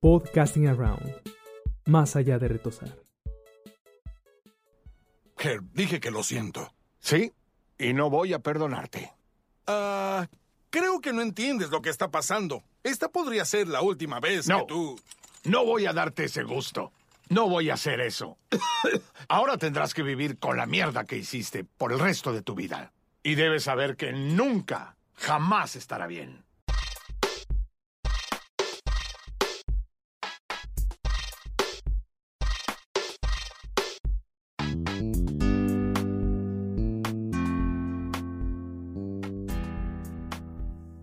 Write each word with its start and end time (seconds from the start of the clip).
Podcasting 0.00 0.68
Around, 0.68 1.12
más 1.86 2.16
allá 2.16 2.38
de 2.38 2.48
retosar. 2.48 2.96
Herb, 5.38 5.64
dije 5.72 6.00
que 6.00 6.10
lo 6.10 6.22
siento. 6.22 6.72
Sí, 7.00 7.32
y 7.78 7.92
no 7.92 8.10
voy 8.10 8.32
a 8.32 8.38
perdonarte. 8.40 9.12
Ah, 9.66 10.26
creo 10.70 11.00
que 11.00 11.12
no 11.12 11.22
entiendes 11.22 11.70
lo 11.70 11.82
que 11.82 11.90
está 11.90 12.10
pasando. 12.10 12.62
Esta 12.82 13.08
podría 13.08 13.44
ser 13.44 13.68
la 13.68 13.82
última 13.82 14.20
vez 14.20 14.48
No. 14.48 14.60
que 14.60 14.66
tú... 14.66 15.00
No 15.44 15.64
voy 15.64 15.86
a 15.86 15.92
darte 15.92 16.24
ese 16.24 16.42
gusto. 16.42 16.92
No 17.28 17.48
voy 17.48 17.70
a 17.70 17.74
hacer 17.74 18.00
eso. 18.00 18.38
Ahora 19.28 19.56
tendrás 19.58 19.94
que 19.94 20.02
vivir 20.02 20.38
con 20.38 20.56
la 20.56 20.66
mierda 20.66 21.04
que 21.04 21.16
hiciste 21.16 21.64
por 21.64 21.92
el 21.92 21.98
resto 21.98 22.32
de 22.32 22.42
tu 22.42 22.54
vida. 22.54 22.92
Y 23.22 23.34
debes 23.34 23.64
saber 23.64 23.96
que 23.96 24.12
nunca, 24.12 24.96
jamás 25.14 25.76
estará 25.76 26.06
bien. 26.06 26.44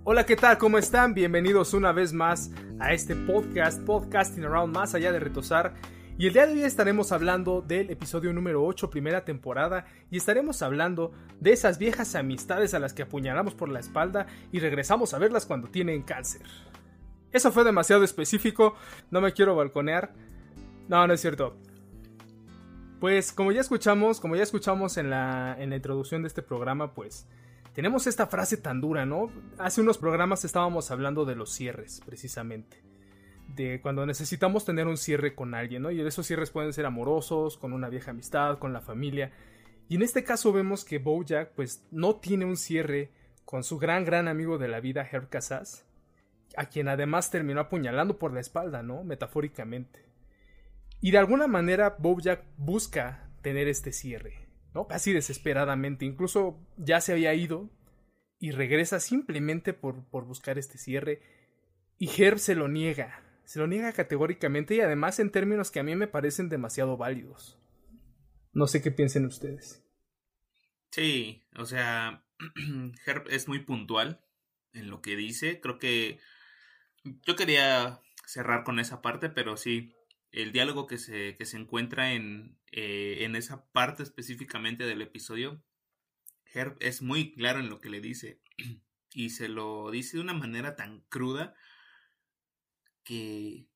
Hola, 0.08 0.26
¿qué 0.26 0.36
tal? 0.36 0.58
¿Cómo 0.58 0.78
están? 0.78 1.14
Bienvenidos 1.14 1.74
una 1.74 1.92
vez 1.92 2.14
más 2.14 2.52
a 2.80 2.94
este 2.94 3.16
podcast, 3.16 3.82
Podcasting 3.84 4.46
Around 4.46 4.74
Más 4.74 4.96
Allá 4.96 5.12
de 5.12 5.20
Retosar. 5.20 5.74
Y 6.18 6.28
el 6.28 6.34
día 6.34 6.48
de 6.48 6.54
hoy 6.54 6.64
estaremos 6.64 7.12
hablando 7.12 7.62
del 7.62 7.90
episodio 7.90 8.32
número 8.32 8.64
8, 8.64 8.90
primera 8.90 9.26
temporada, 9.26 9.86
y 10.10 10.16
estaremos 10.16 10.62
hablando 10.62 11.12
de 11.42 11.52
esas 11.52 11.78
viejas 11.78 12.16
amistades 12.16 12.74
a 12.74 12.80
las 12.80 12.94
que 12.94 13.02
apuñalamos 13.02 13.54
por 13.54 13.68
la 13.68 13.82
espalda 13.82 14.26
y 14.54 14.60
regresamos 14.60 15.14
a 15.14 15.20
verlas 15.20 15.46
cuando 15.46 15.68
tienen 15.68 16.04
cáncer. 16.04 16.42
Eso 17.34 17.52
fue 17.52 17.66
demasiado 17.66 18.06
específico, 18.06 18.76
no 19.12 19.20
me 19.20 19.34
quiero 19.34 19.58
balconear. 19.58 20.14
No, 20.88 21.06
no 21.06 21.14
es 21.14 21.20
cierto. 21.20 21.58
Pues 23.02 23.34
como 23.34 23.52
ya 23.52 23.60
escuchamos, 23.60 24.22
como 24.22 24.38
ya 24.38 24.44
escuchamos 24.44 24.96
en 24.96 25.10
la, 25.10 25.58
en 25.60 25.70
la 25.70 25.76
introducción 25.76 26.22
de 26.22 26.30
este 26.30 26.42
programa, 26.42 26.94
pues 26.94 27.28
tenemos 27.74 28.08
esta 28.08 28.28
frase 28.28 28.56
tan 28.56 28.80
dura, 28.80 29.06
¿no? 29.06 29.30
Hace 29.58 29.82
unos 29.82 29.98
programas 29.98 30.46
estábamos 30.46 30.92
hablando 30.92 31.26
de 31.26 31.36
los 31.36 31.52
cierres, 31.52 32.02
precisamente. 32.06 32.85
De 33.56 33.80
cuando 33.82 34.06
necesitamos 34.06 34.66
tener 34.66 34.88
un 34.88 34.98
cierre 34.98 35.34
con 35.34 35.54
alguien, 35.54 35.84
¿no? 35.84 35.92
Y 35.92 36.02
esos 36.02 36.28
cierres 36.28 36.52
pueden 36.52 36.74
ser 36.74 36.86
amorosos, 36.86 37.58
con 37.58 37.74
una 37.74 37.90
vieja 37.90 38.12
amistad, 38.12 38.60
con 38.60 38.74
la 38.74 38.82
familia. 38.82 39.32
Y 39.88 39.96
en 39.96 40.02
este 40.02 40.24
caso 40.24 40.52
vemos 40.52 40.84
que 40.84 40.98
Bojack, 40.98 41.54
pues, 41.54 41.86
no 41.92 42.18
tiene 42.18 42.46
un 42.46 42.58
cierre 42.58 43.12
con 43.46 43.64
su 43.64 43.78
gran, 43.78 44.04
gran 44.04 44.28
amigo 44.28 44.58
de 44.58 44.68
la 44.68 44.80
vida, 44.80 45.08
Herb 45.10 45.30
Casas, 45.30 45.86
a 46.58 46.66
quien 46.66 46.88
además 46.88 47.32
terminó 47.32 47.62
apuñalando 47.62 48.18
por 48.18 48.34
la 48.34 48.40
espalda, 48.40 48.84
¿no? 48.84 49.04
Metafóricamente. 49.04 50.06
Y 51.02 51.12
de 51.12 51.20
alguna 51.20 51.48
manera 51.48 51.96
Bojack 52.00 52.44
busca 52.58 53.30
tener 53.42 53.68
este 53.68 53.92
cierre, 53.92 54.48
¿no? 54.74 54.88
Casi 54.88 55.14
desesperadamente. 55.14 56.04
Incluso 56.06 56.60
ya 56.78 57.00
se 57.00 57.14
había 57.14 57.34
ido 57.36 57.70
y 58.40 58.52
regresa 58.52 59.00
simplemente 59.00 59.74
por, 59.74 60.04
por 60.06 60.26
buscar 60.26 60.58
este 60.58 60.78
cierre. 60.78 61.22
Y 62.00 62.10
Herb 62.22 62.40
se 62.40 62.56
lo 62.56 62.68
niega. 62.68 63.22
Se 63.46 63.60
lo 63.60 63.68
niega 63.68 63.94
categóricamente 63.94 64.76
y 64.76 64.82
además 64.82 65.20
en 65.20 65.32
términos 65.32 65.72
que 65.72 65.80
a 65.80 65.84
mí 65.84 65.96
me 65.96 66.08
parecen 66.08 66.50
demasiado 66.50 66.98
válidos. 66.98 67.60
No 68.54 68.68
sé 68.68 68.82
qué 68.82 68.92
piensen 68.92 69.26
ustedes. 69.26 69.84
Sí, 70.92 71.44
o 71.56 71.66
sea, 71.66 72.24
Herb 73.06 73.28
es 73.30 73.48
muy 73.48 73.60
puntual 73.60 74.22
en 74.74 74.90
lo 74.90 75.02
que 75.02 75.16
dice. 75.16 75.60
Creo 75.62 75.78
que 75.78 76.20
yo 77.04 77.36
quería 77.36 78.02
cerrar 78.26 78.64
con 78.64 78.80
esa 78.80 79.02
parte, 79.02 79.30
pero 79.30 79.58
sí, 79.58 79.96
el 80.32 80.52
diálogo 80.52 80.88
que 80.88 80.98
se, 80.98 81.36
que 81.38 81.46
se 81.46 81.58
encuentra 81.58 82.14
en, 82.14 82.58
eh, 82.72 83.18
en 83.22 83.36
esa 83.36 83.66
parte 83.72 84.04
específicamente 84.04 84.86
del 84.86 85.02
episodio, 85.02 85.62
Herb 86.54 86.78
es 86.80 87.02
muy 87.02 87.34
claro 87.34 87.60
en 87.60 87.70
lo 87.70 87.80
que 87.80 87.90
le 87.90 88.02
dice 88.02 88.40
y 89.14 89.30
se 89.30 89.50
lo 89.50 89.92
dice 89.92 90.18
de 90.18 90.24
una 90.24 90.34
manera 90.34 90.76
tan 90.76 91.02
cruda 91.10 91.56
que 93.06 93.68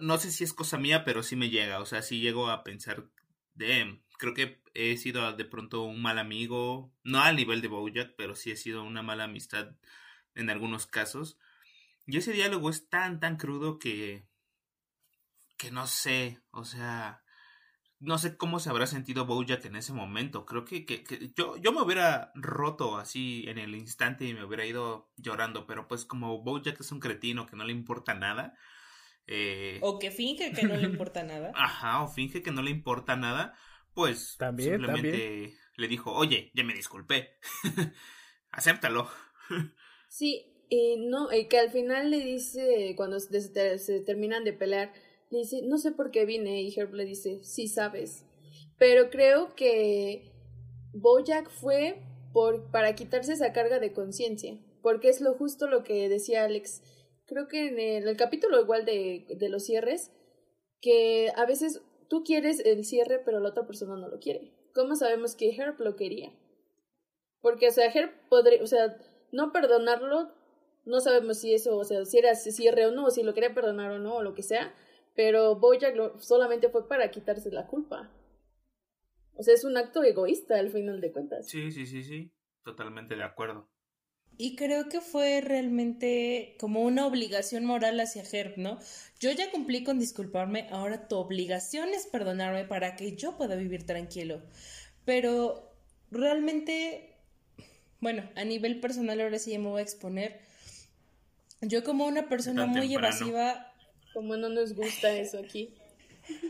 no 0.00 0.16
sé 0.18 0.30
si 0.30 0.44
es 0.44 0.54
cosa 0.54 0.78
mía, 0.78 1.04
pero 1.04 1.22
sí 1.22 1.36
me 1.36 1.50
llega, 1.50 1.80
o 1.80 1.86
sea, 1.86 2.00
sí 2.00 2.20
llego 2.20 2.48
a 2.48 2.64
pensar 2.64 3.10
de 3.54 4.00
creo 4.18 4.34
que 4.34 4.62
he 4.74 4.96
sido 4.96 5.32
de 5.32 5.44
pronto 5.44 5.82
un 5.82 6.02
mal 6.02 6.18
amigo, 6.18 6.92
no 7.04 7.20
al 7.20 7.36
nivel 7.36 7.60
de 7.60 7.68
Bojack, 7.68 8.14
pero 8.16 8.34
sí 8.34 8.50
he 8.50 8.56
sido 8.56 8.84
una 8.84 9.02
mala 9.02 9.24
amistad 9.24 9.76
en 10.34 10.50
algunos 10.50 10.86
casos. 10.86 11.38
Y 12.06 12.16
ese 12.16 12.32
diálogo 12.32 12.70
es 12.70 12.88
tan, 12.88 13.20
tan 13.20 13.36
crudo 13.36 13.78
que, 13.78 14.26
que 15.56 15.70
no 15.70 15.86
sé, 15.86 16.40
o 16.50 16.64
sea, 16.64 17.22
no 18.00 18.18
sé 18.18 18.36
cómo 18.36 18.60
se 18.60 18.70
habrá 18.70 18.86
sentido 18.86 19.26
Bojack 19.26 19.64
en 19.66 19.76
ese 19.76 19.92
momento. 19.92 20.46
Creo 20.46 20.64
que, 20.64 20.86
que, 20.86 21.04
que 21.04 21.32
yo, 21.36 21.56
yo 21.56 21.72
me 21.72 21.82
hubiera 21.82 22.32
roto 22.34 22.96
así 22.98 23.44
en 23.48 23.58
el 23.58 23.74
instante 23.74 24.24
y 24.26 24.34
me 24.34 24.44
hubiera 24.44 24.66
ido 24.66 25.10
llorando, 25.16 25.66
pero 25.66 25.88
pues 25.88 26.04
como 26.04 26.42
Bojack 26.42 26.80
es 26.80 26.92
un 26.92 27.00
cretino 27.00 27.46
que 27.46 27.56
no 27.56 27.64
le 27.64 27.72
importa 27.72 28.14
nada. 28.14 28.54
Eh, 29.26 29.88
O 29.88 29.90
que 30.00 30.10
finge 30.18 30.46
que 30.56 30.64
no 30.68 30.76
le 30.80 30.86
importa 30.92 31.20
nada. 31.32 31.50
Ajá, 31.52 32.02
o 32.02 32.08
finge 32.08 32.42
que 32.42 32.50
no 32.52 32.62
le 32.62 32.70
importa 32.70 33.16
nada, 33.16 33.54
pues 33.94 34.38
También, 34.38 34.84
simplemente 34.84 34.84
también. 34.84 35.26
le 35.76 35.88
dijo, 35.88 36.12
oye, 36.12 36.50
ya 36.54 36.64
me 36.64 36.74
disculpé, 36.74 37.38
acéptalo. 38.52 39.10
Sí, 40.08 40.46
eh, 40.70 40.96
no, 40.98 41.30
eh, 41.30 41.48
que 41.48 41.58
al 41.58 41.70
final 41.70 42.10
le 42.10 42.18
dice, 42.20 42.94
cuando 42.96 43.20
se, 43.20 43.40
se- 43.40 43.78
se 43.78 44.00
terminan 44.00 44.44
de 44.44 44.52
pelear, 44.52 44.92
dice, 45.30 45.62
no 45.62 45.78
sé 45.78 45.92
por 45.92 46.10
qué 46.10 46.24
vine, 46.24 46.62
y 46.62 46.74
Herb 46.78 46.94
le 46.94 47.04
dice, 47.04 47.42
sí 47.44 47.68
sabes. 47.68 48.24
Pero 48.78 49.10
creo 49.10 49.54
que 49.54 50.32
Bojack 50.92 51.50
fue 51.50 52.00
por, 52.32 52.70
para 52.70 52.94
quitarse 52.94 53.32
esa 53.32 53.52
carga 53.52 53.78
de 53.78 53.92
conciencia, 53.92 54.58
porque 54.82 55.08
es 55.08 55.20
lo 55.20 55.34
justo 55.34 55.66
lo 55.66 55.84
que 55.84 56.08
decía 56.08 56.44
Alex. 56.44 56.82
Creo 57.26 57.48
que 57.48 57.68
en 57.68 57.78
el, 57.78 58.16
capítulo 58.16 58.60
igual 58.60 58.84
de, 58.84 59.26
de 59.28 59.48
los 59.48 59.64
cierres, 59.64 60.10
que 60.80 61.30
a 61.36 61.44
veces 61.44 61.82
tú 62.08 62.22
quieres 62.24 62.60
el 62.60 62.84
cierre, 62.84 63.20
pero 63.24 63.40
la 63.40 63.50
otra 63.50 63.66
persona 63.66 63.96
no 63.96 64.08
lo 64.08 64.18
quiere. 64.18 64.52
¿Cómo 64.74 64.96
sabemos 64.96 65.34
que 65.34 65.54
Herb 65.54 65.80
lo 65.80 65.96
quería? 65.96 66.32
Porque, 67.40 67.68
o 67.68 67.72
sea, 67.72 67.86
Herb 67.86 68.10
podría, 68.28 68.62
o 68.62 68.66
sea, 68.66 68.96
no 69.32 69.52
perdonarlo, 69.52 70.32
no 70.84 71.00
sabemos 71.00 71.38
si 71.38 71.54
eso, 71.54 71.76
o 71.76 71.84
sea, 71.84 72.04
si 72.04 72.18
era 72.18 72.34
cierre 72.34 72.86
o 72.86 72.92
no, 72.92 73.06
o 73.06 73.10
si 73.10 73.22
lo 73.22 73.34
quería 73.34 73.54
perdonar 73.54 73.90
o 73.92 73.98
no, 73.98 74.16
o 74.16 74.22
lo 74.22 74.34
que 74.34 74.42
sea, 74.42 74.74
pero 75.18 75.56
Bojack 75.56 75.96
lo- 75.96 76.16
solamente 76.20 76.68
fue 76.68 76.86
para 76.86 77.10
quitarse 77.10 77.50
la 77.50 77.66
culpa. 77.66 78.08
O 79.34 79.42
sea, 79.42 79.52
es 79.54 79.64
un 79.64 79.76
acto 79.76 80.04
egoísta 80.04 80.60
al 80.60 80.70
final 80.70 81.00
de 81.00 81.10
cuentas. 81.10 81.46
Sí, 81.48 81.72
sí, 81.72 81.86
sí, 81.86 82.04
sí, 82.04 82.32
totalmente 82.62 83.16
de 83.16 83.24
acuerdo. 83.24 83.68
Y 84.36 84.54
creo 84.54 84.88
que 84.88 85.00
fue 85.00 85.40
realmente 85.40 86.54
como 86.60 86.82
una 86.82 87.04
obligación 87.04 87.64
moral 87.64 87.98
hacia 87.98 88.22
Herb, 88.22 88.56
¿no? 88.56 88.78
Yo 89.18 89.32
ya 89.32 89.50
cumplí 89.50 89.82
con 89.82 89.98
disculparme, 89.98 90.68
ahora 90.70 91.08
tu 91.08 91.16
obligación 91.16 91.88
es 91.88 92.06
perdonarme 92.06 92.64
para 92.64 92.94
que 92.94 93.16
yo 93.16 93.36
pueda 93.36 93.56
vivir 93.56 93.84
tranquilo. 93.86 94.40
Pero 95.04 95.72
realmente, 96.12 97.16
bueno, 98.00 98.30
a 98.36 98.44
nivel 98.44 98.78
personal 98.80 99.20
ahora 99.20 99.40
sí 99.40 99.50
ya 99.52 99.58
me 99.58 99.70
voy 99.70 99.80
a 99.80 99.82
exponer. 99.82 100.40
Yo 101.60 101.82
como 101.82 102.06
una 102.06 102.28
persona 102.28 102.66
muy 102.66 102.94
temprano. 102.94 103.16
evasiva, 103.16 103.67
Como 104.18 104.36
no 104.36 104.48
nos 104.48 104.74
gusta 104.74 105.16
eso 105.16 105.38
aquí. 105.38 105.72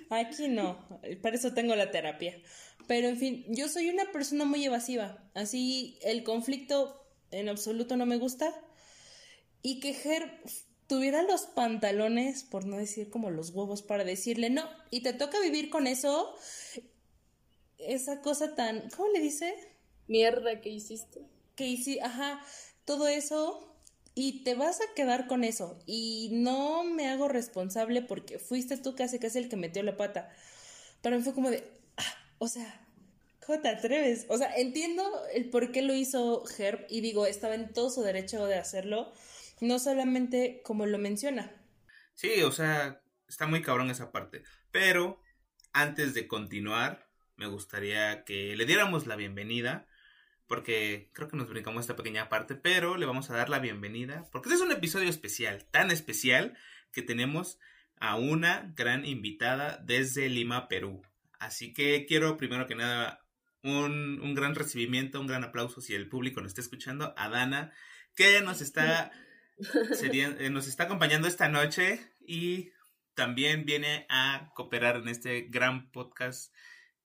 Aquí 0.08 0.48
no, 0.48 0.88
para 1.20 1.36
eso 1.36 1.52
tengo 1.52 1.76
la 1.76 1.90
terapia. 1.90 2.40
Pero 2.86 3.08
en 3.08 3.18
fin, 3.18 3.44
yo 3.48 3.68
soy 3.68 3.90
una 3.90 4.10
persona 4.10 4.46
muy 4.46 4.64
evasiva. 4.64 5.22
Así 5.34 5.98
el 6.00 6.24
conflicto 6.24 7.06
en 7.30 7.50
absoluto 7.50 7.98
no 7.98 8.06
me 8.06 8.16
gusta. 8.16 8.58
Y 9.60 9.80
que 9.80 9.90
Herb 9.90 10.30
tuviera 10.86 11.22
los 11.24 11.42
pantalones, 11.42 12.42
por 12.42 12.64
no 12.64 12.78
decir 12.78 13.10
como 13.10 13.28
los 13.28 13.50
huevos, 13.50 13.82
para 13.82 14.02
decirle 14.02 14.48
no. 14.48 14.64
Y 14.90 15.02
te 15.02 15.12
toca 15.12 15.38
vivir 15.40 15.68
con 15.68 15.86
eso. 15.86 16.34
Esa 17.76 18.22
cosa 18.22 18.54
tan. 18.54 18.88
¿Cómo 18.96 19.10
le 19.12 19.20
dice? 19.20 19.54
Mierda 20.06 20.62
que 20.62 20.70
hiciste. 20.70 21.20
que 21.54 21.66
hice, 21.66 22.00
ajá, 22.00 22.42
todo 22.86 23.08
eso 23.08 23.67
y 24.20 24.42
te 24.42 24.56
vas 24.56 24.80
a 24.80 24.94
quedar 24.96 25.28
con 25.28 25.44
eso 25.44 25.78
y 25.86 26.30
no 26.32 26.82
me 26.82 27.06
hago 27.06 27.28
responsable 27.28 28.02
porque 28.02 28.40
fuiste 28.40 28.76
tú 28.76 28.96
casi 28.96 29.20
casi 29.20 29.38
el 29.38 29.48
que 29.48 29.54
metió 29.54 29.80
la 29.84 29.96
pata. 29.96 30.28
Para 31.02 31.16
mí 31.16 31.22
fue 31.22 31.34
como 31.34 31.50
de, 31.50 31.62
ah, 31.96 32.14
o 32.38 32.48
sea, 32.48 32.84
¿cómo 33.46 33.60
te 33.60 33.68
atreves? 33.68 34.26
O 34.28 34.36
sea, 34.36 34.52
entiendo 34.56 35.04
el 35.32 35.50
por 35.50 35.70
qué 35.70 35.82
lo 35.82 35.94
hizo 35.94 36.42
Herb 36.58 36.84
y 36.90 37.00
digo, 37.00 37.26
estaba 37.26 37.54
en 37.54 37.72
todo 37.72 37.90
su 37.90 38.02
derecho 38.02 38.44
de 38.46 38.56
hacerlo, 38.56 39.12
no 39.60 39.78
solamente 39.78 40.62
como 40.64 40.84
lo 40.86 40.98
menciona. 40.98 41.52
Sí, 42.14 42.42
o 42.42 42.50
sea, 42.50 43.00
está 43.28 43.46
muy 43.46 43.62
cabrón 43.62 43.88
esa 43.88 44.10
parte. 44.10 44.42
Pero 44.72 45.22
antes 45.72 46.12
de 46.12 46.26
continuar, 46.26 47.08
me 47.36 47.46
gustaría 47.46 48.24
que 48.24 48.56
le 48.56 48.66
diéramos 48.66 49.06
la 49.06 49.14
bienvenida 49.14 49.86
porque 50.48 51.10
creo 51.12 51.28
que 51.28 51.36
nos 51.36 51.48
brincamos 51.48 51.82
esta 51.82 51.96
pequeña 51.96 52.28
parte, 52.28 52.54
pero 52.54 52.96
le 52.96 53.06
vamos 53.06 53.30
a 53.30 53.36
dar 53.36 53.48
la 53.50 53.58
bienvenida, 53.58 54.24
porque 54.32 54.48
este 54.48 54.56
es 54.56 54.66
un 54.66 54.72
episodio 54.72 55.08
especial, 55.08 55.66
tan 55.70 55.90
especial 55.90 56.56
que 56.92 57.02
tenemos 57.02 57.58
a 58.00 58.16
una 58.16 58.72
gran 58.74 59.04
invitada 59.04 59.78
desde 59.84 60.28
Lima, 60.28 60.66
Perú. 60.68 61.02
Así 61.38 61.72
que 61.72 62.06
quiero 62.06 62.36
primero 62.36 62.66
que 62.66 62.74
nada 62.74 63.24
un, 63.62 64.20
un 64.22 64.34
gran 64.34 64.54
recibimiento, 64.54 65.20
un 65.20 65.26
gran 65.26 65.44
aplauso 65.44 65.80
si 65.80 65.94
el 65.94 66.08
público 66.08 66.40
nos 66.40 66.50
está 66.50 66.62
escuchando, 66.62 67.14
a 67.16 67.28
Dana, 67.28 67.72
que 68.14 68.40
nos 68.40 68.60
está, 68.62 69.12
eh, 70.02 70.50
nos 70.50 70.66
está 70.66 70.84
acompañando 70.84 71.28
esta 71.28 71.48
noche 71.48 72.00
y 72.20 72.72
también 73.14 73.64
viene 73.64 74.06
a 74.08 74.50
cooperar 74.54 74.96
en 74.96 75.08
este 75.08 75.42
gran 75.42 75.90
podcast 75.90 76.54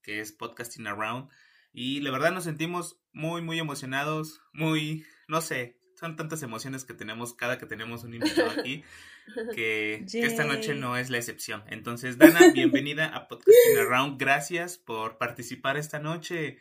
que 0.01 0.19
es 0.19 0.31
Podcasting 0.31 0.87
Around. 0.87 1.29
Y 1.73 2.01
la 2.01 2.11
verdad 2.11 2.31
nos 2.31 2.43
sentimos 2.43 3.01
muy, 3.11 3.41
muy 3.41 3.59
emocionados, 3.59 4.41
muy, 4.53 5.03
no 5.27 5.41
sé, 5.41 5.75
son 5.95 6.15
tantas 6.15 6.43
emociones 6.43 6.85
que 6.85 6.93
tenemos 6.93 7.33
cada 7.33 7.57
que 7.57 7.65
tenemos 7.65 8.03
un 8.03 8.13
invitado 8.13 8.51
aquí, 8.51 8.83
que, 9.55 10.05
que 10.11 10.25
esta 10.25 10.43
noche 10.43 10.75
no 10.75 10.97
es 10.97 11.09
la 11.09 11.17
excepción. 11.17 11.63
Entonces, 11.69 12.17
Dana, 12.17 12.39
bienvenida 12.53 13.07
a 13.07 13.27
Podcasting 13.27 13.77
Around. 13.87 14.19
Gracias 14.19 14.77
por 14.77 15.17
participar 15.17 15.77
esta 15.77 15.99
noche. 15.99 16.57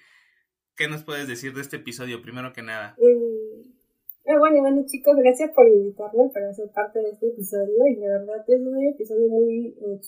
¿Qué 0.76 0.88
nos 0.88 1.02
puedes 1.02 1.28
decir 1.28 1.52
de 1.54 1.60
este 1.60 1.76
episodio, 1.76 2.22
primero 2.22 2.52
que 2.52 2.62
nada? 2.62 2.94
Eh, 2.98 4.38
bueno, 4.38 4.60
bueno, 4.60 4.84
chicos, 4.86 5.14
gracias 5.16 5.50
por 5.54 5.66
invitarme 5.68 6.30
para 6.32 6.54
ser 6.54 6.70
parte 6.70 7.00
de 7.00 7.10
este 7.10 7.28
episodio. 7.28 7.74
Y 7.90 7.96
la 7.96 8.18
verdad 8.18 8.44
es 8.46 8.60
un 8.60 8.82
episodio 8.86 9.28
muy 9.28 9.74
eh, 9.76 10.00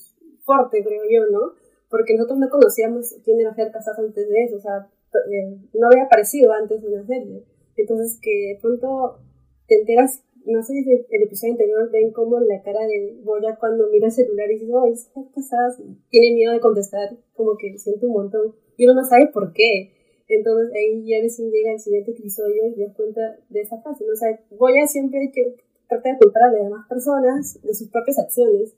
fuerte, 0.44 0.82
creo 0.82 1.02
yo, 1.10 1.26
¿no? 1.30 1.54
Porque 1.90 2.14
nosotros 2.14 2.38
no 2.38 2.48
conocíamos 2.48 3.14
quién 3.24 3.40
era 3.40 3.54
Ger 3.54 3.70
Casas 3.72 3.98
antes 3.98 4.28
de 4.28 4.44
eso, 4.44 4.56
o 4.56 4.60
sea, 4.60 4.88
eh, 5.30 5.58
no 5.74 5.86
había 5.88 6.04
aparecido 6.04 6.52
antes 6.52 6.82
de 6.82 6.90
la 6.90 7.04
serie. 7.06 7.44
Entonces, 7.76 8.18
que 8.20 8.54
de 8.54 8.58
pronto 8.60 9.18
te 9.66 9.80
enteras, 9.80 10.22
no 10.44 10.62
sé 10.62 10.74
si 10.82 11.06
el 11.08 11.22
episodio 11.22 11.54
anterior 11.54 11.90
ven 11.90 12.12
como 12.12 12.38
la 12.40 12.62
cara 12.62 12.86
de 12.86 13.18
Boya 13.22 13.56
cuando 13.58 13.88
mira 13.88 14.06
el 14.06 14.12
celular 14.12 14.50
y 14.50 14.54
dice, 14.54 14.72
oh, 14.72 14.86
es 14.86 15.10
Ger 15.14 15.24
Casas, 15.34 15.82
tiene 16.10 16.34
miedo 16.34 16.52
de 16.52 16.60
contestar, 16.60 17.16
como 17.34 17.56
que 17.56 17.78
siente 17.78 18.06
un 18.06 18.12
montón. 18.12 18.54
Y 18.76 18.84
uno 18.84 18.94
no 19.00 19.04
sabe 19.04 19.28
por 19.32 19.52
qué. 19.52 19.92
Entonces 20.28 20.74
ahí 20.74 21.06
ya 21.06 21.20
recién 21.20 21.50
llega 21.50 21.72
el 21.72 21.80
siguiente 21.80 22.12
episodio 22.12 22.68
y 22.74 22.80
das 22.80 22.94
cuenta 22.94 23.20
de 23.48 23.60
esa 23.60 23.80
frase. 23.82 24.04
¿no? 24.04 24.12
O 24.12 24.16
sea, 24.16 24.38
Goya 24.50 24.86
siempre 24.86 25.30
que 25.32 25.56
trata 25.88 26.10
de 26.10 26.18
culpar 26.18 26.44
a 26.44 26.52
las 26.52 26.62
demás 26.62 26.88
personas 26.88 27.60
de 27.62 27.74
sus 27.74 27.88
propias 27.88 28.18
acciones. 28.18 28.74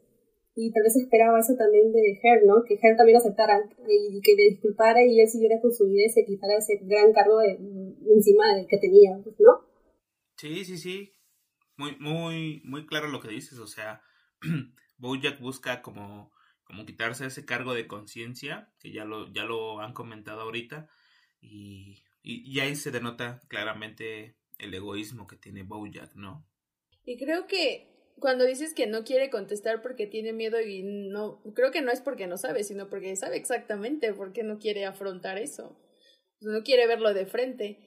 Y 0.59 0.73
tal 0.73 0.85
vez 0.85 0.97
esperaba 0.97 1.39
eso 1.39 1.55
también 1.55 1.93
de 1.93 2.19
Her, 2.23 2.47
¿no? 2.47 2.65
Que 2.65 2.79
Her 2.81 2.97
también 2.97 3.19
aceptara 3.19 3.61
y 3.87 4.21
que 4.23 4.35
le 4.35 4.45
disculpara 4.45 5.05
y 5.05 5.21
él 5.21 5.29
siguiera 5.29 5.61
con 5.61 5.71
su 5.71 5.87
vida 5.87 6.07
y 6.07 6.09
se 6.09 6.25
quitara 6.25 6.57
ese 6.57 6.81
gran 6.81 7.13
cargo 7.13 7.41
de, 7.41 7.59
encima 8.11 8.55
del 8.55 8.67
que 8.67 8.79
tenía, 8.79 9.19
pues, 9.23 9.37
¿no? 9.39 9.61
Sí, 10.39 10.65
sí, 10.65 10.79
sí. 10.79 11.13
Muy, 11.77 11.97
muy, 12.01 12.63
muy 12.65 12.87
claro 12.87 13.09
lo 13.09 13.21
que 13.21 13.29
dices. 13.29 13.59
O 13.59 13.67
sea, 13.67 14.01
Bojack 14.97 15.41
busca 15.41 15.83
como, 15.83 16.33
como 16.65 16.87
quitarse 16.87 17.27
ese 17.27 17.45
cargo 17.45 17.75
de 17.75 17.87
conciencia, 17.87 18.73
que 18.81 18.93
ya 18.93 19.05
lo, 19.05 19.31
ya 19.35 19.45
lo 19.45 19.81
han 19.81 19.93
comentado 19.93 20.41
ahorita 20.41 20.89
y, 21.43 22.03
y, 22.23 22.59
ahí 22.61 22.77
se 22.77 22.91
denota 22.91 23.43
claramente 23.49 24.37
el 24.59 24.73
egoísmo 24.73 25.27
que 25.27 25.37
tiene 25.37 25.65
Bojack, 25.65 26.15
¿no? 26.15 26.49
Y 27.05 27.19
creo 27.19 27.47
que 27.47 27.96
cuando 28.19 28.45
dices 28.45 28.73
que 28.75 28.87
no 28.87 29.05
quiere 29.05 29.31
contestar 29.31 29.83
porque 29.83 30.07
tiene 30.07 30.33
miedo 30.33 30.61
y 30.61 30.83
no, 30.83 31.43
creo 31.55 31.71
que 31.71 31.83
no 31.83 31.91
es 31.91 32.01
porque 32.01 32.27
no 32.27 32.37
sabe, 32.37 32.65
sino 32.65 32.89
porque 32.89 33.15
sabe 33.17 33.37
exactamente 33.37 34.13
por 34.15 34.33
qué 34.33 34.43
no 34.43 34.59
quiere 34.59 34.87
afrontar 34.87 35.39
eso. 35.39 35.77
No 36.41 36.63
quiere 36.63 36.87
verlo 36.87 37.13
de 37.15 37.27
frente. 37.27 37.79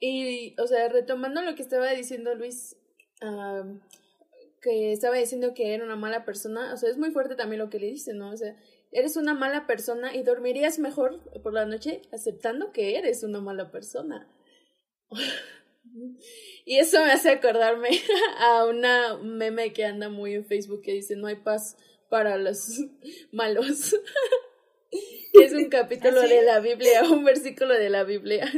Y, 0.00 0.58
o 0.60 0.66
sea, 0.66 0.88
retomando 0.88 1.42
lo 1.42 1.54
que 1.54 1.62
estaba 1.62 1.90
diciendo 1.90 2.34
Luis, 2.34 2.76
que 4.62 4.92
estaba 4.92 5.16
diciendo 5.16 5.54
que 5.54 5.74
era 5.74 5.84
una 5.84 5.96
mala 5.96 6.24
persona, 6.24 6.72
o 6.72 6.76
sea, 6.76 6.90
es 6.90 6.98
muy 6.98 7.10
fuerte 7.10 7.34
también 7.34 7.60
lo 7.60 7.70
que 7.70 7.80
le 7.80 7.86
dice, 7.88 8.14
¿no? 8.14 8.30
O 8.30 8.36
sea, 8.36 8.56
eres 8.92 9.16
una 9.16 9.34
mala 9.34 9.66
persona 9.66 10.14
y 10.14 10.22
dormirías 10.22 10.78
mejor 10.78 11.20
por 11.42 11.52
la 11.52 11.66
noche 11.66 12.02
aceptando 12.12 12.72
que 12.72 12.96
eres 12.96 13.22
una 13.22 13.40
mala 13.40 13.70
persona. 13.70 14.28
y 16.64 16.78
eso 16.78 17.04
me 17.04 17.12
hace 17.12 17.30
acordarme 17.30 17.88
a 18.38 18.64
una 18.66 19.16
meme 19.18 19.72
que 19.72 19.84
anda 19.84 20.08
muy 20.08 20.34
en 20.34 20.44
Facebook 20.44 20.82
que 20.82 20.92
dice 20.92 21.16
no 21.16 21.26
hay 21.26 21.36
paz 21.36 21.76
para 22.08 22.36
los 22.38 22.80
malos. 23.32 23.96
es 25.32 25.52
un 25.52 25.68
capítulo 25.68 26.20
¿Ah, 26.20 26.26
de 26.26 26.42
la 26.42 26.60
Biblia, 26.60 27.02
un 27.04 27.24
versículo 27.24 27.74
de 27.74 27.90
la 27.90 28.04
Biblia. 28.04 28.50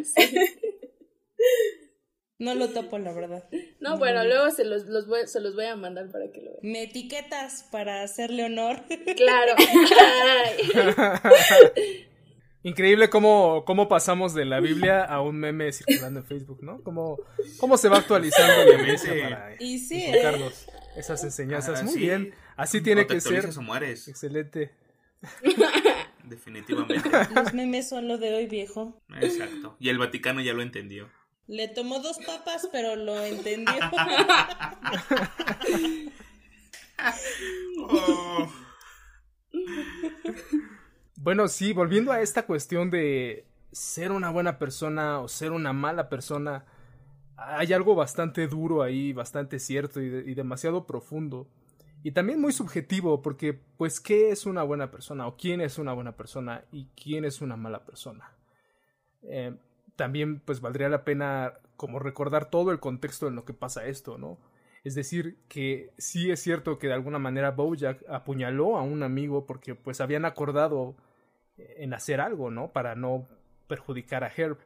No 2.38 2.54
lo 2.54 2.70
topo, 2.70 2.98
la 2.98 3.12
verdad. 3.12 3.44
No, 3.80 3.98
bueno, 3.98 4.24
luego 4.24 4.50
se 4.50 4.64
los, 4.64 4.86
los 4.86 5.06
voy, 5.06 5.26
se 5.26 5.40
los 5.40 5.54
voy 5.54 5.66
a 5.66 5.76
mandar 5.76 6.10
para 6.10 6.30
que 6.32 6.40
lo 6.40 6.52
vean. 6.52 6.60
Me 6.62 6.84
etiquetas 6.84 7.64
para 7.70 8.02
hacerle 8.02 8.44
honor. 8.44 8.82
Claro. 9.16 9.56
Increíble 12.62 13.08
cómo, 13.08 13.64
cómo 13.64 13.88
pasamos 13.88 14.34
de 14.34 14.44
la 14.44 14.60
Biblia 14.60 15.02
a 15.02 15.22
un 15.22 15.36
meme 15.36 15.72
circulando 15.72 16.20
en 16.20 16.26
Facebook, 16.26 16.62
¿no? 16.62 16.82
Cómo, 16.82 17.18
cómo 17.58 17.78
se 17.78 17.88
va 17.88 17.98
actualizando 17.98 18.64
la 18.64 18.82
iglesia 18.82 19.14
para 19.22 19.54
y 19.58 19.78
sí, 19.78 20.02
explicarnos 20.02 20.66
esas 20.94 21.24
enseñanzas. 21.24 21.80
Ah, 21.80 21.84
Muy 21.84 21.96
bien. 21.96 22.34
Así 22.56 22.82
tiene 22.82 23.06
que 23.06 23.20
ser. 23.20 23.46
Excelente. 23.46 24.72
Definitivamente. 26.24 27.08
Los 27.34 27.54
memes 27.54 27.88
son 27.88 28.08
lo 28.08 28.18
de 28.18 28.34
hoy, 28.34 28.46
viejo. 28.46 29.00
Exacto. 29.20 29.76
Y 29.80 29.88
el 29.88 29.98
Vaticano 29.98 30.40
ya 30.40 30.52
lo 30.52 30.62
entendió. 30.62 31.08
Le 31.46 31.68
tomó 31.68 32.00
dos 32.00 32.18
papas, 32.18 32.68
pero 32.70 32.96
lo 32.96 33.24
entendió. 33.24 33.74
Bueno, 41.22 41.48
sí, 41.48 41.74
volviendo 41.74 42.12
a 42.12 42.22
esta 42.22 42.46
cuestión 42.46 42.88
de 42.88 43.44
ser 43.72 44.10
una 44.10 44.30
buena 44.30 44.58
persona 44.58 45.20
o 45.20 45.28
ser 45.28 45.52
una 45.52 45.74
mala 45.74 46.08
persona, 46.08 46.64
hay 47.36 47.74
algo 47.74 47.94
bastante 47.94 48.48
duro 48.48 48.82
ahí, 48.82 49.12
bastante 49.12 49.58
cierto 49.58 50.00
y, 50.00 50.34
demasiado 50.34 50.86
profundo. 50.86 51.46
Y 52.02 52.12
también 52.12 52.40
muy 52.40 52.54
subjetivo, 52.54 53.20
porque 53.20 53.52
pues, 53.52 54.00
¿qué 54.00 54.30
es 54.30 54.46
una 54.46 54.62
buena 54.62 54.90
persona? 54.90 55.26
¿O 55.26 55.36
quién 55.36 55.60
es 55.60 55.76
una 55.76 55.92
buena 55.92 56.16
persona? 56.16 56.64
¿Y 56.72 56.86
quién 56.96 57.26
es 57.26 57.42
una 57.42 57.56
mala 57.56 57.84
persona? 57.84 58.32
Eh, 59.22 59.54
también 59.96 60.40
pues 60.40 60.62
valdría 60.62 60.88
la 60.88 61.04
pena 61.04 61.52
como 61.76 61.98
recordar 61.98 62.48
todo 62.48 62.72
el 62.72 62.80
contexto 62.80 63.28
en 63.28 63.34
lo 63.36 63.44
que 63.44 63.52
pasa 63.52 63.84
esto, 63.84 64.16
¿no? 64.16 64.38
Es 64.84 64.94
decir, 64.94 65.36
que 65.48 65.92
sí 65.98 66.30
es 66.30 66.40
cierto 66.40 66.78
que 66.78 66.86
de 66.86 66.94
alguna 66.94 67.18
manera 67.18 67.50
Bojack 67.50 68.02
apuñaló 68.08 68.78
a 68.78 68.82
un 68.82 69.02
amigo 69.02 69.44
porque 69.44 69.74
pues 69.74 70.00
habían 70.00 70.24
acordado 70.24 70.96
en 71.76 71.94
hacer 71.94 72.20
algo, 72.20 72.50
¿no? 72.50 72.72
Para 72.72 72.94
no 72.94 73.28
perjudicar 73.66 74.24
a 74.24 74.32
Herb. 74.34 74.58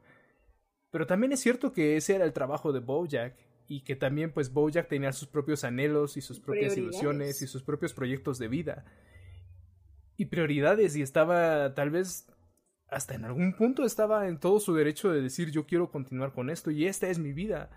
Pero 0.90 1.06
también 1.06 1.32
es 1.32 1.40
cierto 1.40 1.72
que 1.72 1.96
ese 1.96 2.14
era 2.14 2.24
el 2.24 2.32
trabajo 2.32 2.72
de 2.72 2.80
Bojack 2.80 3.34
y 3.66 3.82
que 3.82 3.96
también 3.96 4.32
pues 4.32 4.52
Bojack 4.52 4.88
tenía 4.88 5.12
sus 5.12 5.28
propios 5.28 5.64
anhelos 5.64 6.16
y 6.16 6.20
sus 6.20 6.38
propias 6.40 6.76
ilusiones 6.76 7.40
y 7.42 7.46
sus 7.46 7.62
propios 7.62 7.94
proyectos 7.94 8.38
de 8.38 8.48
vida 8.48 8.84
y 10.16 10.26
prioridades 10.26 10.96
y 10.96 11.02
estaba 11.02 11.74
tal 11.74 11.90
vez 11.90 12.26
hasta 12.88 13.14
en 13.14 13.24
algún 13.24 13.54
punto 13.54 13.84
estaba 13.84 14.28
en 14.28 14.38
todo 14.38 14.60
su 14.60 14.74
derecho 14.74 15.10
de 15.10 15.20
decir 15.20 15.50
yo 15.50 15.66
quiero 15.66 15.90
continuar 15.90 16.32
con 16.32 16.50
esto 16.50 16.70
y 16.70 16.86
esta 16.86 17.08
es 17.08 17.18
mi 17.18 17.32
vida. 17.32 17.70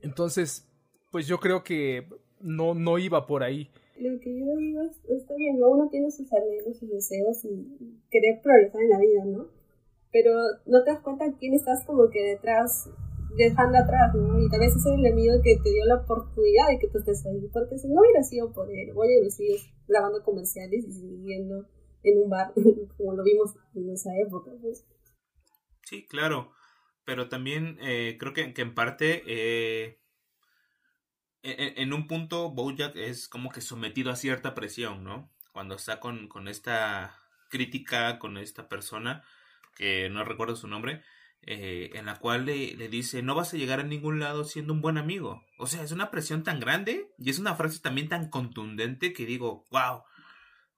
Entonces, 0.00 0.68
pues 1.10 1.26
yo 1.26 1.38
creo 1.38 1.62
que 1.62 2.08
no, 2.40 2.74
no 2.74 2.98
iba 2.98 3.26
por 3.26 3.42
ahí. 3.42 3.70
Lo 4.02 4.18
que 4.18 4.36
yo 4.36 4.56
digo 4.56 4.82
es, 4.82 4.98
está 5.08 5.34
bien, 5.36 5.62
uno 5.62 5.88
tiene 5.88 6.10
sus 6.10 6.26
anhelos, 6.32 6.76
sus 6.76 6.90
deseos 6.90 7.44
y 7.44 8.02
querer 8.10 8.40
progresar 8.42 8.82
en 8.82 8.90
la 8.90 8.98
vida, 8.98 9.24
¿no? 9.24 9.46
Pero 10.10 10.32
no 10.66 10.82
te 10.82 10.90
das 10.90 11.00
cuenta 11.02 11.32
quién 11.38 11.54
estás 11.54 11.84
como 11.86 12.10
que 12.10 12.20
detrás, 12.20 12.90
dejando 13.36 13.78
atrás, 13.78 14.12
¿no? 14.16 14.42
Y 14.42 14.50
tal 14.50 14.58
vez 14.58 14.74
es 14.74 14.86
el 14.86 15.06
enemigo 15.06 15.34
que 15.44 15.56
te 15.62 15.70
dio 15.70 15.84
la 15.84 16.02
oportunidad 16.02 16.68
de 16.70 16.80
que 16.80 16.88
tú 16.88 16.98
estés 16.98 17.24
ahí, 17.26 17.48
porque 17.52 17.78
si 17.78 17.86
no 17.86 18.00
hubiera 18.00 18.24
sido 18.24 18.52
por 18.52 18.68
él, 18.68 18.90
oye, 18.96 19.22
lo 19.22 19.30
sigues 19.30 19.70
grabando 19.86 20.24
comerciales 20.24 20.84
y 20.84 20.92
siguiendo 20.92 21.68
en 22.02 22.18
un 22.18 22.28
bar, 22.28 22.52
como 22.98 23.14
lo 23.14 23.22
vimos 23.22 23.54
en 23.76 23.88
esa 23.88 24.10
época. 24.18 24.50
Pues. 24.60 24.84
Sí, 25.84 26.08
claro, 26.08 26.50
pero 27.04 27.28
también 27.28 27.78
eh, 27.80 28.16
creo 28.18 28.32
que, 28.32 28.52
que, 28.52 28.62
en 28.62 28.74
parte, 28.74 29.22
eh, 29.28 30.01
en, 31.42 31.78
en, 31.78 31.92
un 31.92 32.06
punto, 32.06 32.50
Bojack 32.50 32.96
es 32.96 33.28
como 33.28 33.50
que 33.50 33.60
sometido 33.60 34.10
a 34.10 34.16
cierta 34.16 34.54
presión, 34.54 35.04
¿no? 35.04 35.30
Cuando 35.52 35.74
está 35.74 36.00
con, 36.00 36.28
con 36.28 36.48
esta 36.48 37.18
crítica, 37.48 38.18
con 38.18 38.38
esta 38.38 38.68
persona, 38.68 39.24
que 39.76 40.08
no 40.10 40.24
recuerdo 40.24 40.56
su 40.56 40.68
nombre, 40.68 41.02
eh, 41.42 41.90
en 41.94 42.06
la 42.06 42.16
cual 42.18 42.46
le, 42.46 42.76
le, 42.76 42.88
dice, 42.88 43.22
no 43.22 43.34
vas 43.34 43.52
a 43.52 43.56
llegar 43.56 43.80
a 43.80 43.84
ningún 43.84 44.20
lado 44.20 44.44
siendo 44.44 44.72
un 44.72 44.80
buen 44.80 44.96
amigo. 44.96 45.44
O 45.58 45.66
sea, 45.66 45.82
es 45.82 45.92
una 45.92 46.10
presión 46.10 46.44
tan 46.44 46.60
grande 46.60 47.12
y 47.18 47.30
es 47.30 47.38
una 47.38 47.56
frase 47.56 47.80
también 47.80 48.08
tan 48.08 48.30
contundente 48.30 49.12
que 49.12 49.26
digo, 49.26 49.64
wow. 49.70 50.04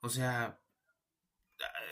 O 0.00 0.08
sea, 0.08 0.58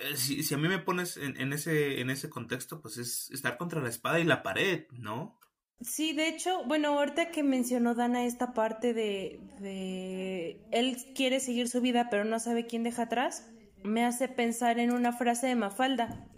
eh, 0.02 0.16
si, 0.16 0.42
si 0.42 0.54
a 0.54 0.58
mí 0.58 0.68
me 0.68 0.78
pones 0.78 1.16
en, 1.16 1.40
en, 1.40 1.52
ese, 1.52 2.00
en 2.00 2.10
ese 2.10 2.30
contexto, 2.30 2.80
pues 2.80 2.98
es 2.98 3.30
estar 3.30 3.56
contra 3.58 3.82
la 3.82 3.88
espada 3.88 4.20
y 4.20 4.24
la 4.24 4.42
pared, 4.42 4.86
¿no? 4.92 5.38
Sí, 5.80 6.12
de 6.12 6.28
hecho, 6.28 6.64
bueno, 6.66 6.88
ahorita 6.88 7.30
que 7.30 7.42
mencionó 7.42 7.94
Dana 7.94 8.24
esta 8.24 8.54
parte 8.54 8.94
de, 8.94 9.40
de 9.58 10.60
él 10.70 10.96
quiere 11.14 11.40
seguir 11.40 11.68
su 11.68 11.80
vida 11.80 12.08
pero 12.08 12.24
no 12.24 12.38
sabe 12.38 12.66
quién 12.66 12.84
deja 12.84 13.02
atrás, 13.02 13.48
me 13.82 14.04
hace 14.04 14.28
pensar 14.28 14.78
en 14.78 14.92
una 14.92 15.12
frase 15.12 15.48
de 15.48 15.56
Mafalda, 15.56 16.28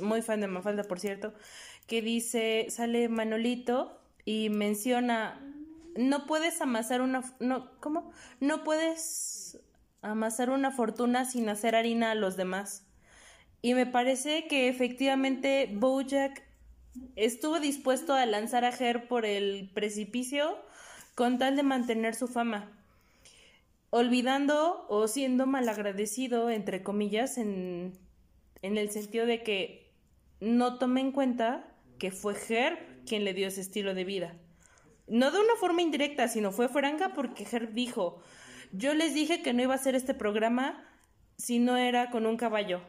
muy 0.00 0.22
fan 0.22 0.40
de 0.40 0.46
Mafalda, 0.46 0.84
por 0.84 1.00
cierto, 1.00 1.34
que 1.86 2.02
dice, 2.02 2.66
sale 2.68 3.08
Manolito 3.08 4.00
y 4.24 4.50
menciona, 4.50 5.40
no 5.96 6.26
puedes 6.26 6.60
amasar 6.60 7.00
una, 7.00 7.22
no, 7.40 7.70
¿cómo? 7.80 8.12
No 8.40 8.62
puedes 8.62 9.60
amasar 10.02 10.50
una 10.50 10.70
fortuna 10.70 11.24
sin 11.24 11.48
hacer 11.48 11.74
harina 11.74 12.12
a 12.12 12.14
los 12.14 12.36
demás. 12.36 12.84
Y 13.60 13.74
me 13.74 13.86
parece 13.86 14.46
que 14.46 14.68
efectivamente 14.68 15.68
Bojack 15.72 16.47
estuvo 17.16 17.60
dispuesto 17.60 18.14
a 18.14 18.26
lanzar 18.26 18.64
a 18.64 18.70
Her 18.70 19.08
por 19.08 19.24
el 19.24 19.70
precipicio 19.74 20.56
con 21.14 21.38
tal 21.38 21.56
de 21.56 21.62
mantener 21.62 22.14
su 22.14 22.28
fama, 22.28 22.70
olvidando 23.90 24.86
o 24.88 25.08
siendo 25.08 25.46
malagradecido, 25.46 26.50
entre 26.50 26.82
comillas, 26.82 27.38
en, 27.38 27.98
en 28.62 28.78
el 28.78 28.90
sentido 28.90 29.26
de 29.26 29.42
que 29.42 29.90
no 30.40 30.78
tome 30.78 31.00
en 31.00 31.12
cuenta 31.12 31.74
que 31.98 32.10
fue 32.10 32.34
Herb 32.48 32.78
quien 33.04 33.24
le 33.24 33.34
dio 33.34 33.48
ese 33.48 33.60
estilo 33.60 33.94
de 33.94 34.04
vida. 34.04 34.36
No 35.08 35.30
de 35.30 35.40
una 35.40 35.56
forma 35.58 35.82
indirecta, 35.82 36.28
sino 36.28 36.52
fue 36.52 36.68
franca 36.68 37.14
porque 37.14 37.46
Herb 37.50 37.72
dijo, 37.72 38.22
yo 38.72 38.94
les 38.94 39.14
dije 39.14 39.42
que 39.42 39.54
no 39.54 39.62
iba 39.62 39.72
a 39.72 39.76
hacer 39.76 39.94
este 39.94 40.14
programa 40.14 40.84
si 41.36 41.58
no 41.58 41.76
era 41.76 42.10
con 42.10 42.26
un 42.26 42.36
caballo. 42.36 42.82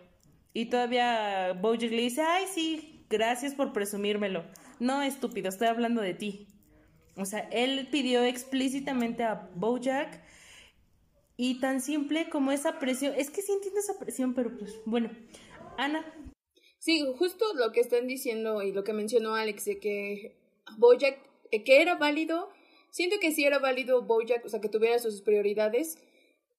Y 0.54 0.66
todavía 0.66 1.54
Bojack 1.54 1.92
le 1.92 2.02
dice, 2.02 2.22
ay, 2.22 2.46
sí, 2.54 2.99
gracias 3.10 3.54
por 3.54 3.74
presumírmelo. 3.74 4.44
No, 4.80 5.02
estúpido, 5.02 5.50
estoy 5.50 5.68
hablando 5.68 6.02
de 6.02 6.14
ti. 6.14 6.48
O 7.16 7.26
sea, 7.26 7.42
él 7.52 7.88
pidió 7.92 8.24
explícitamente 8.24 9.24
a 9.24 9.50
Bojack 9.56 10.24
y 11.36 11.60
tan 11.60 11.82
simple 11.82 12.30
como 12.30 12.52
esa 12.52 12.80
presión. 12.80 13.14
Es 13.18 13.30
que 13.30 13.42
sí 13.42 13.52
entiendo 13.52 13.80
esa 13.80 14.00
presión, 14.00 14.34
pero 14.34 14.58
pues 14.58 14.76
bueno. 14.86 15.10
Ana. 15.78 16.06
Sí, 16.80 17.06
justo 17.18 17.46
lo 17.56 17.72
que 17.72 17.82
están 17.82 18.08
diciendo 18.08 18.62
y 18.62 18.72
lo 18.72 18.84
que 18.86 18.94
mencionó 18.94 19.36
Alex 19.36 19.66
de 19.66 19.80
que 19.80 20.38
Bojack, 20.78 21.18
que 21.52 21.82
era 21.82 21.96
válido, 21.96 22.50
siento 22.92 23.18
que 23.20 23.32
sí 23.32 23.44
era 23.44 23.60
válido 23.60 24.02
Bojack, 24.02 24.46
o 24.46 24.50
sea, 24.50 24.62
que 24.62 24.70
tuviera 24.70 24.98
sus 25.00 25.22
prioridades 25.22 25.98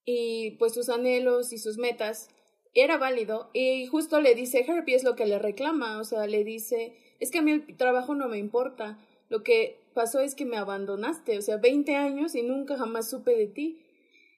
y 0.05 0.51
pues 0.59 0.73
sus 0.73 0.89
anhelos 0.89 1.53
y 1.53 1.57
sus 1.57 1.77
metas 1.77 2.29
era 2.73 2.97
válido 2.97 3.49
y 3.53 3.85
justo 3.87 4.21
le 4.21 4.35
dice 4.35 4.65
Herbie 4.67 4.95
es 4.95 5.03
lo 5.03 5.15
que 5.15 5.25
le 5.25 5.39
reclama, 5.39 5.99
o 5.99 6.03
sea, 6.03 6.25
le 6.27 6.43
dice, 6.43 6.93
es 7.19 7.31
que 7.31 7.39
a 7.39 7.41
mí 7.41 7.51
el 7.51 7.77
trabajo 7.77 8.15
no 8.15 8.27
me 8.27 8.37
importa, 8.37 8.97
lo 9.29 9.43
que 9.43 9.79
pasó 9.93 10.19
es 10.19 10.35
que 10.35 10.45
me 10.45 10.57
abandonaste, 10.57 11.37
o 11.37 11.41
sea, 11.41 11.57
20 11.57 11.95
años 11.95 12.35
y 12.35 12.43
nunca 12.43 12.77
jamás 12.77 13.09
supe 13.09 13.35
de 13.35 13.47
ti. 13.47 13.79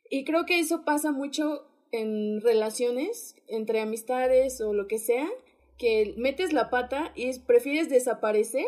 Y 0.09 0.25
creo 0.25 0.45
que 0.45 0.59
eso 0.59 0.83
pasa 0.85 1.11
mucho 1.11 1.65
en 1.91 2.41
relaciones, 2.41 3.35
entre 3.47 3.79
amistades 3.79 4.61
o 4.61 4.73
lo 4.73 4.87
que 4.87 4.99
sea, 4.99 5.29
que 5.77 6.13
metes 6.17 6.53
la 6.53 6.69
pata 6.69 7.11
y 7.15 7.37
prefieres 7.39 7.89
desaparecer 7.89 8.65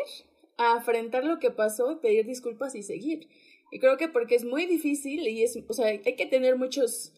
a 0.56 0.74
afrontar 0.74 1.24
lo 1.24 1.38
que 1.38 1.50
pasó, 1.50 2.00
pedir 2.00 2.26
disculpas 2.26 2.74
y 2.74 2.82
seguir. 2.82 3.28
Y 3.70 3.78
creo 3.78 3.96
que 3.96 4.08
porque 4.08 4.36
es 4.36 4.44
muy 4.44 4.66
difícil 4.66 5.26
y 5.28 5.42
es, 5.42 5.58
o 5.68 5.72
sea, 5.72 5.86
hay 5.86 6.16
que 6.16 6.26
tener 6.26 6.56
muchos... 6.56 7.12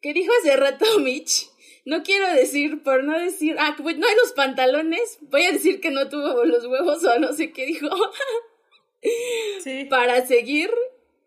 ¿Qué 0.00 0.12
dijo 0.12 0.32
hace 0.40 0.56
rato 0.56 0.84
Mitch? 1.00 1.48
No 1.84 2.02
quiero 2.02 2.32
decir, 2.32 2.82
por 2.82 3.04
no 3.04 3.18
decir, 3.18 3.56
ah, 3.58 3.76
pues 3.76 3.98
no 3.98 4.06
hay 4.06 4.16
los 4.16 4.32
pantalones, 4.32 5.18
voy 5.22 5.42
a 5.42 5.52
decir 5.52 5.80
que 5.80 5.90
no 5.90 6.08
tuvo 6.08 6.44
los 6.44 6.64
huevos 6.66 7.04
o 7.04 7.18
no 7.18 7.32
sé 7.32 7.52
qué 7.52 7.66
dijo. 7.66 7.88
sí. 9.60 9.84
Para 9.84 10.26
seguir, 10.26 10.70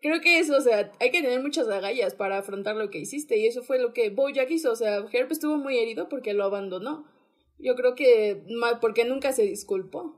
creo 0.02 0.20
que 0.20 0.40
eso, 0.40 0.56
o 0.56 0.60
sea, 0.60 0.90
hay 0.98 1.10
que 1.12 1.22
tener 1.22 1.40
muchas 1.40 1.68
agallas 1.68 2.14
para 2.14 2.38
afrontar 2.38 2.74
lo 2.74 2.90
que 2.90 2.98
hiciste 2.98 3.36
y 3.38 3.46
eso 3.46 3.62
fue 3.62 3.78
lo 3.78 3.92
que 3.92 4.10
Bojack 4.10 4.50
hizo, 4.50 4.72
o 4.72 4.76
sea, 4.76 5.04
Herb 5.12 5.30
estuvo 5.30 5.56
muy 5.56 5.78
herido 5.78 6.08
porque 6.08 6.34
lo 6.34 6.44
abandonó. 6.44 7.06
Yo 7.58 7.74
creo 7.76 7.94
que 7.94 8.42
porque 8.80 9.04
nunca 9.04 9.32
se 9.32 9.42
disculpó. 9.42 10.17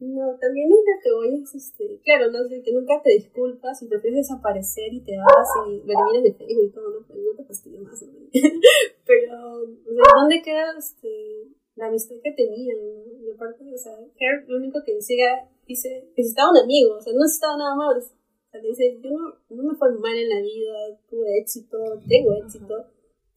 No, 0.00 0.38
también 0.38 0.68
nunca 0.68 0.92
te 1.02 1.12
voy 1.12 1.42
este, 1.42 2.00
claro, 2.04 2.30
no 2.30 2.46
sé, 2.48 2.62
que 2.62 2.72
nunca 2.72 3.02
te 3.02 3.14
disculpas 3.14 3.82
y 3.82 3.88
prefieres 3.88 4.28
desaparecer 4.28 4.92
y 4.92 5.00
te 5.00 5.16
vas 5.16 5.48
y 5.66 5.80
me 5.82 5.92
eliminas 5.92 6.22
de 6.22 6.34
Facebook 6.34 6.64
y 6.66 6.70
todo, 6.70 6.90
¿no? 6.90 7.00
No 7.00 7.34
te 7.36 7.44
fastidio 7.44 7.80
más, 7.80 7.98
Pero, 9.06 9.62
o 9.62 9.92
sea, 9.92 10.04
¿dónde 10.20 10.40
queda 10.42 10.72
este, 10.78 11.48
la 11.74 11.88
amistad 11.88 12.14
que 12.22 12.30
tenían? 12.30 12.78
Y 13.20 13.30
aparte, 13.30 13.64
o 13.74 13.76
sea, 13.76 13.98
Herb 14.20 14.48
lo 14.48 14.58
único 14.58 14.84
que 14.84 14.94
decía, 14.94 15.48
dice, 15.66 16.08
necesitaba 16.16 16.52
un 16.52 16.58
amigo, 16.58 16.94
o 16.94 17.00
sea, 17.00 17.12
no 17.12 17.22
necesitaba 17.22 17.58
nada 17.58 17.74
más. 17.74 17.96
O 17.96 18.50
sea, 18.52 18.60
dice, 18.60 19.00
yo 19.02 19.10
no, 19.10 19.34
no 19.50 19.62
me 19.64 19.76
fue 19.76 19.92
mal 19.98 20.16
en 20.16 20.28
la 20.28 20.40
vida, 20.40 21.00
tuve 21.10 21.38
éxito, 21.38 21.76
tengo 22.08 22.34
éxito, 22.34 22.86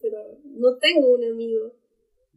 pero 0.00 0.18
no 0.44 0.76
tengo 0.78 1.12
un 1.12 1.24
amigo. 1.24 1.72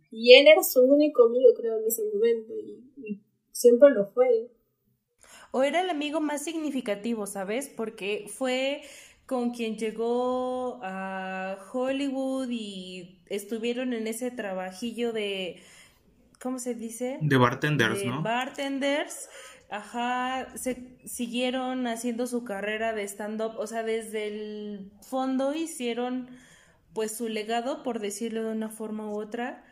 Y 0.09 0.33
él 0.33 0.47
era 0.47 0.63
su 0.63 0.81
único 0.81 1.25
amigo, 1.25 1.53
creo, 1.55 1.77
en 1.77 1.85
ese 1.85 2.03
momento. 2.11 2.53
y 2.55 3.21
siempre 3.55 3.89
lo 3.91 4.11
fue. 4.11 4.51
O 5.51 5.63
era 5.63 5.81
el 5.81 5.89
amigo 5.89 6.19
más 6.19 6.43
significativo, 6.43 7.25
¿sabes? 7.25 7.69
Porque 7.69 8.25
fue 8.27 8.83
con 9.25 9.51
quien 9.51 9.77
llegó 9.77 10.81
a 10.83 11.57
Hollywood 11.73 12.49
y 12.51 13.23
estuvieron 13.27 13.93
en 13.93 14.07
ese 14.07 14.29
trabajillo 14.29 15.13
de, 15.13 15.63
¿cómo 16.41 16.59
se 16.59 16.75
dice? 16.75 17.17
De 17.21 17.37
bartenders, 17.37 18.01
de 18.01 18.11
Bartenders. 18.21 19.29
Ajá, 19.71 20.55
se 20.55 20.99
siguieron 21.05 21.87
haciendo 21.87 22.27
su 22.27 22.43
carrera 22.43 22.93
de 22.93 23.03
stand-up, 23.03 23.57
o 23.57 23.65
sea, 23.65 23.81
desde 23.81 24.27
el 24.27 24.91
fondo 25.01 25.55
hicieron 25.55 26.29
pues 26.93 27.17
su 27.17 27.29
legado, 27.29 27.81
por 27.81 27.99
decirlo 27.99 28.43
de 28.43 28.51
una 28.51 28.69
forma 28.69 29.09
u 29.09 29.19
otra. 29.19 29.63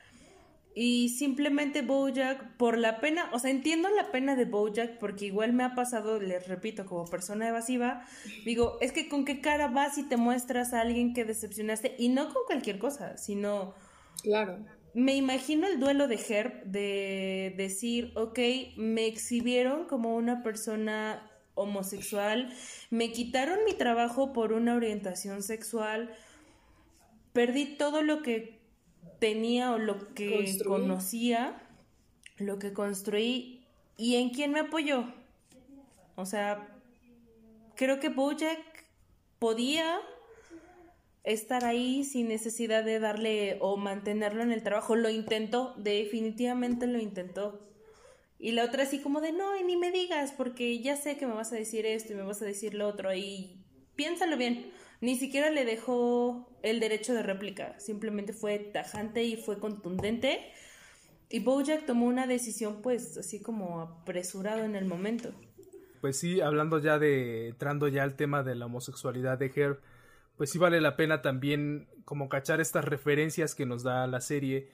Y 0.75 1.10
simplemente 1.10 1.84
Bojack, 1.84 2.58
por 2.58 2.77
la 2.77 3.00
pena, 3.00 3.30
o 3.32 3.39
sea, 3.39 3.51
entiendo 3.51 3.89
la 3.89 4.12
pena 4.12 4.36
de 4.36 4.46
Bojack 4.46 4.98
porque 4.98 5.25
igual 5.25 5.53
me 5.53 5.63
ha 5.63 5.75
pasado, 5.75 6.20
les 6.20 6.48
repito, 6.48 6.86
como 6.86 7.06
persona 7.06 7.48
evasiva, 7.48 8.06
digo, 8.44 8.77
es 8.82 8.92
que 8.92 9.08
con 9.08 9.24
qué 9.24 9.39
cara 9.39 9.68
vas 9.68 10.00
y 10.00 10.03
te 10.03 10.18
muestras 10.18 10.74
a 10.74 10.82
alguien 10.82 11.13
que 11.13 11.25
decepcionaste 11.25 11.96
y 12.00 12.10
no 12.10 12.34
con 12.34 12.44
cualquier 12.48 12.80
cosa, 12.80 13.18
sino... 13.18 13.75
Claro. 14.24 14.65
Me 14.96 15.15
imagino 15.15 15.68
el 15.68 15.80
duelo 15.80 16.08
de 16.08 16.20
Herb 16.27 16.65
de 16.65 17.53
decir, 17.58 18.12
ok, 18.15 18.39
me 18.77 19.08
exhibieron 19.08 19.86
como 19.86 20.15
una 20.15 20.44
persona 20.44 21.32
homosexual, 21.56 22.53
me 22.89 23.12
quitaron 23.12 23.65
mi 23.65 23.74
trabajo 23.74 24.34
por 24.34 24.53
una 24.53 24.75
orientación 24.75 25.42
sexual, 25.42 26.12
perdí 27.32 27.75
todo 27.75 28.01
lo 28.01 28.22
que 28.22 28.62
tenía 29.24 29.72
o 29.72 29.77
lo 29.77 30.13
que 30.13 30.53
conocía, 30.68 31.65
lo 32.36 32.60
que 32.60 32.74
construí 32.74 33.65
y 33.96 34.18
en 34.18 34.32
quién 34.32 34.51
me 34.51 34.60
apoyó. 34.60 35.13
O 36.15 36.25
sea, 36.25 36.77
creo 37.77 38.01
que 38.01 38.10
Bojack 38.10 38.60
podía 39.39 39.98
estar 41.24 41.63
ahí 41.63 42.03
sin 42.03 42.27
necesidad 42.27 42.84
de 42.84 43.00
darle 43.00 43.60
o 43.62 43.77
mantenerlo 43.77 44.44
en 44.44 44.51
el 44.51 44.62
trabajo. 44.62 44.98
Lo 44.98 45.10
intentó, 45.10 45.74
definitivamente 45.77 46.86
lo 46.86 47.00
intentó. 47.00 47.65
Y 48.39 48.51
la 48.51 48.65
otra 48.65 48.84
así 48.84 49.00
como 49.00 49.22
de, 49.22 49.32
no, 49.32 49.58
y 49.58 49.63
ni 49.63 49.77
me 49.77 49.92
digas, 49.92 50.34
porque 50.34 50.80
ya 50.80 50.98
sé 50.98 51.15
que 51.15 51.27
me 51.27 51.34
vas 51.34 51.53
a 51.53 51.56
decir 51.56 51.86
esto 51.86 52.12
y 52.12 52.18
me 52.18 52.24
vas 52.24 52.42
a 52.42 52.46
decir 52.46 52.74
lo 52.74 52.89
otro, 52.89 53.15
y 53.15 53.63
piénsalo 53.96 54.36
bien. 54.36 54.74
Ni 55.04 55.18
siquiera 55.18 55.50
le 55.50 55.66
dejó 55.66 56.48
el 56.62 56.80
derecho 56.80 57.14
de 57.14 57.24
réplica, 57.24 57.78
simplemente 57.78 58.32
fue 58.32 58.58
tajante 58.58 59.22
y 59.22 59.36
fue 59.36 59.60
contundente. 59.60 60.40
Y 61.28 61.40
Bojack 61.40 61.86
tomó 61.86 62.06
una 62.06 62.26
decisión 62.26 62.82
pues 62.82 63.18
así 63.18 63.42
como 63.42 63.82
apresurado 63.82 64.64
en 64.64 64.78
el 64.78 64.86
momento. 64.86 65.34
Pues 66.00 66.18
sí, 66.18 66.40
hablando 66.40 66.80
ya 66.80 67.00
de, 67.00 67.50
entrando 67.50 67.90
ya 67.90 68.04
al 68.04 68.16
tema 68.16 68.44
de 68.44 68.56
la 68.56 68.68
homosexualidad 68.68 69.38
de 69.38 69.52
Herb, 69.54 69.82
pues 70.38 70.52
sí 70.52 70.58
vale 70.58 70.80
la 70.80 70.96
pena 70.96 71.22
también 71.22 71.90
como 72.06 72.30
cachar 72.30 72.62
estas 72.62 72.86
referencias 72.86 73.56
que 73.56 73.66
nos 73.66 73.84
da 73.84 74.08
la 74.08 74.22
serie 74.22 74.70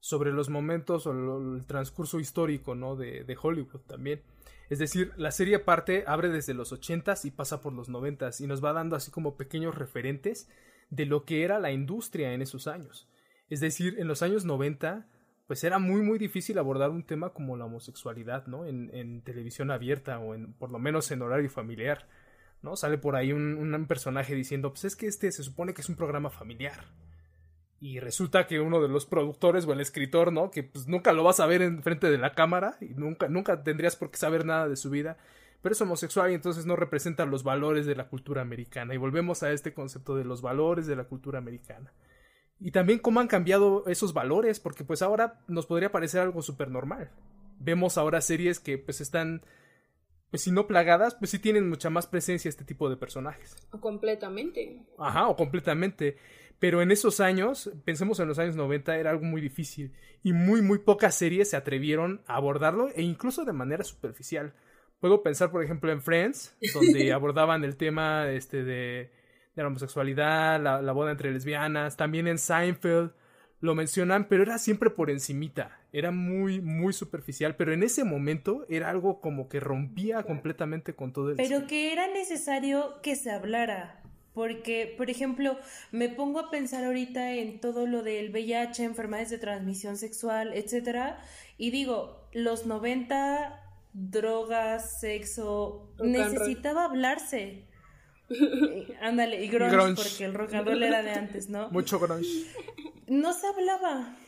sobre 0.00 0.32
los 0.32 0.48
momentos 0.48 1.06
o 1.06 1.12
el 1.12 1.66
transcurso 1.66 2.18
histórico, 2.18 2.74
¿no? 2.74 2.96
De, 2.96 3.24
de 3.24 3.36
Hollywood 3.38 3.80
también. 3.80 4.22
Es 4.68 4.78
decir, 4.78 5.12
la 5.16 5.30
serie 5.30 5.58
parte 5.58 6.04
abre 6.06 6.28
desde 6.28 6.54
los 6.54 6.72
80s 6.72 7.24
y 7.24 7.30
pasa 7.30 7.60
por 7.60 7.72
los 7.72 7.88
90s 7.88 8.40
y 8.40 8.46
nos 8.46 8.64
va 8.64 8.72
dando 8.72 8.96
así 8.96 9.10
como 9.10 9.36
pequeños 9.36 9.74
referentes 9.74 10.48
de 10.90 11.06
lo 11.06 11.24
que 11.24 11.44
era 11.44 11.58
la 11.58 11.72
industria 11.72 12.32
en 12.32 12.42
esos 12.42 12.66
años. 12.66 13.08
Es 13.48 13.60
decir, 13.60 13.96
en 13.98 14.08
los 14.08 14.22
años 14.22 14.44
90 14.44 15.06
pues 15.46 15.62
era 15.62 15.78
muy 15.78 16.02
muy 16.02 16.18
difícil 16.18 16.58
abordar 16.58 16.90
un 16.90 17.04
tema 17.04 17.30
como 17.30 17.56
la 17.56 17.66
homosexualidad, 17.66 18.46
¿no? 18.46 18.66
En, 18.66 18.90
en 18.92 19.22
televisión 19.22 19.70
abierta 19.70 20.18
o 20.18 20.34
en 20.34 20.52
por 20.54 20.70
lo 20.70 20.78
menos 20.78 21.10
en 21.10 21.22
horario 21.22 21.48
familiar, 21.48 22.08
¿no? 22.62 22.76
Sale 22.76 22.98
por 22.98 23.14
ahí 23.14 23.32
un, 23.32 23.56
un 23.56 23.86
personaje 23.86 24.34
diciendo, 24.34 24.70
pues 24.70 24.84
es 24.84 24.96
que 24.96 25.06
este 25.06 25.30
se 25.30 25.44
supone 25.44 25.72
que 25.72 25.82
es 25.82 25.88
un 25.88 25.96
programa 25.96 26.30
familiar. 26.30 26.86
Y 27.80 28.00
resulta 28.00 28.46
que 28.46 28.60
uno 28.60 28.80
de 28.80 28.88
los 28.88 29.04
productores 29.04 29.66
o 29.66 29.72
el 29.72 29.80
escritor, 29.80 30.32
¿no? 30.32 30.50
Que 30.50 30.62
pues 30.62 30.88
nunca 30.88 31.12
lo 31.12 31.24
vas 31.24 31.40
a 31.40 31.46
ver 31.46 31.60
en 31.60 31.82
frente 31.82 32.10
de 32.10 32.18
la 32.18 32.34
cámara 32.34 32.78
y 32.80 32.86
nunca, 32.94 33.28
nunca 33.28 33.62
tendrías 33.62 33.96
por 33.96 34.10
qué 34.10 34.16
saber 34.16 34.46
nada 34.46 34.66
de 34.68 34.76
su 34.76 34.88
vida, 34.88 35.18
pero 35.60 35.74
es 35.74 35.80
homosexual 35.80 36.30
y 36.30 36.34
entonces 36.34 36.64
no 36.64 36.74
representa 36.76 37.26
los 37.26 37.42
valores 37.42 37.84
de 37.84 37.94
la 37.94 38.08
cultura 38.08 38.40
americana. 38.40 38.94
Y 38.94 38.98
volvemos 38.98 39.42
a 39.42 39.52
este 39.52 39.74
concepto 39.74 40.16
de 40.16 40.24
los 40.24 40.40
valores 40.40 40.86
de 40.86 40.96
la 40.96 41.04
cultura 41.04 41.38
americana. 41.38 41.92
Y 42.58 42.70
también 42.70 42.98
cómo 42.98 43.20
han 43.20 43.28
cambiado 43.28 43.84
esos 43.86 44.14
valores, 44.14 44.60
porque 44.60 44.84
pues 44.84 45.02
ahora 45.02 45.40
nos 45.46 45.66
podría 45.66 45.92
parecer 45.92 46.22
algo 46.22 46.40
súper 46.40 46.70
normal. 46.70 47.10
Vemos 47.58 47.98
ahora 47.98 48.22
series 48.22 48.60
que 48.60 48.78
pues 48.78 49.02
están, 49.02 49.42
pues 50.30 50.42
si 50.42 50.50
no 50.50 50.66
plagadas, 50.66 51.14
pues 51.14 51.30
sí 51.30 51.38
tienen 51.38 51.68
mucha 51.68 51.90
más 51.90 52.06
presencia 52.06 52.48
este 52.48 52.64
tipo 52.64 52.88
de 52.88 52.96
personajes. 52.96 53.56
O 53.72 53.80
completamente. 53.80 54.86
Ajá, 54.98 55.28
o 55.28 55.36
completamente. 55.36 56.16
Pero 56.58 56.80
en 56.82 56.90
esos 56.90 57.20
años, 57.20 57.70
pensemos 57.84 58.18
en 58.20 58.28
los 58.28 58.38
años 58.38 58.56
90, 58.56 58.96
era 58.96 59.10
algo 59.10 59.24
muy 59.24 59.40
difícil. 59.40 59.92
Y 60.22 60.32
muy, 60.32 60.62
muy 60.62 60.78
pocas 60.78 61.14
series 61.14 61.50
se 61.50 61.56
atrevieron 61.56 62.22
a 62.26 62.36
abordarlo, 62.36 62.88
e 62.94 63.02
incluso 63.02 63.44
de 63.44 63.52
manera 63.52 63.84
superficial. 63.84 64.54
Puedo 65.00 65.22
pensar, 65.22 65.50
por 65.50 65.62
ejemplo, 65.62 65.92
en 65.92 66.00
Friends, 66.00 66.56
donde 66.72 67.12
abordaban 67.12 67.64
el 67.64 67.76
tema 67.76 68.30
este, 68.30 68.64
de 68.64 69.10
de 69.56 69.62
la 69.62 69.68
homosexualidad, 69.68 70.60
la, 70.60 70.92
boda 70.92 71.10
entre 71.10 71.32
lesbianas, 71.32 71.96
también 71.96 72.28
en 72.28 72.38
Seinfeld 72.38 73.12
lo 73.60 73.74
mencionan, 73.74 74.28
pero 74.28 74.42
era 74.42 74.58
siempre 74.58 74.90
por 74.90 75.10
encimita, 75.10 75.80
era 75.90 76.10
muy, 76.10 76.60
muy 76.60 76.92
superficial, 76.92 77.56
pero 77.56 77.72
en 77.72 77.82
ese 77.82 78.04
momento 78.04 78.66
era 78.68 78.90
algo 78.90 79.22
como 79.22 79.48
que 79.48 79.60
rompía 79.60 80.22
completamente 80.24 80.94
con 80.94 81.14
todo 81.14 81.30
el... 81.30 81.36
Pero 81.36 81.66
que 81.66 81.90
era 81.90 82.06
necesario 82.06 83.00
que 83.02 83.16
se 83.16 83.30
hablara, 83.30 84.02
porque, 84.36 84.94
por 84.98 85.08
ejemplo, 85.08 85.58
me 85.92 86.10
pongo 86.10 86.40
a 86.40 86.50
pensar 86.50 86.84
ahorita 86.84 87.32
en 87.32 87.58
todo 87.58 87.86
lo 87.86 88.02
del 88.02 88.28
VIH, 88.30 88.84
enfermedades 88.84 89.30
de 89.30 89.38
transmisión 89.38 89.96
sexual, 89.96 90.52
etcétera, 90.52 91.18
y 91.56 91.70
digo, 91.70 92.28
los 92.34 92.66
90, 92.66 93.64
drogas, 93.94 95.00
sexo, 95.00 95.90
necesitaba 96.00 96.84
hablarse. 96.84 97.64
Ándale, 99.00 99.42
y 99.42 99.48
grunge, 99.48 99.94
porque 99.94 100.26
el 100.26 100.34
rock 100.34 100.52
and 100.52 100.68
roll 100.68 100.82
era 100.82 101.02
de 101.02 101.12
antes, 101.12 101.48
¿no? 101.48 101.70
Mucho 101.70 101.98
grunge. 101.98 102.28
No 103.06 103.32
se 103.32 103.46
hablaba. 103.46 104.18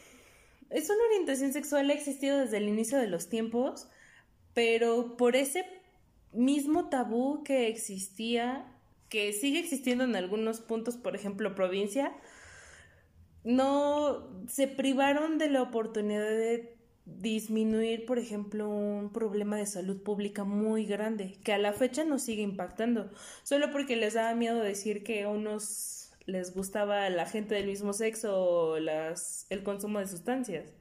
Es 0.70 0.88
una 0.88 1.04
orientación 1.04 1.52
sexual 1.52 1.90
ha 1.90 1.92
existido 1.92 2.38
desde 2.38 2.56
el 2.56 2.68
inicio 2.68 2.96
de 2.96 3.08
los 3.08 3.28
tiempos, 3.28 3.90
pero 4.54 5.18
por 5.18 5.36
ese 5.36 5.66
mismo 6.32 6.88
tabú 6.88 7.42
que 7.44 7.68
existía, 7.68 8.74
que 9.08 9.32
sigue 9.32 9.58
existiendo 9.58 10.04
en 10.04 10.16
algunos 10.16 10.60
puntos, 10.60 10.96
por 10.96 11.14
ejemplo, 11.14 11.54
provincia, 11.54 12.12
no 13.44 14.28
se 14.48 14.68
privaron 14.68 15.38
de 15.38 15.50
la 15.50 15.62
oportunidad 15.62 16.28
de 16.28 16.76
disminuir, 17.06 18.04
por 18.04 18.18
ejemplo, 18.18 18.68
un 18.68 19.10
problema 19.12 19.56
de 19.56 19.66
salud 19.66 20.02
pública 20.02 20.44
muy 20.44 20.84
grande, 20.84 21.38
que 21.42 21.52
a 21.52 21.58
la 21.58 21.72
fecha 21.72 22.04
nos 22.04 22.22
sigue 22.22 22.42
impactando, 22.42 23.10
solo 23.42 23.70
porque 23.70 23.96
les 23.96 24.14
daba 24.14 24.34
miedo 24.34 24.60
decir 24.60 25.02
que 25.02 25.22
a 25.22 25.28
unos 25.28 26.12
les 26.26 26.54
gustaba 26.54 27.08
la 27.08 27.24
gente 27.24 27.54
del 27.54 27.66
mismo 27.66 27.94
sexo 27.94 28.38
o 28.38 28.76
el 28.76 29.62
consumo 29.64 29.98
de 29.98 30.06
sustancias. 30.06 30.74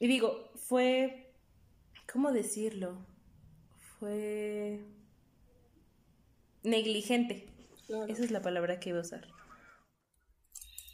Y 0.00 0.08
digo, 0.08 0.50
fue, 0.56 1.30
¿cómo 2.12 2.32
decirlo? 2.32 2.98
Fue 4.00 4.80
negligente. 6.64 7.46
Esa 8.08 8.24
es 8.24 8.30
la 8.30 8.42
palabra 8.42 8.80
que 8.80 8.90
iba 8.90 8.98
a 8.98 9.02
usar. 9.02 9.28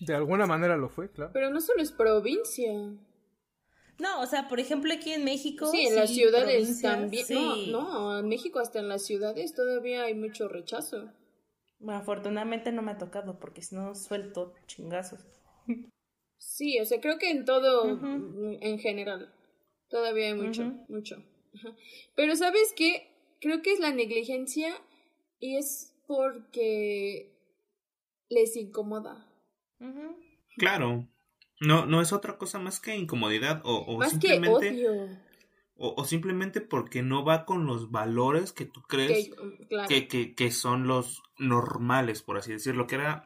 De 0.01 0.15
alguna 0.15 0.47
manera 0.47 0.77
lo 0.77 0.89
fue, 0.89 1.11
claro. 1.11 1.31
Pero 1.33 1.51
no 1.51 1.61
solo 1.61 1.83
es 1.83 1.93
provincia. 1.93 2.73
No, 3.99 4.21
o 4.21 4.27
sea, 4.27 4.49
por 4.49 4.61
ejemplo, 4.61 4.93
aquí 4.93 5.13
en 5.13 5.25
México. 5.25 5.67
Sí, 5.71 5.87
en 5.87 5.95
las 5.95 6.11
ciudades 6.11 6.81
también. 6.81 7.27
No, 7.31 7.57
no, 7.67 8.19
en 8.19 8.29
México 8.29 8.59
hasta 8.59 8.79
en 8.79 8.89
las 8.89 9.05
ciudades 9.05 9.55
todavía 9.55 10.05
hay 10.05 10.15
mucho 10.15 10.49
rechazo. 10.49 11.13
Bueno, 11.79 12.01
afortunadamente 12.01 12.73
no 12.73 12.83
me 12.83 12.93
ha 12.93 12.99
tocado 12.99 13.39
porque 13.39 13.63
si 13.63 13.75
no 13.75 13.95
suelto 13.95 14.55
chingazos. 14.67 15.21
Sí, 16.39 16.81
o 16.81 16.87
sea, 16.87 17.01
creo 17.01 17.19
que 17.19 17.31
en 17.31 17.45
todo, 17.45 17.87
en 18.61 18.79
general, 18.79 19.35
todavía 19.89 20.29
hay 20.29 20.35
mucho, 20.35 20.65
mucho. 20.89 21.23
Pero 22.17 22.37
¿sabes 22.37 22.73
qué? 22.75 23.07
Creo 23.41 23.61
que 23.61 23.73
es 23.73 23.81
la 23.81 23.93
negligencia 23.93 24.75
es 25.41 25.95
porque 26.07 27.33
les 28.29 28.57
incomoda. 28.57 29.27
Claro, 30.57 31.07
no, 31.61 31.87
no 31.87 32.01
es 32.01 32.13
otra 32.13 32.39
cosa 32.39 32.59
más 32.59 32.81
que 32.81 32.97
incomodidad 32.97 33.61
o, 33.65 33.85
o 33.87 34.03
simplemente. 34.05 34.71
Que 34.75 34.89
odio. 34.89 35.31
O, 35.83 36.05
simplemente 36.05 36.61
porque 36.61 37.03
no 37.03 37.25
va 37.25 37.47
con 37.47 37.65
los 37.65 37.91
valores 37.91 38.53
que 38.53 38.67
tú 38.67 38.83
crees 38.83 39.31
que, 39.89 40.09
que, 40.09 40.35
que, 40.35 40.51
son 40.51 40.87
los 40.87 41.23
normales, 41.39 42.21
por 42.21 42.37
así 42.37 42.53
decirlo, 42.53 42.87
que 42.87 42.97
era 42.97 43.25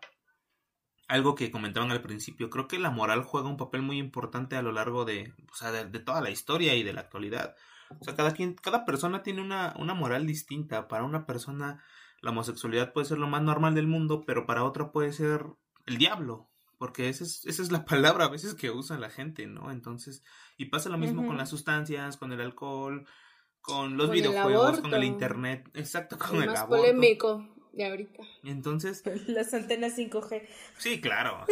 algo 1.09 1.35
que 1.35 1.50
comentaban 1.50 1.90
al 1.90 2.00
principio. 2.00 2.50
Creo 2.50 2.68
que 2.68 2.79
la 2.79 2.90
moral 2.90 3.24
juega 3.24 3.48
un 3.48 3.57
papel 3.57 3.83
muy 3.83 3.98
importante 3.98 4.55
a 4.55 4.62
lo 4.62 4.70
largo 4.70 5.05
de, 5.05 5.35
o 5.50 5.55
sea, 5.57 5.72
de, 5.72 5.98
toda 5.98 6.20
la 6.20 6.31
historia 6.31 6.77
y 6.77 6.85
de 6.85 6.92
la 6.92 7.00
actualidad. 7.00 7.57
O 8.00 8.05
sea, 8.05 8.14
cada, 8.14 8.33
quien, 8.33 8.55
cada 8.55 8.85
persona 8.85 9.24
tiene 9.24 9.42
una, 9.42 9.74
una 9.79 9.94
moral 9.94 10.24
distinta. 10.24 10.87
Para 10.87 11.03
una 11.03 11.27
persona 11.27 11.83
la 12.25 12.31
homosexualidad 12.31 12.93
puede 12.93 13.07
ser 13.07 13.19
lo 13.19 13.29
más 13.29 13.43
normal 13.43 13.75
del 13.75 13.87
mundo, 13.87 14.25
pero 14.27 14.47
para 14.47 14.65
otra 14.65 14.91
puede 14.91 15.13
ser 15.13 15.47
el 15.87 15.99
diablo 15.99 16.49
porque 16.79 17.09
esa 17.09 17.25
es, 17.25 17.47
esa 17.47 17.63
es 17.63 17.73
la 17.73 17.85
palabra 17.87 18.27
a 18.27 18.29
veces 18.29 18.55
que 18.55 18.71
usa 18.71 18.99
la 18.99 19.11
gente, 19.11 19.47
¿no? 19.47 19.71
Entonces, 19.71 20.23
y 20.57 20.67
pasa 20.67 20.91
lo 20.91 20.99
mismo 20.99 21.27
con 21.27 21.39
las 21.39 21.49
sustancias, 21.49 22.17
con 22.17 22.33
el 22.33 22.41
alcohol, 22.41 23.07
con 23.61 23.97
los 23.97 24.11
videojuegos, 24.11 24.81
con 24.81 24.93
el 24.93 25.05
internet, 25.05 25.69
exacto, 25.75 26.19
con 26.19 26.43
el, 26.43 26.51
más 26.51 26.65
polémico 26.65 27.49
de 27.73 27.87
ahorita. 27.87 28.23
Entonces, 28.43 29.03
las 29.29 29.55
antenas 29.55 29.97
5G. 29.97 30.47
Sí, 30.77 31.01
claro. 31.01 31.47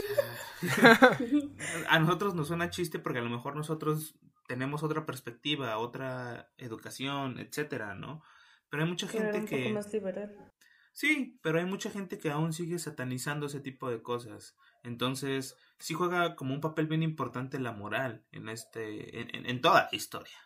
a 1.89 1.99
nosotros 1.99 2.35
nos 2.35 2.49
suena 2.49 2.71
chiste 2.71 2.99
porque 2.99 3.21
a 3.21 3.23
lo 3.23 3.31
mejor 3.31 3.57
nosotros 3.57 4.17
tenemos 4.47 4.83
otra 4.83 5.07
perspectiva, 5.07 5.79
otra 5.79 6.53
educación, 6.59 7.39
etcétera, 7.39 7.95
¿no? 7.95 8.23
Pero 8.69 8.83
hay 8.83 8.89
mucha 8.91 9.09
gente 9.09 9.45
que 9.47 9.73
más 9.73 9.91
liberal. 9.93 10.52
Sí, 10.93 11.39
pero 11.43 11.59
hay 11.59 11.65
mucha 11.65 11.91
gente 11.91 12.19
que 12.19 12.31
aún 12.31 12.53
sigue 12.53 12.79
satanizando 12.79 13.47
ese 13.47 13.61
tipo 13.61 13.91
de 13.91 14.03
cosas. 14.03 14.57
Entonces, 14.85 15.57
sí 15.79 15.95
juega 15.95 16.37
como 16.37 16.55
un 16.55 16.61
papel 16.61 16.87
bien 16.87 17.03
importante 17.03 17.59
la 17.59 17.73
moral 17.73 18.25
en 18.31 18.49
este, 18.49 19.21
en, 19.21 19.47
en 19.47 19.61
toda 19.61 19.89
la 19.91 19.97
historia. 19.97 20.37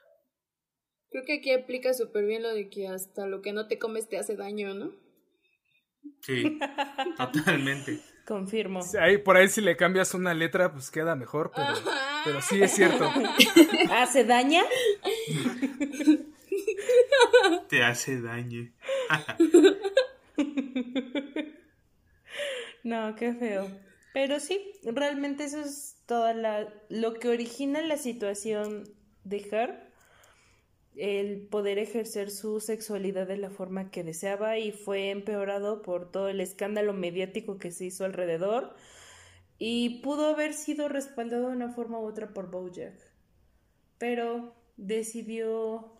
Creo 1.10 1.24
que 1.24 1.38
aquí 1.38 1.52
aplica 1.52 1.94
súper 1.94 2.26
bien 2.26 2.42
lo 2.42 2.52
de 2.52 2.68
que 2.68 2.88
hasta 2.88 3.26
lo 3.26 3.42
que 3.42 3.52
no 3.52 3.66
te 3.68 3.78
comes 3.78 4.08
te 4.08 4.18
hace 4.18 4.36
daño, 4.36 4.74
¿no? 4.74 4.92
Sí, 6.20 6.58
totalmente. 7.16 8.00
Confirmo. 8.26 8.80
ahí, 9.00 9.18
por 9.18 9.36
ahí 9.36 9.48
si 9.48 9.60
le 9.60 9.76
cambias 9.76 10.12
una 10.14 10.34
letra, 10.34 10.72
pues 10.72 10.90
queda 10.90 11.14
mejor, 11.14 11.52
pero, 11.54 11.74
pero 12.24 12.42
sí 12.42 12.60
es 12.60 12.72
cierto. 12.72 13.08
¿Hace 13.92 14.24
daña? 14.24 14.64
te 17.68 17.84
hace 17.84 18.20
daño. 18.20 18.72
no, 22.84 23.14
qué 23.16 23.34
feo. 23.34 23.68
Pero 24.12 24.40
sí, 24.40 24.60
realmente 24.84 25.44
eso 25.44 25.60
es 25.60 26.02
toda 26.06 26.32
la 26.32 26.72
lo 26.88 27.14
que 27.14 27.28
origina 27.28 27.82
la 27.82 27.96
situación 27.96 28.84
de 29.24 29.38
Her, 29.50 29.90
el 30.96 31.46
poder 31.48 31.78
ejercer 31.78 32.30
su 32.30 32.60
sexualidad 32.60 33.26
de 33.26 33.36
la 33.36 33.50
forma 33.50 33.90
que 33.90 34.04
deseaba 34.04 34.58
y 34.58 34.72
fue 34.72 35.10
empeorado 35.10 35.82
por 35.82 36.10
todo 36.10 36.28
el 36.28 36.40
escándalo 36.40 36.94
mediático 36.94 37.58
que 37.58 37.72
se 37.72 37.86
hizo 37.86 38.04
alrededor 38.04 38.74
y 39.58 40.00
pudo 40.00 40.28
haber 40.28 40.54
sido 40.54 40.88
respaldado 40.88 41.48
de 41.48 41.56
una 41.56 41.70
forma 41.70 41.98
u 41.98 42.06
otra 42.06 42.32
por 42.32 42.50
Bojack. 42.50 42.98
Pero 43.98 44.54
decidió 44.76 45.92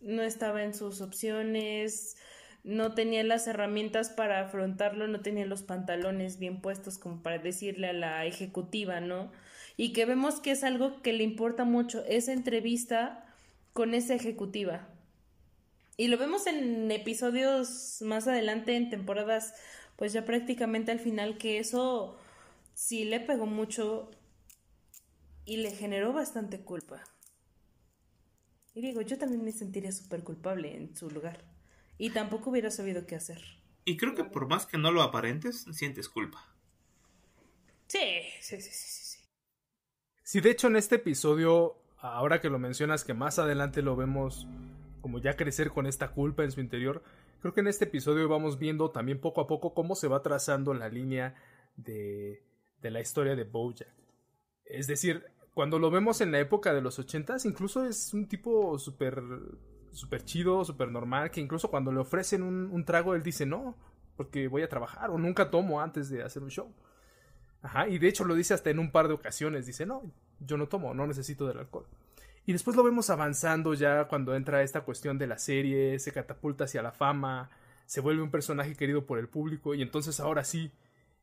no 0.00 0.22
estaba 0.22 0.62
en 0.62 0.74
sus 0.74 1.00
opciones, 1.00 2.16
no 2.64 2.94
tenía 2.94 3.22
las 3.22 3.46
herramientas 3.46 4.08
para 4.08 4.40
afrontarlo, 4.40 5.06
no 5.06 5.20
tenía 5.20 5.44
los 5.44 5.62
pantalones 5.62 6.38
bien 6.38 6.62
puestos 6.62 6.98
como 6.98 7.22
para 7.22 7.38
decirle 7.38 7.88
a 7.88 7.92
la 7.92 8.24
ejecutiva, 8.24 9.00
¿no? 9.00 9.30
Y 9.76 9.92
que 9.92 10.06
vemos 10.06 10.40
que 10.40 10.52
es 10.52 10.64
algo 10.64 11.02
que 11.02 11.12
le 11.12 11.24
importa 11.24 11.64
mucho, 11.64 12.04
esa 12.06 12.32
entrevista 12.32 13.26
con 13.74 13.92
esa 13.94 14.14
ejecutiva. 14.14 14.88
Y 15.96 16.08
lo 16.08 16.16
vemos 16.16 16.46
en 16.46 16.90
episodios 16.90 18.00
más 18.00 18.26
adelante, 18.26 18.76
en 18.76 18.88
temporadas, 18.88 19.54
pues 19.96 20.12
ya 20.14 20.24
prácticamente 20.24 20.90
al 20.90 21.00
final, 21.00 21.36
que 21.36 21.58
eso 21.58 22.16
sí 22.72 23.04
le 23.04 23.20
pegó 23.20 23.46
mucho 23.46 24.10
y 25.44 25.58
le 25.58 25.70
generó 25.70 26.14
bastante 26.14 26.60
culpa. 26.60 27.04
Y 28.74 28.80
digo, 28.80 29.02
yo 29.02 29.18
también 29.18 29.44
me 29.44 29.52
sentiría 29.52 29.92
súper 29.92 30.24
culpable 30.24 30.74
en 30.74 30.96
su 30.96 31.10
lugar. 31.10 31.53
Y 31.98 32.10
tampoco 32.10 32.50
hubiera 32.50 32.70
sabido 32.70 33.06
qué 33.06 33.16
hacer. 33.16 33.40
Y 33.84 33.96
creo 33.96 34.14
que 34.14 34.24
por 34.24 34.48
más 34.48 34.66
que 34.66 34.78
no 34.78 34.90
lo 34.90 35.02
aparentes, 35.02 35.66
sientes 35.72 36.08
culpa. 36.08 36.54
Sí, 37.86 38.22
sí, 38.40 38.60
sí, 38.60 38.70
sí, 38.70 39.04
sí. 39.04 39.18
Sí, 40.22 40.40
de 40.40 40.50
hecho 40.50 40.68
en 40.68 40.76
este 40.76 40.96
episodio, 40.96 41.76
ahora 41.98 42.40
que 42.40 42.48
lo 42.48 42.58
mencionas, 42.58 43.04
que 43.04 43.14
más 43.14 43.38
adelante 43.38 43.82
lo 43.82 43.94
vemos 43.94 44.46
como 45.02 45.18
ya 45.18 45.36
crecer 45.36 45.70
con 45.70 45.86
esta 45.86 46.12
culpa 46.12 46.44
en 46.44 46.50
su 46.50 46.60
interior, 46.60 47.02
creo 47.40 47.52
que 47.52 47.60
en 47.60 47.68
este 47.68 47.84
episodio 47.84 48.26
vamos 48.26 48.58
viendo 48.58 48.90
también 48.90 49.20
poco 49.20 49.42
a 49.42 49.46
poco 49.46 49.74
cómo 49.74 49.94
se 49.94 50.08
va 50.08 50.22
trazando 50.22 50.72
la 50.72 50.88
línea 50.88 51.34
de, 51.76 52.42
de 52.80 52.90
la 52.90 53.02
historia 53.02 53.36
de 53.36 53.44
Bojack. 53.44 53.92
Es 54.64 54.86
decir, 54.86 55.26
cuando 55.52 55.78
lo 55.78 55.90
vemos 55.90 56.22
en 56.22 56.32
la 56.32 56.40
época 56.40 56.72
de 56.72 56.80
los 56.80 56.98
ochentas, 56.98 57.44
incluso 57.44 57.84
es 57.84 58.14
un 58.14 58.26
tipo 58.28 58.78
súper 58.78 59.22
super 59.94 60.24
chido, 60.24 60.64
súper 60.64 60.90
normal, 60.90 61.30
que 61.30 61.40
incluso 61.40 61.70
cuando 61.70 61.92
le 61.92 62.00
ofrecen 62.00 62.42
un, 62.42 62.70
un, 62.70 62.84
trago, 62.84 63.14
él 63.14 63.22
dice 63.22 63.46
no, 63.46 63.76
porque 64.16 64.48
voy 64.48 64.62
a 64.62 64.68
trabajar 64.68 65.10
o 65.10 65.18
nunca 65.18 65.50
tomo 65.50 65.80
antes 65.80 66.08
de 66.10 66.22
hacer 66.22 66.42
un 66.42 66.50
show. 66.50 66.72
Ajá, 67.62 67.88
y 67.88 67.98
de 67.98 68.08
hecho 68.08 68.24
lo 68.24 68.34
dice 68.34 68.52
hasta 68.52 68.70
en 68.70 68.78
un 68.78 68.90
par 68.90 69.08
de 69.08 69.14
ocasiones, 69.14 69.66
dice 69.66 69.86
no, 69.86 70.02
yo 70.40 70.56
no 70.58 70.68
tomo, 70.68 70.92
no 70.92 71.06
necesito 71.06 71.46
del 71.46 71.58
alcohol. 71.58 71.86
Y 72.46 72.52
después 72.52 72.76
lo 72.76 72.82
vemos 72.82 73.08
avanzando 73.08 73.72
ya 73.72 74.06
cuando 74.06 74.34
entra 74.34 74.62
esta 74.62 74.82
cuestión 74.82 75.16
de 75.16 75.26
la 75.26 75.38
serie, 75.38 75.98
se 75.98 76.12
catapulta 76.12 76.64
hacia 76.64 76.82
la 76.82 76.92
fama, 76.92 77.48
se 77.86 78.00
vuelve 78.00 78.22
un 78.22 78.30
personaje 78.30 78.74
querido 78.74 79.06
por 79.06 79.18
el 79.18 79.28
público 79.28 79.74
y 79.74 79.82
entonces 79.82 80.20
ahora 80.20 80.44
sí 80.44 80.70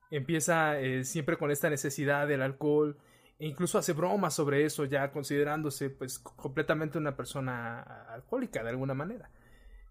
empieza 0.10 0.79
eh, 0.79 1.03
siempre 1.05 1.38
con 1.38 1.51
esta 1.51 1.69
necesidad 1.69 2.27
del 2.27 2.41
alcohol 2.41 2.97
e 3.41 3.47
incluso 3.47 3.80
hace 3.80 3.93
bromas 3.93 4.36
sobre 4.36 4.65
eso 4.65 4.86
ya 4.86 5.12
considerándose 5.12 5.89
pues 5.89 6.19
completamente 6.19 6.99
una 6.99 7.15
persona 7.15 7.82
alcohólica 8.13 8.62
de 8.62 8.69
alguna 8.69 8.93
manera. 8.93 9.32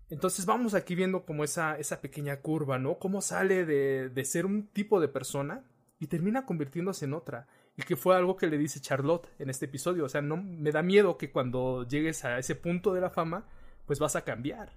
Entonces 0.09 0.47
vamos 0.47 0.75
aquí 0.75 0.95
viendo 0.95 1.25
como 1.25 1.43
esa, 1.43 1.77
esa 1.77 2.01
pequeña 2.01 2.37
curva, 2.43 2.79
¿no? 2.79 3.01
Cómo 3.01 3.21
sale 3.21 3.67
de, 3.67 4.09
de 4.09 4.25
ser 4.25 4.47
un 4.47 4.69
tipo 4.69 5.01
de 5.01 5.09
persona 5.09 5.65
y 5.99 6.07
termina 6.07 6.47
convirtiéndose 6.47 7.07
en 7.07 7.15
otra 7.15 7.49
y 7.77 7.83
que 7.83 7.97
fue 7.97 8.15
algo 8.15 8.37
que 8.37 8.47
le 8.47 8.57
dice 8.57 8.81
Charlotte 8.81 9.27
en 9.41 9.51
este 9.51 9.65
episodio. 9.65 10.05
O 10.05 10.09
sea, 10.09 10.23
no 10.23 10.37
me 10.37 10.71
da 10.71 10.83
miedo 10.83 11.19
que 11.19 11.33
cuando 11.33 11.85
llegues 11.89 12.25
a 12.25 12.39
ese 12.39 12.55
punto 12.55 12.95
de 12.95 13.01
la 13.01 13.11
fama, 13.11 13.49
pues 13.85 13.99
vas 13.99 14.15
a 14.15 14.23
cambiar. 14.23 14.71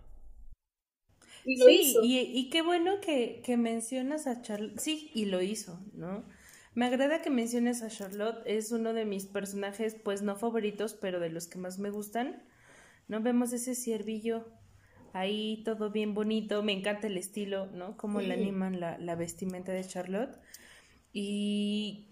Y 1.45 1.57
sí, 1.57 1.95
y, 2.01 2.19
y, 2.39 2.49
qué 2.49 2.63
bueno 2.63 3.01
que, 3.01 3.43
que 3.45 3.55
mencionas 3.55 4.25
a 4.25 4.41
Charlotte. 4.41 4.79
Sí, 4.79 5.11
y 5.13 5.25
lo 5.25 5.43
hizo, 5.43 5.79
¿no? 5.93 6.23
Me 6.75 6.85
agrada 6.85 7.21
que 7.21 7.29
menciones 7.29 7.83
a 7.83 7.89
Charlotte, 7.89 8.41
es 8.45 8.71
uno 8.71 8.93
de 8.93 9.05
mis 9.05 9.25
personajes, 9.25 9.95
pues 9.95 10.23
no 10.23 10.35
favoritos, 10.35 10.93
pero 10.93 11.19
de 11.19 11.29
los 11.29 11.47
que 11.47 11.59
más 11.59 11.77
me 11.77 11.91
gustan. 11.91 12.43
¿No? 13.07 13.21
Vemos 13.21 13.53
ese 13.53 13.75
ciervillo 13.75 14.47
ahí, 15.13 15.61
todo 15.63 15.91
bien 15.91 16.13
bonito, 16.13 16.63
me 16.63 16.73
encanta 16.73 17.07
el 17.07 17.17
estilo, 17.17 17.67
¿no? 17.67 17.95
Cómo 17.97 18.19
le 18.21 18.33
animan 18.33 18.79
la, 18.79 18.97
la 18.97 19.15
vestimenta 19.15 19.71
de 19.71 19.85
Charlotte. 19.85 20.39
Y 21.11 22.07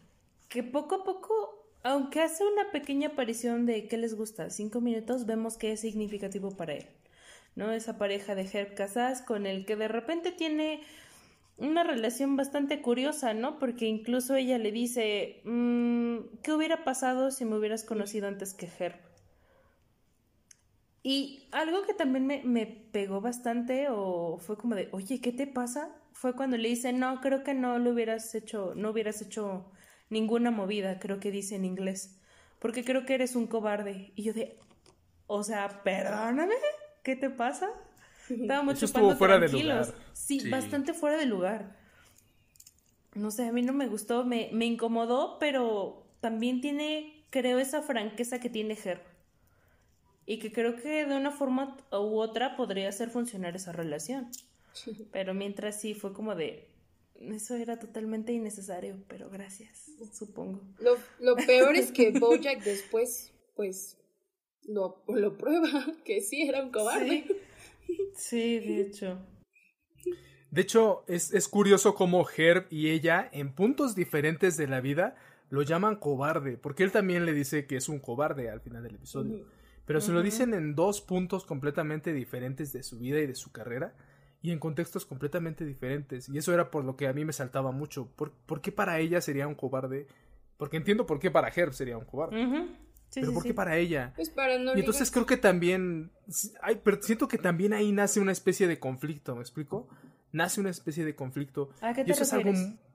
que 0.48 0.62
poco 0.64 0.96
a 0.96 1.04
poco, 1.04 1.66
aunque 1.84 2.22
hace 2.22 2.44
una 2.46 2.72
pequeña 2.72 3.10
aparición 3.10 3.66
de 3.66 3.88
qué 3.88 3.98
les 3.98 4.14
gusta, 4.14 4.52
cinco 4.52 4.82
minutos, 4.82 5.26
vemos 5.26 5.58
que 5.58 5.72
es 5.72 5.80
significativo 5.82 6.56
para 6.56 6.74
él. 6.74 6.86
¿No? 7.56 7.72
Esa 7.72 7.98
pareja 7.98 8.36
de 8.36 8.50
Herb 8.52 8.76
Casas 8.76 9.22
con 9.22 9.48
el 9.48 9.66
que 9.66 9.76
de 9.76 9.88
repente 9.88 10.32
tiene 10.32 10.84
una 11.62 11.84
relación 11.84 12.36
bastante 12.36 12.82
curiosa, 12.82 13.34
¿no? 13.34 13.60
Porque 13.60 13.86
incluso 13.86 14.36
ella 14.36 14.58
le 14.58 14.72
dice, 14.72 15.42
mmm, 15.46 16.18
¿qué 16.44 16.52
hubiera 16.54 16.84
pasado 16.84 17.32
si 17.32 17.46
me 17.46 17.58
hubieras 17.58 17.84
conocido 17.84 18.28
antes 18.28 18.54
que 18.54 18.68
Herb? 18.80 19.00
Y 21.04 21.48
algo 21.52 21.84
que 21.84 21.94
también 21.94 22.28
me, 22.28 22.44
me, 22.44 22.66
pegó 22.66 23.22
bastante 23.22 23.88
o 23.90 24.38
fue 24.38 24.58
como 24.58 24.76
de, 24.76 24.90
oye, 24.92 25.22
¿qué 25.22 25.32
te 25.32 25.48
pasa? 25.48 25.96
Fue 26.14 26.36
cuando 26.36 26.58
le 26.58 26.70
dice, 26.70 26.94
no, 26.94 27.22
creo 27.22 27.44
que 27.44 27.54
no 27.54 27.80
lo 27.80 27.92
hubieras 27.92 28.36
hecho, 28.36 28.74
no 28.76 28.92
hubieras 28.92 29.22
hecho 29.22 29.72
ninguna 30.10 30.52
movida, 30.52 31.00
creo 31.00 31.20
que 31.20 31.32
dice 31.32 31.56
en 31.56 31.66
inglés, 31.66 32.20
porque 32.60 32.84
creo 32.84 33.06
que 33.06 33.16
eres 33.16 33.36
un 33.36 33.48
cobarde. 33.48 34.12
Y 34.16 34.24
yo 34.24 34.34
de, 34.34 34.60
o 35.26 35.44
sea, 35.44 35.82
perdóname, 35.84 36.54
¿qué 37.04 37.16
te 37.16 37.30
pasa? 37.30 37.70
Estábamos 38.42 38.80
chupando 38.80 39.16
fuera 39.16 39.38
tranquilos. 39.38 39.88
De 39.88 39.94
lugar. 39.94 40.06
Sí, 40.14 40.50
bastante 40.50 40.94
fuera 40.94 41.18
de 41.18 41.26
lugar. 41.26 41.78
No 43.14 43.32
sé, 43.32 43.48
a 43.48 43.52
mí 43.52 43.62
no 43.62 43.74
me 43.74 43.88
gustó, 43.88 44.24
me, 44.24 44.50
me 44.54 44.66
incomodó, 44.66 45.38
pero 45.40 46.08
también 46.22 46.62
tiene, 46.62 47.26
creo, 47.30 47.60
esa 47.60 47.82
franqueza 47.82 48.40
que 48.40 48.50
tiene 48.50 48.76
Ger. 48.76 49.02
Y 50.26 50.40
que 50.40 50.52
creo 50.52 50.78
que 50.78 51.06
de 51.06 51.16
una 51.16 51.32
forma 51.32 51.78
u 51.92 52.20
otra 52.20 52.56
podría 52.56 52.88
hacer 52.88 53.10
funcionar 53.10 53.56
esa 53.56 53.72
relación. 53.72 54.30
Pero 55.12 55.34
mientras 55.34 55.82
sí 55.82 55.94
fue 55.94 56.14
como 56.14 56.36
de, 56.36 56.70
eso 57.20 57.56
era 57.56 57.78
totalmente 57.78 58.32
innecesario, 58.32 58.98
pero 59.08 59.30
gracias, 59.30 59.92
supongo. 60.14 60.62
Lo, 60.80 60.98
lo 61.20 61.36
peor 61.36 61.76
es 61.76 61.92
que 61.92 62.12
Bojack 62.20 62.64
después, 62.64 63.34
pues, 63.56 63.98
lo, 64.64 65.04
lo 65.08 65.38
prueba, 65.38 65.86
que 66.06 66.22
sí 66.22 66.44
era 66.44 66.64
un 66.64 66.72
cobarde. 66.72 67.26
Sí, 67.28 67.36
de 68.60 68.82
hecho. 68.82 69.26
De 70.50 70.62
hecho, 70.62 71.06
es, 71.08 71.34
es 71.34 71.48
curioso 71.48 71.96
cómo 71.96 72.28
Herb 72.36 72.68
y 72.70 72.90
ella, 72.90 73.30
en 73.32 73.54
puntos 73.54 73.96
diferentes 73.96 74.58
de 74.58 74.68
la 74.68 74.82
vida, 74.82 75.16
lo 75.50 75.62
llaman 75.62 75.96
cobarde, 75.98 76.58
porque 76.58 76.84
él 76.84 76.92
también 76.92 77.26
le 77.26 77.34
dice 77.34 77.68
que 77.68 77.76
es 77.76 77.90
un 77.90 78.00
cobarde 78.00 78.50
al 78.50 78.62
final 78.62 78.84
del 78.84 78.96
episodio. 78.96 79.46
Pero 79.86 80.00
se 80.00 80.14
lo 80.14 80.22
dicen 80.22 80.54
en 80.54 80.76
dos 80.76 81.02
puntos 81.02 81.46
completamente 81.46 82.14
diferentes 82.14 82.72
de 82.72 82.84
su 82.84 83.00
vida 83.00 83.20
y 83.20 83.28
de 83.28 83.36
su 83.36 83.52
carrera 83.52 83.94
y 84.42 84.52
en 84.52 84.60
contextos 84.60 85.06
completamente 85.06 85.66
diferentes. 85.66 86.30
Y 86.30 86.38
eso 86.38 86.54
era 86.54 86.72
por 86.72 86.86
lo 86.86 86.96
que 86.96 87.08
a 87.08 87.14
mí 87.14 87.26
me 87.26 87.34
saltaba 87.34 87.72
mucho. 87.72 88.08
¿Por, 88.16 88.32
¿por 88.32 88.62
qué 88.62 88.72
para 88.72 89.00
ella 89.00 89.20
sería 89.22 89.48
un 89.48 89.56
cobarde? 89.56 90.08
Porque 90.58 90.78
entiendo 90.78 91.06
por 91.06 91.20
qué 91.20 91.30
para 91.30 91.50
Herb 91.50 91.74
sería 91.74 91.98
un 91.98 92.06
cobarde. 92.06 92.68
Pero 93.14 93.34
¿por 93.34 93.44
qué 93.44 93.54
para 93.54 93.78
ella? 93.78 94.14
Pues 94.16 94.30
para 94.30 94.58
no 94.58 94.76
y 94.76 94.80
entonces 94.80 95.12
creo 95.12 95.26
que 95.26 95.38
también. 95.38 96.12
Ay, 96.62 96.82
pero 96.84 97.02
siento 97.02 97.28
que 97.28 97.38
también 97.38 97.74
ahí 97.74 97.92
nace 97.92 98.20
una 98.20 98.32
especie 98.32 98.68
de 98.68 98.80
conflicto, 98.80 99.36
¿me 99.36 99.42
explico? 99.42 99.88
Nace 100.32 100.62
una 100.62 100.70
especie 100.70 101.04
de 101.04 101.16
conflicto. 101.16 101.70
¿A 101.82 101.94
qué 101.94 102.04
te 102.04 102.10
y 102.10 102.14
eso 102.14 102.24
es 102.24 102.34
algo 102.34 102.52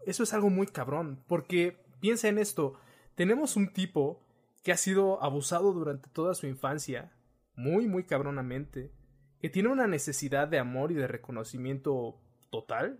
Eso 0.06 0.22
es 0.22 0.32
algo 0.32 0.50
muy 0.50 0.66
cabrón. 0.66 1.22
Porque 1.26 1.76
piensa 2.00 2.28
en 2.28 2.38
esto. 2.38 2.78
Tenemos 3.14 3.56
un 3.56 3.72
tipo 3.72 4.22
que 4.62 4.72
ha 4.72 4.76
sido 4.76 5.22
abusado 5.22 5.72
durante 5.72 6.08
toda 6.10 6.34
su 6.34 6.46
infancia. 6.46 7.12
Muy, 7.54 7.86
muy 7.86 8.04
cabronamente 8.04 8.92
que 9.40 9.50
tiene 9.50 9.68
una 9.68 9.86
necesidad 9.86 10.48
de 10.48 10.58
amor 10.58 10.92
y 10.92 10.94
de 10.94 11.06
reconocimiento 11.06 12.18
total. 12.50 12.98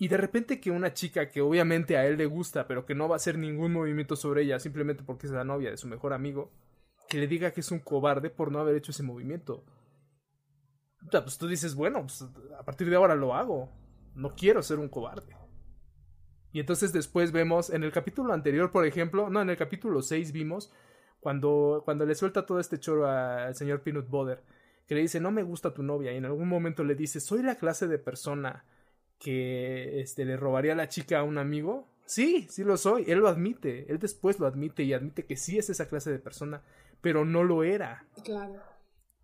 Y 0.00 0.06
de 0.06 0.16
repente 0.16 0.60
que 0.60 0.70
una 0.70 0.94
chica 0.94 1.28
que 1.28 1.40
obviamente 1.40 1.96
a 1.96 2.06
él 2.06 2.16
le 2.16 2.26
gusta, 2.26 2.68
pero 2.68 2.86
que 2.86 2.94
no 2.94 3.08
va 3.08 3.16
a 3.16 3.18
hacer 3.18 3.36
ningún 3.36 3.72
movimiento 3.72 4.14
sobre 4.14 4.42
ella 4.42 4.60
simplemente 4.60 5.02
porque 5.02 5.26
es 5.26 5.32
la 5.32 5.42
novia 5.42 5.72
de 5.72 5.76
su 5.76 5.88
mejor 5.88 6.12
amigo, 6.12 6.52
que 7.08 7.18
le 7.18 7.26
diga 7.26 7.50
que 7.50 7.60
es 7.60 7.70
un 7.72 7.80
cobarde 7.80 8.30
por 8.30 8.52
no 8.52 8.60
haber 8.60 8.76
hecho 8.76 8.92
ese 8.92 9.02
movimiento. 9.02 9.64
O 11.04 11.10
sea, 11.10 11.22
pues 11.22 11.36
tú 11.36 11.48
dices, 11.48 11.74
bueno, 11.74 12.02
pues 12.02 12.24
a 12.56 12.64
partir 12.64 12.88
de 12.88 12.96
ahora 12.96 13.16
lo 13.16 13.34
hago. 13.34 13.72
No 14.14 14.34
quiero 14.36 14.62
ser 14.62 14.78
un 14.78 14.88
cobarde. 14.88 15.36
Y 16.52 16.60
entonces 16.60 16.92
después 16.92 17.32
vemos, 17.32 17.70
en 17.70 17.82
el 17.82 17.90
capítulo 17.90 18.32
anterior, 18.32 18.70
por 18.70 18.86
ejemplo, 18.86 19.28
no, 19.30 19.42
en 19.42 19.50
el 19.50 19.56
capítulo 19.56 20.00
6 20.00 20.32
vimos 20.32 20.72
cuando, 21.20 21.82
cuando 21.84 22.06
le 22.06 22.14
suelta 22.14 22.46
todo 22.46 22.60
este 22.60 22.78
choro 22.78 23.08
al 23.08 23.54
señor 23.56 23.82
Peanut 23.82 24.08
Butter, 24.08 24.42
que 24.86 24.94
le 24.94 25.02
dice, 25.02 25.20
no 25.20 25.30
me 25.30 25.42
gusta 25.42 25.74
tu 25.74 25.82
novia, 25.82 26.12
y 26.12 26.16
en 26.16 26.24
algún 26.24 26.48
momento 26.48 26.84
le 26.84 26.94
dice, 26.94 27.20
soy 27.20 27.42
la 27.42 27.56
clase 27.56 27.86
de 27.86 27.98
persona 27.98 28.64
que 29.18 30.00
este, 30.00 30.24
le 30.24 30.36
robaría 30.36 30.72
a 30.72 30.76
la 30.76 30.88
chica 30.88 31.20
a 31.20 31.24
un 31.24 31.38
amigo. 31.38 31.88
Sí, 32.06 32.46
sí 32.48 32.64
lo 32.64 32.76
soy, 32.76 33.04
él 33.08 33.18
lo 33.18 33.28
admite, 33.28 33.90
él 33.90 33.98
después 33.98 34.38
lo 34.38 34.46
admite 34.46 34.82
y 34.82 34.94
admite 34.94 35.26
que 35.26 35.36
sí 35.36 35.58
es 35.58 35.68
esa 35.68 35.88
clase 35.88 36.10
de 36.10 36.18
persona, 36.18 36.62
pero 37.00 37.24
no 37.24 37.44
lo 37.44 37.64
era. 37.64 38.06
Claro. 38.24 38.62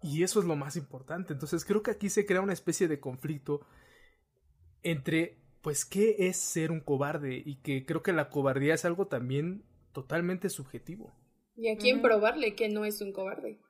Y 0.02 0.22
eso 0.22 0.40
es 0.40 0.46
lo 0.46 0.54
más 0.54 0.76
importante. 0.76 1.32
Entonces 1.32 1.64
creo 1.64 1.82
que 1.82 1.90
aquí 1.90 2.10
se 2.10 2.26
crea 2.26 2.42
una 2.42 2.52
especie 2.52 2.88
de 2.88 3.00
conflicto 3.00 3.62
entre, 4.82 5.38
pues, 5.62 5.86
qué 5.86 6.16
es 6.28 6.36
ser 6.36 6.70
un 6.70 6.80
cobarde 6.80 7.42
y 7.42 7.56
que 7.62 7.86
creo 7.86 8.02
que 8.02 8.12
la 8.12 8.28
cobardía 8.28 8.74
es 8.74 8.84
algo 8.84 9.06
también 9.06 9.64
totalmente 9.92 10.50
subjetivo. 10.50 11.14
¿Y 11.56 11.70
a 11.70 11.78
quién 11.78 12.02
probarle 12.02 12.54
que 12.54 12.68
no 12.68 12.84
es 12.84 13.00
un 13.00 13.12
cobarde? 13.12 13.60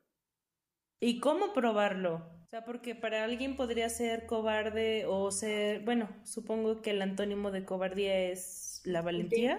¿Y 0.98 1.20
cómo 1.20 1.52
probarlo? 1.52 2.28
Sea, 2.54 2.64
porque 2.64 2.94
para 2.94 3.24
alguien 3.24 3.56
podría 3.56 3.88
ser 3.88 4.26
cobarde 4.26 5.06
o 5.06 5.32
ser, 5.32 5.80
bueno, 5.80 6.08
supongo 6.22 6.82
que 6.82 6.92
el 6.92 7.02
antónimo 7.02 7.50
de 7.50 7.64
cobardía 7.64 8.16
es 8.16 8.80
la 8.84 9.02
valentía, 9.02 9.58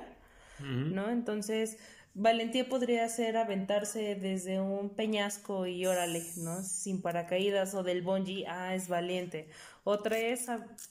¿no? 0.61 1.09
Entonces, 1.09 1.77
valentía 2.13 2.69
podría 2.69 3.09
ser 3.09 3.35
aventarse 3.35 4.15
desde 4.15 4.61
un 4.61 4.95
peñasco 4.95 5.67
y 5.67 5.85
órale, 5.85 6.23
¿no? 6.37 6.63
Sin 6.63 7.01
paracaídas 7.01 7.75
o 7.75 7.83
del 7.83 8.01
bungee, 8.01 8.45
ah, 8.47 8.73
es 8.73 8.87
valiente. 8.87 9.49
Otra 9.83 10.17
es, 10.17 10.47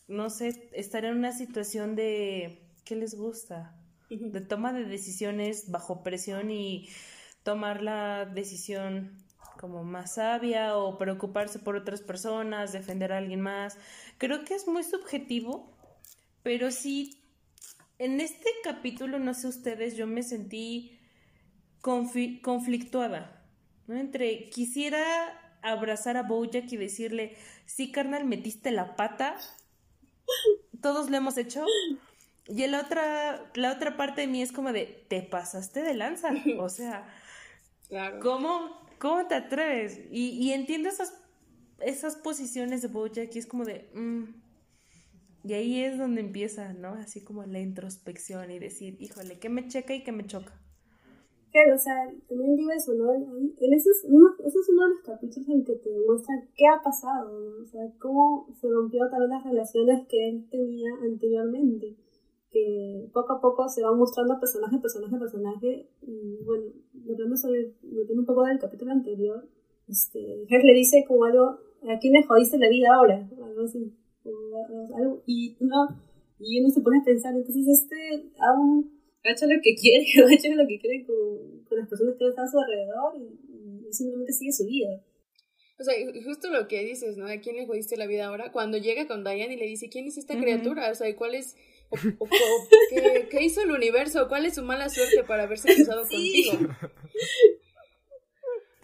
no 0.07 0.29
sé, 0.29 0.69
estar 0.73 1.07
en 1.07 1.17
una 1.17 1.33
situación 1.33 1.97
de, 1.97 2.69
¿qué 2.85 2.97
les 2.97 3.15
gusta? 3.15 3.75
De 4.11 4.43
toma 4.43 4.75
de 4.75 4.85
decisiones 4.85 5.71
bajo 5.71 6.03
presión 6.03 6.51
y 6.51 6.87
tomar 7.45 7.83
la 7.83 8.27
decisión 8.27 9.24
como 9.59 9.85
más 9.85 10.15
sabia 10.15 10.77
o 10.77 10.99
preocuparse 10.99 11.59
por 11.59 11.77
otras 11.77 12.01
personas, 12.01 12.73
defender 12.73 13.13
a 13.13 13.19
alguien 13.19 13.41
más. 13.41 13.79
Creo 14.19 14.45
que 14.45 14.55
es 14.55 14.67
muy 14.67 14.83
subjetivo, 14.83 15.77
pero 16.43 16.71
sí 16.71 17.25
en 17.99 18.21
este 18.21 18.51
capítulo, 18.63 19.19
no 19.19 19.35
sé 19.35 19.49
ustedes, 19.49 19.97
yo 19.97 20.07
me 20.07 20.23
sentí 20.23 20.99
conflictuada, 21.81 23.45
¿no? 23.87 23.97
Entre 23.97 24.51
quisiera 24.51 25.03
abrazar 25.63 26.17
a 26.17 26.23
Bojack 26.23 26.71
y 26.73 26.77
decirle, 26.77 27.37
sí, 27.67 27.93
carnal, 27.93 28.25
metiste 28.25 28.71
la 28.71 28.97
pata, 28.97 29.37
todos 30.81 31.11
lo 31.11 31.17
hemos 31.17 31.37
hecho. 31.39 31.65
Y 32.47 32.67
la 32.67 32.81
otra, 32.81 33.51
la 33.55 33.73
otra 33.73 33.97
parte 33.97 34.23
de 34.23 34.27
mí 34.27 34.43
es 34.43 34.53
como 34.53 34.73
de, 34.73 35.07
te 35.09 35.23
pasaste 35.23 35.83
de 35.83 35.95
lanza, 35.95 36.31
o 36.59 36.69
sea, 36.69 37.07
¿cómo, 38.21 38.84
¿cómo 39.05 39.27
te 39.27 39.35
atreves? 39.35 40.01
Y, 40.11 40.31
y 40.31 40.53
entiendo 40.53 40.89
esas, 40.89 41.13
esas 41.81 42.17
posiciones 42.17 42.81
de 42.81 42.89
Bojack 42.89 43.37
y 43.37 43.39
es 43.39 43.47
como 43.47 43.67
de, 43.67 43.91
mm". 43.93 44.25
y 45.47 45.53
ahí 45.53 45.85
es 45.85 45.99
donde 45.99 46.23
empieza, 46.23 46.73
¿no? 46.73 46.95
Así 46.95 47.23
como 47.23 47.45
la 47.45 47.61
introspección 47.61 48.51
y 48.51 48.59
decir, 48.59 48.97
híjole, 48.99 49.39
¿qué 49.39 49.51
me 49.51 49.69
checa 49.69 49.95
y 49.95 50.03
qué 50.03 50.13
me 50.13 50.25
choca? 50.25 50.59
Claro, 51.53 51.75
o 51.75 51.79
sea, 51.79 51.95
también 52.31 52.57
digo 52.57 52.71
eso, 52.71 52.95
¿no? 52.95 53.13
En 53.13 53.75
ese 53.75 53.91
es, 53.91 54.07
uno, 54.09 54.27
ese 54.39 54.59
es 54.59 54.69
uno 54.71 54.85
de 54.85 54.95
los 54.95 55.03
capítulos 55.03 55.49
en 55.51 55.65
que 55.67 55.75
te 55.75 55.91
demuestran 55.91 56.49
qué 56.57 56.65
ha 56.67 56.83
pasado, 56.83 57.41
¿no? 57.41 57.63
O 57.63 57.67
sea, 57.67 57.83
cómo 57.99 58.49
se 58.59 58.69
rompió 58.71 59.07
también 59.11 59.33
las 59.33 59.45
relaciones 59.45 60.09
que 60.09 60.31
él 60.31 60.49
tenía 60.51 60.89
anteriormente. 61.03 61.95
Que 62.55 63.11
poco 63.13 63.33
a 63.33 63.41
poco 63.41 63.69
se 63.69 63.83
va 63.83 63.93
mostrando 63.93 64.39
personaje, 64.39 64.79
personaje, 64.79 65.17
personaje. 65.19 65.89
Y 66.03 66.39
bueno, 66.45 66.67
hablando 67.11 67.37
sobre, 67.37 67.75
metiendo 67.83 68.21
un 68.21 68.27
poco 68.27 68.45
del 68.45 68.61
capítulo 68.61 68.93
anterior, 68.93 69.45
este, 69.89 70.47
Her 70.49 70.65
le 70.65 70.75
dice 70.75 71.05
como 71.07 71.25
algo, 71.25 71.59
¿a 71.91 71.99
quién 72.01 72.13
le 72.13 72.23
jodiste 72.23 72.59
la 72.59 72.69
vida 72.69 72.95
ahora? 72.95 73.29
Algo 73.43 73.65
así. 73.65 73.93
Algo, 74.95 75.23
y 75.27 75.57
uno, 75.59 75.89
y 76.39 76.61
uno 76.61 76.71
se 76.71 76.81
pone 76.81 77.01
a 77.01 77.05
pensar, 77.05 77.35
entonces 77.35 77.67
este 77.67 78.31
aún 78.39 78.95
ha 79.25 79.33
hecho 79.33 79.47
lo 79.47 79.61
que 79.63 79.75
quiere, 79.75 80.05
ha 80.27 80.33
hecho 80.33 80.55
lo 80.55 80.67
que 80.67 80.79
quiere 80.79 81.05
con, 81.05 81.65
con 81.69 81.79
las 81.79 81.89
personas 81.89 82.15
que 82.17 82.29
están 82.29 82.47
a 82.47 82.51
su 82.51 82.59
alrededor 82.59 83.17
y, 83.17 83.93
simplemente 83.93 84.33
sigue 84.33 84.53
su 84.53 84.67
vida. 84.67 84.89
O 85.79 85.85
sea, 85.85 85.95
justo 86.25 86.51
lo 86.51 86.67
que 86.67 86.85
dices, 86.85 87.17
¿no? 87.17 87.27
¿A 87.27 87.39
quién 87.39 87.55
le 87.55 87.67
jodiste 87.67 87.97
la 87.97 88.07
vida 88.07 88.27
ahora? 88.27 88.51
Cuando 88.51 88.77
llega 88.77 89.07
con 89.07 89.23
Diane 89.23 89.55
y 89.55 89.57
le 89.57 89.67
dice, 89.67 89.89
¿quién 89.89 90.07
es 90.07 90.19
esta 90.19 90.37
criatura? 90.37 90.91
O 90.91 90.95
sea, 90.97 91.15
¿cuál 91.15 91.37
es, 91.37 91.55
¿qué, 93.31 93.43
hizo 93.43 93.63
el 93.63 93.71
universo? 93.71 94.29
¿Cuál 94.29 94.47
es 94.47 94.55
su 94.55 94.63
mala 94.63 94.89
suerte 94.89 95.25
para 95.25 95.45
haberse 95.45 95.75
cruzado 95.75 96.03
contigo? 96.03 96.59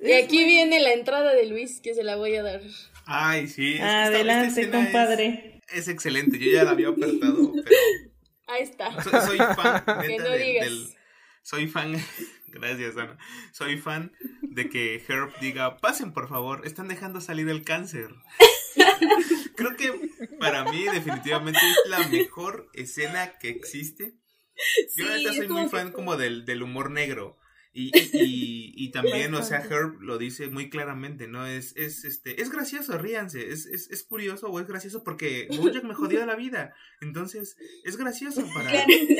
Y 0.02 0.12
aquí 0.12 0.46
viene 0.46 0.80
la 0.80 0.94
entrada 0.94 1.34
de 1.34 1.44
Luis, 1.44 1.82
que 1.82 1.94
se 1.94 2.02
la 2.02 2.16
voy 2.16 2.34
a 2.34 2.42
dar. 2.42 2.62
Ay, 3.04 3.48
sí. 3.48 3.78
Adelante, 3.78 4.70
compadre. 4.70 5.60
Es, 5.68 5.88
excelente, 5.88 6.38
yo 6.38 6.50
ya 6.50 6.64
la 6.64 6.70
había 6.70 6.88
apertado, 6.88 7.52
pero 7.52 7.76
Ahí 8.50 8.62
está. 8.62 8.90
Soy, 9.02 9.38
fan. 9.38 9.84
que 10.06 10.18
no 10.18 10.32
digas. 10.32 10.96
soy 11.42 11.68
fan. 11.68 11.96
Gracias, 12.48 12.96
Ana. 12.96 13.16
Soy 13.52 13.78
fan 13.78 14.12
de 14.42 14.68
que 14.68 15.02
Herb 15.06 15.38
diga, 15.40 15.76
pasen 15.76 16.12
por 16.12 16.28
favor, 16.28 16.66
están 16.66 16.88
dejando 16.88 17.20
salir 17.20 17.48
el 17.48 17.62
cáncer. 17.62 18.08
Creo 19.56 19.76
que 19.76 20.11
para 20.38 20.64
mí 20.64 20.85
definitivamente 20.85 21.61
es 21.61 21.90
la 21.90 22.09
mejor 22.09 22.70
escena 22.74 23.38
que 23.38 23.48
existe. 23.48 24.14
Yo 24.96 25.09
ahorita 25.09 25.33
soy 25.33 25.48
muy 25.48 25.68
fan 25.68 25.92
como 25.92 26.16
del, 26.16 26.44
del 26.44 26.62
humor 26.62 26.90
negro. 26.90 27.38
Y, 27.72 27.96
y, 27.96 28.72
y, 28.74 28.90
también, 28.92 29.33
o 29.35 29.42
sea, 29.42 29.61
Herb 29.61 30.00
lo 30.00 30.18
dice 30.18 30.48
muy 30.48 30.70
claramente, 30.70 31.28
¿no? 31.28 31.46
Es, 31.46 31.76
es, 31.76 32.04
este, 32.04 32.42
es 32.42 32.50
gracioso, 32.50 32.98
ríanse, 32.98 33.50
es, 33.50 33.66
es, 33.66 33.88
es 33.90 34.02
curioso 34.02 34.48
o 34.48 34.59
es 34.59 34.66
gracioso 34.66 35.04
porque 35.04 35.46
Bojack 35.56 35.85
me 35.85 35.94
jodió 35.94 36.24
la 36.26 36.35
vida. 36.35 36.74
Entonces, 37.00 37.56
es 37.85 37.96
gracioso 37.96 38.44
para, 38.52 38.72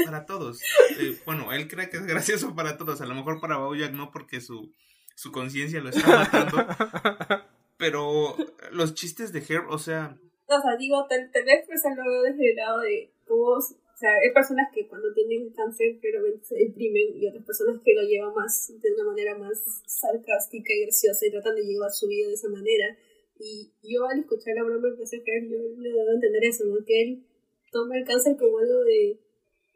para 0.05 0.27
todos. 0.27 0.61
Eh, 0.99 1.17
bueno, 1.25 1.53
él 1.53 1.69
cree 1.69 1.91
que 1.91 1.99
es 1.99 2.07
gracioso 2.07 2.55
para 2.55 2.77
todos, 2.77 3.01
a 3.01 3.07
lo 3.07 3.15
mejor 3.15 3.41
para 3.41 3.59
Bojack 3.59 3.93
no 3.93 4.11
porque 4.11 4.41
su, 4.41 4.75
su 5.15 5.31
conciencia 5.31 5.81
lo 5.81 5.91
está 5.91 6.09
matando. 6.09 6.67
Pero 7.81 8.37
los 8.71 8.95
chistes 8.95 9.33
de 9.33 9.41
Herb, 9.41 9.69
o 9.71 9.79
sea... 9.79 10.17
O 10.47 10.61
sea, 10.61 10.77
digo, 10.79 11.07
tal, 11.09 11.31
tal 11.33 11.45
vez 11.45 11.65
pues 11.67 11.83
lo 11.97 12.05
veo 12.05 12.23
desde 12.23 12.51
el 12.51 12.57
lado 12.57 12.81
de 12.81 13.13
cómo 13.27 13.59
o 14.01 14.01
sea, 14.01 14.17
hay 14.17 14.33
personas 14.33 14.73
que 14.73 14.89
cuando 14.89 15.13
tienen 15.13 15.51
cáncer 15.51 16.01
claramente 16.01 16.43
se 16.43 16.55
deprimen 16.55 17.21
y 17.21 17.29
otras 17.29 17.45
personas 17.45 17.83
que 17.85 17.93
lo 17.93 18.01
llevan 18.01 18.33
más 18.33 18.73
de 18.81 18.95
una 18.95 19.05
manera 19.05 19.37
más 19.37 19.63
sarcástica 19.87 20.73
y 20.73 20.85
graciosa 20.85 21.27
y 21.27 21.31
tratan 21.31 21.55
de 21.55 21.67
llevar 21.67 21.91
su 21.93 22.09
vida 22.09 22.29
de 22.29 22.33
esa 22.33 22.49
manera. 22.49 22.97
Y 23.39 23.71
yo 23.83 24.07
al 24.07 24.21
escuchar 24.21 24.55
la 24.55 24.65
broma 24.65 24.97
que 24.97 25.03
hace 25.03 25.19
yo 25.19 25.59
le 25.77 25.91
debo 25.91 26.13
entender 26.13 26.45
eso, 26.45 26.65
¿no? 26.65 26.83
Que 26.83 27.03
él 27.03 27.27
toma 27.73 27.99
el 27.99 28.07
cáncer 28.07 28.39
como 28.39 28.59
algo 28.59 28.85
de, 28.85 29.21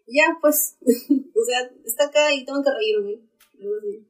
ya 0.07 0.39
pues, 0.41 0.79
o 0.81 1.45
sea, 1.45 1.71
está 1.85 2.07
acá 2.07 2.33
y 2.33 2.47
tengo 2.47 2.63
que 2.63 2.71
reírme, 2.71 3.21
algo 3.61 3.77
así. 3.77 4.09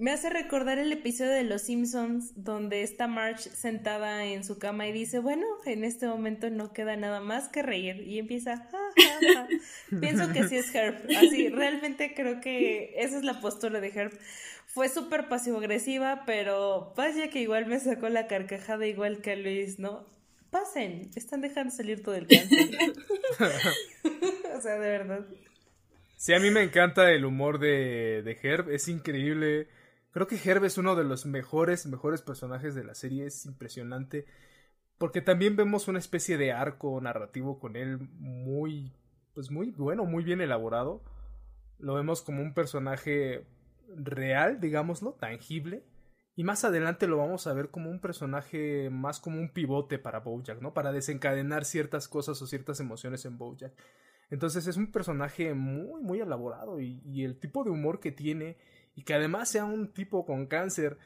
Me 0.00 0.12
hace 0.12 0.30
recordar 0.30 0.78
el 0.78 0.90
episodio 0.92 1.32
de 1.32 1.44
Los 1.44 1.60
Simpsons 1.60 2.32
donde 2.34 2.82
está 2.82 3.06
Marge 3.06 3.50
sentada 3.50 4.24
en 4.24 4.44
su 4.44 4.58
cama 4.58 4.88
y 4.88 4.92
dice, 4.92 5.18
bueno, 5.18 5.44
en 5.66 5.84
este 5.84 6.06
momento 6.06 6.48
no 6.48 6.72
queda 6.72 6.96
nada 6.96 7.20
más 7.20 7.50
que 7.50 7.60
reír 7.60 8.00
y 8.08 8.18
empieza, 8.18 8.66
pienso 10.00 10.32
que 10.32 10.48
sí 10.48 10.56
es 10.56 10.74
Herb, 10.74 10.96
así, 11.18 11.50
realmente 11.50 12.14
creo 12.14 12.40
que 12.40 12.94
esa 12.96 13.18
es 13.18 13.24
la 13.24 13.42
postura 13.42 13.82
de 13.82 13.88
Herb. 13.88 14.18
Fue 14.68 14.88
súper 14.88 15.28
pasivo-agresiva, 15.28 16.22
pero 16.24 16.94
vaya 16.96 17.28
que 17.28 17.42
igual 17.42 17.66
me 17.66 17.78
sacó 17.78 18.08
la 18.08 18.26
carcajada 18.26 18.86
igual 18.86 19.20
que 19.20 19.32
a 19.32 19.36
Luis, 19.36 19.78
¿no? 19.78 20.06
Pasen, 20.48 21.10
están 21.14 21.42
dejando 21.42 21.74
salir 21.74 22.02
todo 22.02 22.14
el 22.14 22.26
cáncer. 22.26 22.70
o 24.56 24.60
sea, 24.62 24.78
de 24.78 24.78
verdad. 24.78 25.26
Sí, 26.16 26.32
a 26.32 26.40
mí 26.40 26.50
me 26.50 26.62
encanta 26.62 27.10
el 27.10 27.26
humor 27.26 27.58
de, 27.58 28.22
de 28.24 28.38
Herb, 28.42 28.70
es 28.70 28.88
increíble 28.88 29.68
Creo 30.12 30.26
que 30.26 30.40
Herb 30.42 30.64
es 30.64 30.76
uno 30.76 30.96
de 30.96 31.04
los 31.04 31.24
mejores, 31.26 31.86
mejores 31.86 32.22
personajes 32.22 32.74
de 32.74 32.84
la 32.84 32.94
serie, 32.94 33.26
es 33.26 33.46
impresionante. 33.46 34.26
Porque 34.98 35.22
también 35.22 35.56
vemos 35.56 35.88
una 35.88 35.98
especie 35.98 36.36
de 36.36 36.52
arco 36.52 37.00
narrativo 37.00 37.58
con 37.58 37.76
él 37.76 37.98
muy, 38.18 38.92
pues 39.34 39.50
muy 39.50 39.70
bueno, 39.70 40.04
muy 40.04 40.24
bien 40.24 40.40
elaborado. 40.40 41.02
Lo 41.78 41.94
vemos 41.94 42.22
como 42.22 42.42
un 42.42 42.52
personaje 42.52 43.46
real, 43.96 44.60
digámoslo, 44.60 45.12
tangible. 45.12 45.84
Y 46.36 46.44
más 46.44 46.64
adelante 46.64 47.06
lo 47.06 47.16
vamos 47.16 47.46
a 47.46 47.52
ver 47.52 47.70
como 47.70 47.90
un 47.90 48.00
personaje 48.00 48.90
más 48.90 49.20
como 49.20 49.38
un 49.40 49.52
pivote 49.52 49.98
para 49.98 50.20
Bojack, 50.20 50.60
¿no? 50.60 50.74
Para 50.74 50.92
desencadenar 50.92 51.64
ciertas 51.64 52.08
cosas 52.08 52.40
o 52.42 52.46
ciertas 52.46 52.80
emociones 52.80 53.24
en 53.24 53.38
Bojack. 53.38 53.72
Entonces 54.30 54.66
es 54.66 54.76
un 54.76 54.92
personaje 54.92 55.54
muy, 55.54 56.02
muy 56.02 56.20
elaborado 56.20 56.80
y, 56.80 57.02
y 57.04 57.24
el 57.24 57.38
tipo 57.38 57.64
de 57.64 57.70
humor 57.70 58.00
que 58.00 58.12
tiene 58.12 58.58
y 59.00 59.02
que 59.02 59.14
además 59.14 59.48
sea 59.48 59.64
un 59.64 59.94
tipo 59.94 60.26
con 60.26 60.46
cáncer 60.46 60.98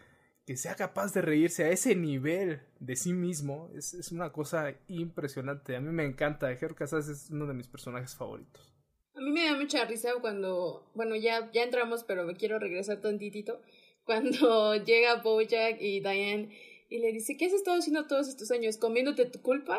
que 0.45 0.57
sea 0.57 0.75
capaz 0.75 1.15
de 1.15 1.23
reírse 1.23 1.63
a 1.63 1.69
ese 1.69 1.95
nivel 1.95 2.61
de 2.81 2.97
sí 2.97 3.13
mismo 3.13 3.71
es, 3.73 3.95
es 3.95 4.11
una 4.11 4.33
cosa 4.33 4.75
impresionante. 4.89 5.77
A 5.77 5.81
mí 5.81 5.93
me 5.93 6.05
encanta. 6.05 6.55
Ger 6.57 6.75
Casas 6.75 7.09
es 7.09 7.31
uno 7.31 7.47
de 7.47 7.55
mis 7.55 7.69
personajes 7.69 8.17
favoritos. 8.17 8.75
A 9.15 9.21
mí 9.21 9.31
me 9.31 9.45
da 9.45 9.57
mucha 9.57 9.85
risa 9.85 10.11
cuando, 10.21 10.91
bueno, 10.97 11.15
ya, 11.15 11.53
ya 11.53 11.63
entramos, 11.63 12.03
pero 12.03 12.25
me 12.25 12.35
quiero 12.35 12.59
regresar 12.59 13.01
tantitito. 13.01 13.63
Cuando 14.03 14.75
llega 14.85 15.23
Bojack 15.23 15.81
y 15.81 16.01
Diane 16.01 16.49
y 16.91 16.99
le 16.99 17.13
dice, 17.13 17.37
¿qué 17.37 17.47
has 17.47 17.53
estado 17.53 17.79
haciendo 17.79 18.09
todos 18.09 18.27
estos 18.27 18.51
años? 18.51 18.77
¿Comiéndote 18.77 19.27
tu 19.27 19.41
culpa? 19.41 19.79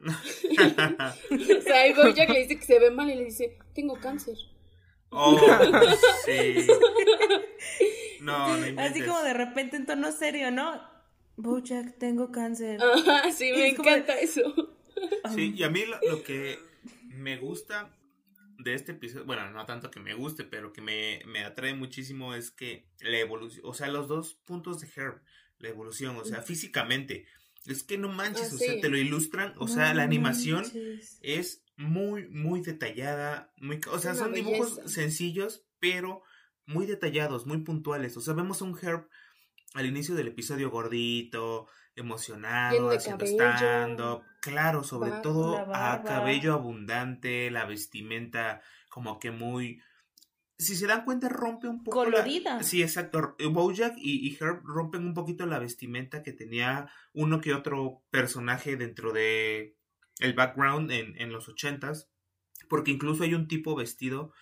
o 0.00 1.60
sea, 1.60 1.86
y 1.86 1.92
Bojack 1.92 2.30
le 2.30 2.40
dice 2.40 2.56
que 2.58 2.64
se 2.64 2.78
ve 2.78 2.90
mal 2.90 3.10
y 3.10 3.16
le 3.16 3.24
dice, 3.26 3.58
tengo 3.74 4.00
cáncer. 4.00 4.38
Oh, 5.10 5.38
sí. 6.24 6.66
No, 8.20 8.56
no 8.56 8.80
Así 8.80 9.02
como 9.02 9.20
de 9.22 9.34
repente 9.34 9.76
en 9.76 9.86
tono 9.86 10.12
serio, 10.12 10.50
¿no? 10.50 10.80
Bojack, 11.36 11.98
tengo 11.98 12.30
cáncer. 12.30 12.80
sí, 13.32 13.50
me 13.52 13.68
encanta 13.68 14.18
eso. 14.18 14.42
Sí, 15.34 15.54
y 15.56 15.62
a 15.62 15.70
mí 15.70 15.82
lo, 15.86 16.22
que 16.22 16.58
me 17.08 17.38
gusta 17.38 17.90
de 18.58 18.74
este 18.74 18.92
episodio, 18.92 19.24
bueno, 19.24 19.50
no 19.50 19.64
tanto 19.64 19.90
que 19.90 20.00
me 20.00 20.14
guste, 20.14 20.44
pero 20.44 20.72
que 20.72 20.82
me, 20.82 21.22
me 21.26 21.44
atrae 21.44 21.74
muchísimo 21.74 22.34
es 22.34 22.50
que 22.50 22.86
la 23.00 23.18
evolución, 23.18 23.64
o 23.64 23.72
sea, 23.72 23.88
los 23.88 24.06
dos 24.08 24.34
puntos 24.44 24.80
de 24.80 24.88
Herb, 24.94 25.22
la 25.58 25.68
evolución, 25.68 26.16
o 26.16 26.24
sea, 26.24 26.42
físicamente, 26.42 27.26
es 27.66 27.82
que 27.82 27.98
no 27.98 28.08
manches, 28.08 28.52
ah, 28.52 28.54
o 28.54 28.58
sea, 28.58 28.80
te 28.80 28.88
lo 28.88 28.98
ilustran, 28.98 29.54
o 29.58 29.68
sea, 29.68 29.94
la 29.94 30.02
animación 30.02 30.64
es 31.22 31.62
muy, 31.80 32.28
muy 32.28 32.60
detallada, 32.60 33.52
muy, 33.56 33.80
o 33.90 33.98
sea, 33.98 34.14
son 34.14 34.34
dibujos 34.34 34.80
sencillos, 34.84 35.64
pero 35.78 36.22
muy 36.66 36.84
detallados, 36.84 37.46
muy 37.46 37.58
puntuales. 37.58 38.16
O 38.18 38.20
sea, 38.20 38.34
vemos 38.34 38.60
un 38.60 38.78
Herb 38.80 39.08
al 39.72 39.86
inicio 39.86 40.14
del 40.14 40.28
episodio 40.28 40.70
gordito, 40.70 41.68
emocionado, 41.96 42.90
haciendo 42.90 43.24
stand-up. 43.24 44.22
Claro, 44.42 44.84
sobre 44.84 45.10
todo 45.22 45.56
a 45.74 46.02
cabello 46.02 46.52
abundante, 46.52 47.50
la 47.50 47.64
vestimenta 47.64 48.60
como 48.90 49.18
que 49.18 49.30
muy... 49.30 49.80
Si 50.58 50.76
se 50.76 50.86
dan 50.86 51.06
cuenta, 51.06 51.30
rompe 51.30 51.66
un 51.66 51.82
poco. 51.82 52.04
Colorida. 52.04 52.62
Sí, 52.62 52.82
exacto. 52.82 53.34
Bojack 53.50 53.94
y, 53.96 54.28
y, 54.28 54.36
Herb 54.38 54.62
rompen 54.62 55.06
un 55.06 55.14
poquito 55.14 55.46
la 55.46 55.58
vestimenta 55.58 56.22
que 56.22 56.34
tenía 56.34 56.90
uno 57.14 57.40
que 57.40 57.54
otro 57.54 58.02
personaje 58.10 58.76
dentro 58.76 59.14
de 59.14 59.79
el 60.20 60.34
background 60.34 60.90
en, 60.90 61.20
en 61.20 61.32
los 61.32 61.48
ochentas 61.48 62.10
porque 62.70 62.92
incluso 62.92 63.24
hay 63.24 63.34
un 63.34 63.48
tipo 63.48 63.74
vestido 63.74 64.32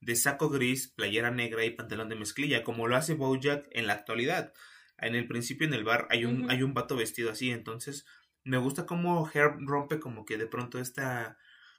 de 0.00 0.14
saco 0.14 0.48
gris, 0.48 0.88
playera 0.88 1.30
negra 1.30 1.64
y 1.64 1.70
pantalón 1.70 2.08
de 2.08 2.16
mezclilla, 2.16 2.62
como 2.62 2.86
lo 2.86 2.96
hace 2.96 3.14
Bojack 3.14 3.66
en 3.72 3.86
la 3.86 3.94
actualidad. 3.94 4.52
En 4.98 5.14
el 5.14 5.26
principio 5.26 5.66
en 5.66 5.74
el 5.74 5.84
bar 5.84 6.06
hay 6.10 6.24
un, 6.24 6.50
hay 6.50 6.62
un 6.62 6.74
vato 6.74 6.96
vestido 6.96 7.30
así, 7.30 7.50
entonces 7.50 8.06
me 8.44 8.58
gusta 8.58 8.86
cómo 8.86 9.28
Herb 9.32 9.58
rompe 9.66 9.98
como 9.98 10.24
que 10.24 10.38
de 10.38 10.46
pronto 10.46 10.78
esta, 10.78 11.38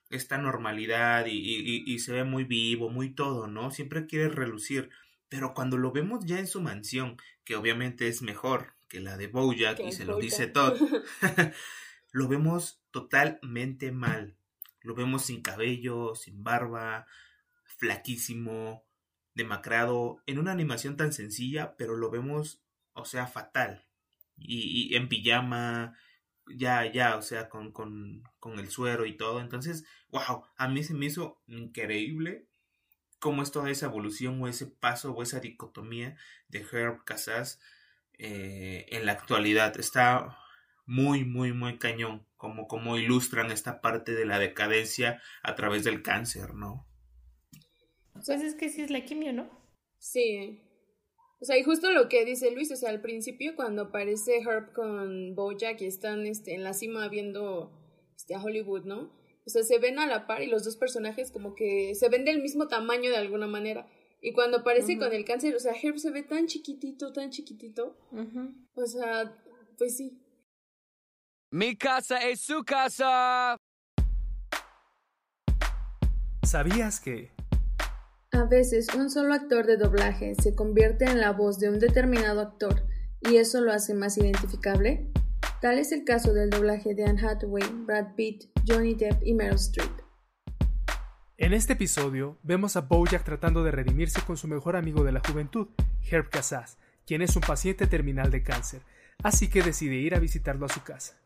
esta 0.09 0.37
normalidad 0.37 1.25
y, 1.27 1.37
y, 1.37 1.83
y, 1.85 1.99
se 1.99 2.11
ve 2.11 2.23
muy 2.23 2.43
vivo, 2.43 2.89
muy 2.89 3.13
todo, 3.13 3.47
¿no? 3.47 3.71
Siempre 3.71 4.05
quiere 4.05 4.29
relucir, 4.29 4.89
pero 5.29 5.53
cuando 5.53 5.77
lo 5.77 5.91
vemos 5.91 6.25
ya 6.25 6.39
en 6.39 6.47
su 6.47 6.61
mansión, 6.61 7.17
que 7.43 7.55
obviamente 7.55 8.07
es 8.07 8.21
mejor 8.21 8.73
que 8.87 8.99
la 8.99 9.17
de 9.17 9.27
Bojack 9.27 9.79
y 9.79 9.91
se 9.91 10.05
lo 10.05 10.17
dice 10.17 10.47
todo, 10.47 10.75
lo 12.11 12.27
vemos 12.27 12.81
totalmente 12.91 13.91
mal. 13.91 14.35
Lo 14.81 14.95
vemos 14.95 15.25
sin 15.25 15.41
cabello, 15.41 16.15
sin 16.15 16.43
barba, 16.43 17.05
flaquísimo, 17.63 18.85
demacrado, 19.35 20.21
en 20.25 20.39
una 20.39 20.51
animación 20.51 20.97
tan 20.97 21.13
sencilla, 21.13 21.75
pero 21.77 21.95
lo 21.95 22.09
vemos, 22.09 22.61
o 22.93 23.05
sea, 23.05 23.27
fatal. 23.27 23.85
Y, 24.37 24.95
en 24.95 25.09
pijama, 25.09 25.97
ya, 26.47 26.89
ya, 26.91 27.17
o 27.17 27.21
sea, 27.21 27.49
con, 27.49 27.71
con, 27.71 28.23
con, 28.39 28.59
el 28.59 28.69
suero 28.69 29.05
y 29.05 29.17
todo. 29.17 29.41
Entonces, 29.41 29.85
wow, 30.09 30.45
a 30.57 30.67
mí 30.67 30.83
se 30.83 30.93
me 30.93 31.07
hizo 31.07 31.41
increíble 31.47 32.47
cómo 33.19 33.43
es 33.43 33.51
toda 33.51 33.69
esa 33.69 33.87
evolución 33.87 34.41
o 34.41 34.47
ese 34.47 34.65
paso 34.65 35.11
o 35.11 35.21
esa 35.23 35.41
dicotomía 35.41 36.15
de 36.47 36.65
Herb 36.71 37.03
Casas 37.03 37.59
eh, 38.17 38.85
en 38.89 39.05
la 39.05 39.11
actualidad. 39.11 39.77
Está 39.77 40.38
muy, 40.89 41.23
muy, 41.23 41.53
muy 41.53 41.77
cañón, 41.77 42.25
como, 42.35 42.67
como 42.67 42.97
ilustran 42.97 43.51
esta 43.51 43.79
parte 43.79 44.13
de 44.13 44.25
la 44.25 44.39
decadencia 44.39 45.21
a 45.43 45.53
través 45.53 45.83
del 45.83 46.01
cáncer, 46.01 46.55
¿no? 46.55 46.87
Pues 48.13 48.41
es 48.41 48.55
que 48.55 48.69
sí 48.69 48.81
es 48.81 48.89
la 48.89 49.05
quimio, 49.05 49.31
¿no? 49.31 49.47
Sí. 49.99 50.63
O 51.39 51.45
sea, 51.45 51.59
y 51.59 51.63
justo 51.63 51.91
lo 51.91 52.09
que 52.09 52.25
dice 52.25 52.49
Luis, 52.49 52.71
o 52.71 52.75
sea, 52.75 52.89
al 52.89 53.01
principio 53.01 53.55
cuando 53.55 53.83
aparece 53.83 54.39
Herb 54.39 54.73
con 54.73 55.35
Bojack 55.35 55.79
y 55.81 55.85
están 55.85 56.25
este, 56.25 56.55
en 56.55 56.63
la 56.63 56.73
cima 56.73 57.07
viendo 57.07 57.71
este, 58.15 58.33
a 58.33 58.41
Hollywood, 58.41 58.85
¿no? 58.85 59.13
O 59.45 59.49
sea, 59.49 59.63
se 59.63 59.77
ven 59.77 59.99
a 59.99 60.07
la 60.07 60.25
par 60.25 60.41
y 60.41 60.47
los 60.47 60.63
dos 60.65 60.75
personajes 60.75 61.31
como 61.31 61.53
que 61.53 61.93
se 61.93 62.09
ven 62.09 62.25
del 62.25 62.41
mismo 62.41 62.67
tamaño 62.67 63.11
de 63.11 63.17
alguna 63.17 63.45
manera. 63.45 63.87
Y 64.21 64.33
cuando 64.33 64.57
aparece 64.57 64.97
con 64.97 65.13
el 65.13 65.23
cáncer, 65.23 65.55
o 65.55 65.59
sea, 65.59 65.73
Herb 65.73 65.99
se 65.99 66.09
ve 66.09 66.23
tan 66.23 66.47
chiquitito, 66.47 67.13
tan 67.13 67.29
chiquitito. 67.29 67.95
O 68.73 68.85
sea, 68.87 69.37
pues 69.77 69.95
sí. 69.95 70.19
Mi 71.51 71.75
casa 71.75 72.19
es 72.19 72.41
su 72.41 72.63
casa. 72.63 73.57
¿Sabías 76.43 76.99
que 76.99 77.31
a 78.31 78.43
veces 78.43 78.87
un 78.95 79.09
solo 79.09 79.33
actor 79.33 79.65
de 79.65 79.77
doblaje 79.77 80.35
se 80.35 80.53
convierte 80.53 81.05
en 81.05 81.19
la 81.19 81.31
voz 81.31 81.59
de 81.59 81.69
un 81.69 81.79
determinado 81.79 82.41
actor 82.41 82.85
y 83.21 83.37
eso 83.37 83.61
lo 83.61 83.71
hace 83.71 83.95
más 83.95 84.19
identificable. 84.19 85.11
Tal 85.59 85.79
es 85.79 85.91
el 85.91 86.03
caso 86.03 86.33
del 86.33 86.51
doblaje 86.51 86.93
de 86.93 87.05
Anne 87.05 87.19
Hathaway, 87.19 87.63
Brad 87.85 88.13
Pitt, 88.15 88.43
Johnny 88.67 88.93
Depp 88.93 89.25
y 89.25 89.33
Meryl 89.33 89.55
Streep. 89.55 89.89
En 91.37 91.53
este 91.53 91.73
episodio 91.73 92.37
vemos 92.43 92.75
a 92.75 92.81
Bojack 92.81 93.23
tratando 93.23 93.63
de 93.63 93.71
redimirse 93.71 94.21
con 94.21 94.37
su 94.37 94.47
mejor 94.47 94.75
amigo 94.75 95.03
de 95.03 95.13
la 95.13 95.21
juventud, 95.27 95.67
Herb 96.09 96.29
Casas, 96.29 96.77
quien 97.07 97.23
es 97.23 97.35
un 97.35 97.41
paciente 97.41 97.87
terminal 97.87 98.29
de 98.29 98.43
cáncer, 98.43 98.83
así 99.23 99.49
que 99.49 99.63
decide 99.63 99.95
ir 99.95 100.13
a 100.13 100.19
visitarlo 100.19 100.67
a 100.67 100.69
su 100.69 100.83
casa. 100.83 101.19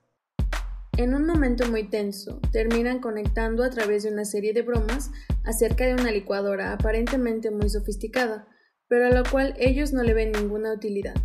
En 0.95 1.15
un 1.15 1.25
momento 1.25 1.67
muy 1.71 1.89
tenso, 1.89 2.39
terminan 2.51 2.99
conectando 2.99 3.63
a 3.63 3.69
través 3.71 4.03
de 4.03 4.11
una 4.11 4.25
serie 4.25 4.53
de 4.53 4.61
bromas 4.61 5.09
acerca 5.43 5.87
de 5.87 5.95
una 5.95 6.11
licuadora 6.11 6.71
aparentemente 6.71 7.49
muy 7.49 7.67
sofisticada, 7.67 8.47
pero 8.87 9.07
a 9.07 9.09
la 9.09 9.23
cual 9.23 9.55
ellos 9.57 9.91
no 9.91 10.03
le 10.03 10.13
ven 10.13 10.31
ninguna 10.31 10.71
utilidad. 10.71 11.15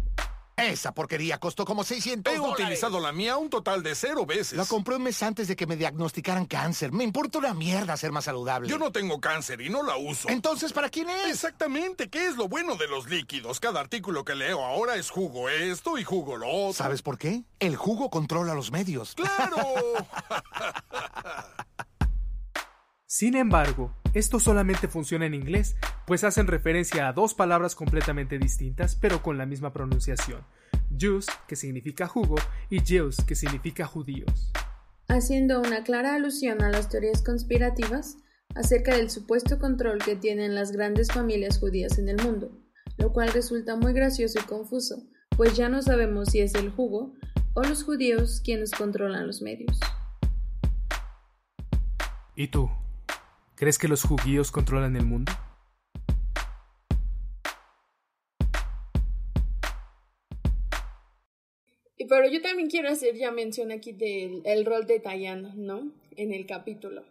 Esa 0.59 0.92
porquería 0.92 1.38
costó 1.38 1.64
como 1.64 1.85
600 1.85 2.35
He 2.35 2.40
utilizado 2.40 3.01
la 3.01 3.12
mía 3.12 3.37
un 3.37 3.49
total 3.49 3.83
de 3.83 3.94
cero 3.94 4.27
veces. 4.27 4.59
La 4.59 4.66
compré 4.66 4.97
un 4.97 5.05
mes 5.05 5.23
antes 5.23 5.49
de 5.49 5.57
que 5.57 5.66
me 5.66 5.77
diagnosticaran 5.77 6.47
cáncer. 6.47 6.92
Me 6.92 7.05
importa 7.05 7.38
una 7.38 7.55
mierda 7.55 7.97
ser 7.97 8.12
más 8.12 8.25
saludable. 8.25 8.68
Yo 8.68 8.79
no 8.79 8.92
tengo 8.92 9.21
cáncer 9.21 9.61
y 9.61 9.71
no 9.71 9.83
la 9.83 9.97
uso. 9.97 10.29
Entonces, 10.29 10.73
¿para 10.73 10.88
quién 10.88 11.09
es? 11.11 11.31
Exactamente. 11.31 12.09
¿Qué 12.09 12.27
es 12.27 12.37
lo 12.37 12.49
bueno 12.49 12.77
de 12.77 12.88
los 12.88 13.09
líquidos? 13.09 13.61
Cada 13.61 13.81
artículo 13.81 14.25
que 14.25 14.35
leo 14.35 14.64
ahora 14.64 14.97
es 14.97 15.11
jugo 15.11 15.49
esto 15.49 15.99
y 15.99 16.05
jugo 16.05 16.37
lo 16.37 16.49
otro. 16.49 16.73
¿Sabes 16.73 17.03
por 17.03 17.18
qué? 17.18 17.44
El 17.61 17.77
jugo 17.77 18.11
controla 18.11 18.55
los 18.55 18.73
medios. 18.73 19.14
¡Claro! 19.14 19.59
Sin 23.11 23.37
embargo, 23.37 23.94
esto 24.12 24.38
solamente 24.38 24.87
funciona 24.87 25.25
en 25.25 25.33
inglés, 25.33 25.77
pues 26.07 26.25
hacen 26.25 26.47
referencia 26.47 27.09
a 27.09 27.14
dos 27.14 27.33
palabras 27.33 27.75
completamente 27.75 28.38
distintas 28.38 28.97
pero 28.97 29.23
con 29.23 29.38
la 29.38 29.47
misma 29.47 29.73
pronunciación. 29.73 30.44
Jews, 30.94 31.27
que 31.47 31.57
significa 31.57 32.07
jugo, 32.07 32.37
y 32.68 32.81
Jews, 32.81 33.16
que 33.27 33.35
significa 33.35 33.87
judíos. 33.87 34.53
Haciendo 35.09 35.62
una 35.62 35.85
clara 35.85 36.16
alusión 36.16 36.61
a 36.62 36.68
las 36.68 36.90
teorías 36.90 37.23
conspirativas 37.23 38.18
acerca 38.55 38.94
del 38.94 39.09
supuesto 39.09 39.59
control 39.59 40.05
que 40.05 40.14
tienen 40.14 40.55
las 40.55 40.73
grandes 40.73 41.11
familias 41.11 41.59
judías 41.59 41.97
en 41.97 42.11
el 42.11 42.23
mundo, 42.23 42.51
lo 42.99 43.14
cual 43.14 43.33
resulta 43.33 43.75
muy 43.75 43.94
gracioso 43.94 44.38
y 44.38 44.42
confuso, 44.42 45.03
pues 45.35 45.57
ya 45.57 45.71
no 45.71 45.81
sabemos 45.81 46.29
si 46.29 46.40
es 46.40 46.55
el 46.55 46.68
jugo 46.68 47.14
o 47.55 47.62
los 47.62 47.85
judíos 47.85 48.42
quienes 48.44 48.71
controlan 48.71 49.27
los 49.27 49.40
medios. 49.40 49.81
¿Y 52.37 52.49
tú? 52.49 52.68
¿Crees 53.59 53.77
que 53.77 53.88
los 53.88 54.05
judíos 54.05 54.53
controlan 54.53 54.94
el 54.94 55.05
mundo? 55.05 55.33
Pero 62.09 62.29
yo 62.31 62.40
también 62.40 62.71
quiero 62.71 62.88
hacer 62.88 63.16
ya 63.16 63.33
mención 63.33 63.73
aquí 63.73 63.90
del 63.90 64.42
el 64.44 64.64
rol 64.64 64.87
de 64.87 65.01
Diane, 65.01 65.55
¿no? 65.57 65.90
En 66.16 66.33
el 66.33 66.47
capítulo. 66.47 67.05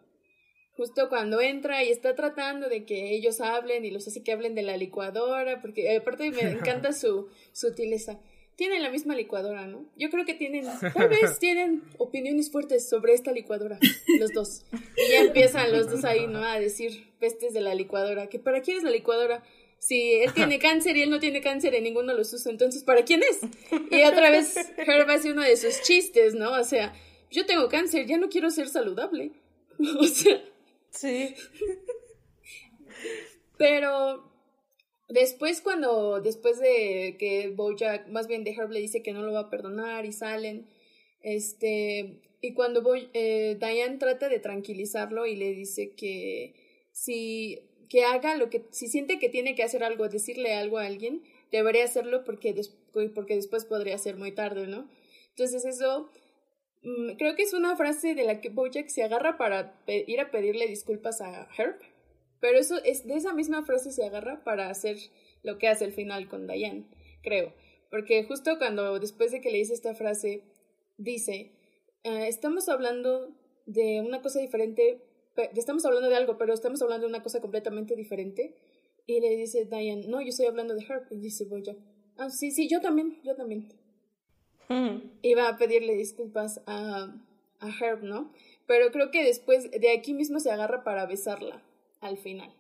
Justo 0.78 1.10
cuando 1.10 1.42
entra 1.42 1.84
y 1.84 1.90
está 1.90 2.16
tratando 2.16 2.70
de 2.70 2.86
que 2.86 3.14
ellos 3.14 3.42
hablen 3.42 3.84
y 3.84 3.92
los 3.92 4.08
hace 4.08 4.24
que 4.24 4.32
hablen 4.32 4.56
de 4.56 4.62
la 4.62 4.78
licuadora, 4.78 5.60
porque 5.60 5.98
aparte 5.98 6.32
me 6.32 6.42
encanta 6.50 6.94
su 6.94 7.28
sutileza 7.52 8.22
tienen 8.58 8.82
la 8.82 8.90
misma 8.90 9.16
licuadora, 9.16 9.68
¿no? 9.68 9.86
Yo 9.96 10.10
creo 10.10 10.26
que 10.26 10.34
tienen, 10.34 10.66
tal 10.94 11.08
vez 11.08 11.40
tienen 11.40 11.84
opiniones 11.98 12.52
fuertes 12.52 12.90
sobre 12.90 13.14
esta 13.14 13.32
licuadora, 13.32 13.80
los 14.20 14.34
dos. 14.34 14.66
Y 14.74 15.12
ya 15.12 15.22
empiezan 15.22 15.72
los 15.72 15.90
dos 15.90 16.04
ahí, 16.04 16.28
¿no? 16.28 16.44
A 16.44 16.60
decir 16.60 17.14
pestes 17.20 17.54
de 17.54 17.62
la 17.62 17.76
licuadora, 17.76 18.28
que 18.28 18.40
¿para 18.40 18.62
quién 18.62 18.78
es 18.78 18.84
la 18.84 18.90
licuadora? 18.90 19.44
Si 19.80 20.16
él 20.16 20.34
tiene 20.34 20.58
cáncer 20.60 20.98
y 20.98 21.04
él 21.04 21.12
no 21.12 21.20
tiene 21.20 21.40
cáncer 21.40 21.76
y 21.76 21.82
ninguno 21.82 22.14
los 22.14 22.34
usa, 22.34 22.52
entonces 22.52 22.84
¿para 22.84 23.06
quién 23.06 23.22
es? 23.22 23.40
Y 23.92 24.04
otra 24.04 24.32
vez 24.32 24.56
Herb 24.76 25.10
hace 25.10 25.32
uno 25.32 25.44
de 25.44 25.56
sus 25.56 25.84
chistes, 25.84 26.34
¿no? 26.34 26.52
O 26.54 26.64
sea, 26.64 26.94
yo 27.30 27.46
tengo 27.46 27.70
cáncer, 27.70 28.08
ya 28.08 28.18
no 28.18 28.28
quiero 28.28 28.50
ser 28.50 28.68
saludable. 28.68 29.32
O 30.00 30.06
sea. 30.06 30.42
Sí. 30.90 31.36
Pero 33.60 34.37
Después 35.10 35.62
cuando, 35.62 36.20
después 36.20 36.60
de 36.60 37.16
que 37.18 37.48
Bojack, 37.56 38.08
más 38.10 38.28
bien 38.28 38.44
de 38.44 38.52
Herb 38.52 38.72
le 38.72 38.82
dice 38.82 39.02
que 39.02 39.14
no 39.14 39.22
lo 39.22 39.32
va 39.32 39.42
a 39.42 39.50
perdonar 39.50 40.06
y 40.06 40.12
salen, 40.12 40.68
este, 41.22 42.20
y 42.42 42.54
cuando 42.54 42.84
eh, 43.14 43.58
Diane 43.60 43.98
trata 43.98 44.28
de 44.28 44.40
tranquilizarlo 44.40 45.26
y 45.26 45.36
le 45.38 45.54
dice 45.54 45.92
que 45.96 46.56
si, 46.92 47.60
que 47.90 48.04
haga 48.04 48.36
lo 48.36 48.50
que, 48.50 48.66
si 48.72 48.90
siente 48.90 49.18
que 49.18 49.30
tiene 49.30 49.56
que 49.56 49.64
hacer 49.64 49.84
algo, 49.84 50.10
decirle 50.10 50.54
algo 50.54 50.78
a 50.78 50.86
alguien, 50.86 51.24
debería 51.52 51.86
hacerlo 51.86 52.26
porque, 52.26 52.54
porque 53.16 53.36
después 53.36 53.64
podría 53.64 53.98
ser 53.98 54.18
muy 54.18 54.34
tarde, 54.34 54.68
¿no? 54.68 54.90
Entonces 55.30 55.64
eso, 55.64 56.10
mm, 56.84 57.16
creo 57.18 57.36
que 57.36 57.44
es 57.44 57.54
una 57.54 57.78
frase 57.78 58.14
de 58.14 58.26
la 58.26 58.42
que 58.42 58.50
Bojack 58.50 58.90
se 58.90 59.04
agarra 59.04 59.38
para 59.38 59.80
ir 59.88 60.20
a 60.20 60.32
pedirle 60.32 60.68
disculpas 60.68 61.22
a 61.22 61.48
Herb 61.58 61.80
pero 62.40 62.60
eso 62.60 62.78
es 62.84 63.06
de 63.08 63.16
esa 63.16 63.34
misma 63.34 63.64
frase 63.64 63.92
se 63.92 64.06
agarra 64.06 64.44
para 64.44 64.70
hacer 64.70 64.98
lo 65.44 65.58
que 65.58 65.68
hace 65.68 65.86
el 65.86 65.94
final 65.94 66.28
con 66.28 66.48
Diane, 66.48 66.86
creo. 67.24 67.54
Porque 67.90 68.24
justo 68.24 68.58
cuando 68.58 69.00
después 69.00 69.32
de 69.32 69.42
que 69.42 69.52
le 69.52 69.58
dice 69.58 69.74
esta 69.74 69.96
frase, 69.96 70.44
dice, 70.98 71.52
ah, 72.04 72.28
estamos 72.28 72.70
hablando 72.70 73.34
de 73.66 74.02
una 74.02 74.22
cosa 74.22 74.40
diferente, 74.40 75.02
estamos 75.56 75.86
hablando 75.86 76.10
de 76.10 76.16
algo, 76.16 76.38
pero 76.38 76.54
estamos 76.54 76.82
hablando 76.82 77.08
de 77.08 77.12
una 77.14 77.24
cosa 77.24 77.42
completamente 77.42 77.96
diferente. 77.96 78.56
Y 79.06 79.22
le 79.22 79.36
dice 79.36 79.66
Diane, 79.66 80.06
no, 80.08 80.22
yo 80.22 80.30
estoy 80.30 80.48
hablando 80.48 80.76
de 80.76 80.84
Herb. 80.84 81.08
Y 81.12 81.20
dice 81.20 81.46
Boya, 81.46 81.76
ah, 82.18 82.30
sí, 82.30 82.52
sí, 82.52 82.68
yo 82.68 82.82
también, 82.82 83.22
yo 83.24 83.36
también. 83.36 83.70
Hmm. 84.68 85.12
Iba 85.22 85.48
a 85.48 85.58
pedirle 85.58 85.96
disculpas 85.96 86.62
a, 86.66 87.16
a 87.60 87.70
Herb, 87.80 88.04
¿no? 88.04 88.34
Pero 88.66 88.92
creo 88.92 89.12
que 89.12 89.24
después 89.24 89.72
de 89.72 89.92
aquí 89.92 90.14
mismo 90.14 90.42
se 90.42 90.52
agarra 90.52 90.84
para 90.84 91.06
besarla 91.06 91.64
al 92.02 92.18
final. 92.18 92.54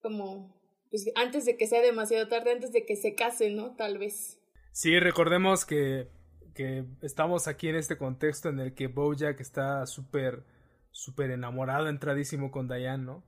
Como, 0.00 0.54
pues 0.90 1.10
antes 1.14 1.44
de 1.44 1.56
que 1.56 1.66
sea 1.66 1.82
demasiado 1.82 2.28
tarde, 2.28 2.52
antes 2.52 2.72
de 2.72 2.86
que 2.86 2.96
se 2.96 3.14
case, 3.14 3.50
¿no? 3.50 3.74
Tal 3.76 3.98
vez. 3.98 4.40
Sí, 4.72 4.98
recordemos 4.98 5.64
que, 5.64 6.08
que 6.54 6.84
estamos 7.02 7.48
aquí 7.48 7.68
en 7.68 7.76
este 7.76 7.98
contexto 7.98 8.48
en 8.48 8.60
el 8.60 8.74
que 8.74 8.86
Bojack 8.86 9.40
está 9.40 9.86
súper 9.86 10.44
súper 10.90 11.30
enamorado, 11.30 11.88
entradísimo 11.88 12.50
con 12.50 12.68
Diane, 12.68 13.04
¿no? 13.04 13.24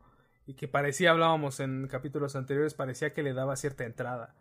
Y 0.46 0.54
que 0.54 0.68
parecía, 0.68 1.10
hablábamos 1.10 1.60
en 1.60 1.86
capítulos 1.88 2.36
anteriores, 2.36 2.74
parecía 2.74 3.12
que 3.14 3.22
le 3.22 3.32
daba 3.32 3.56
cierta 3.56 3.84
entrada. 3.84 4.34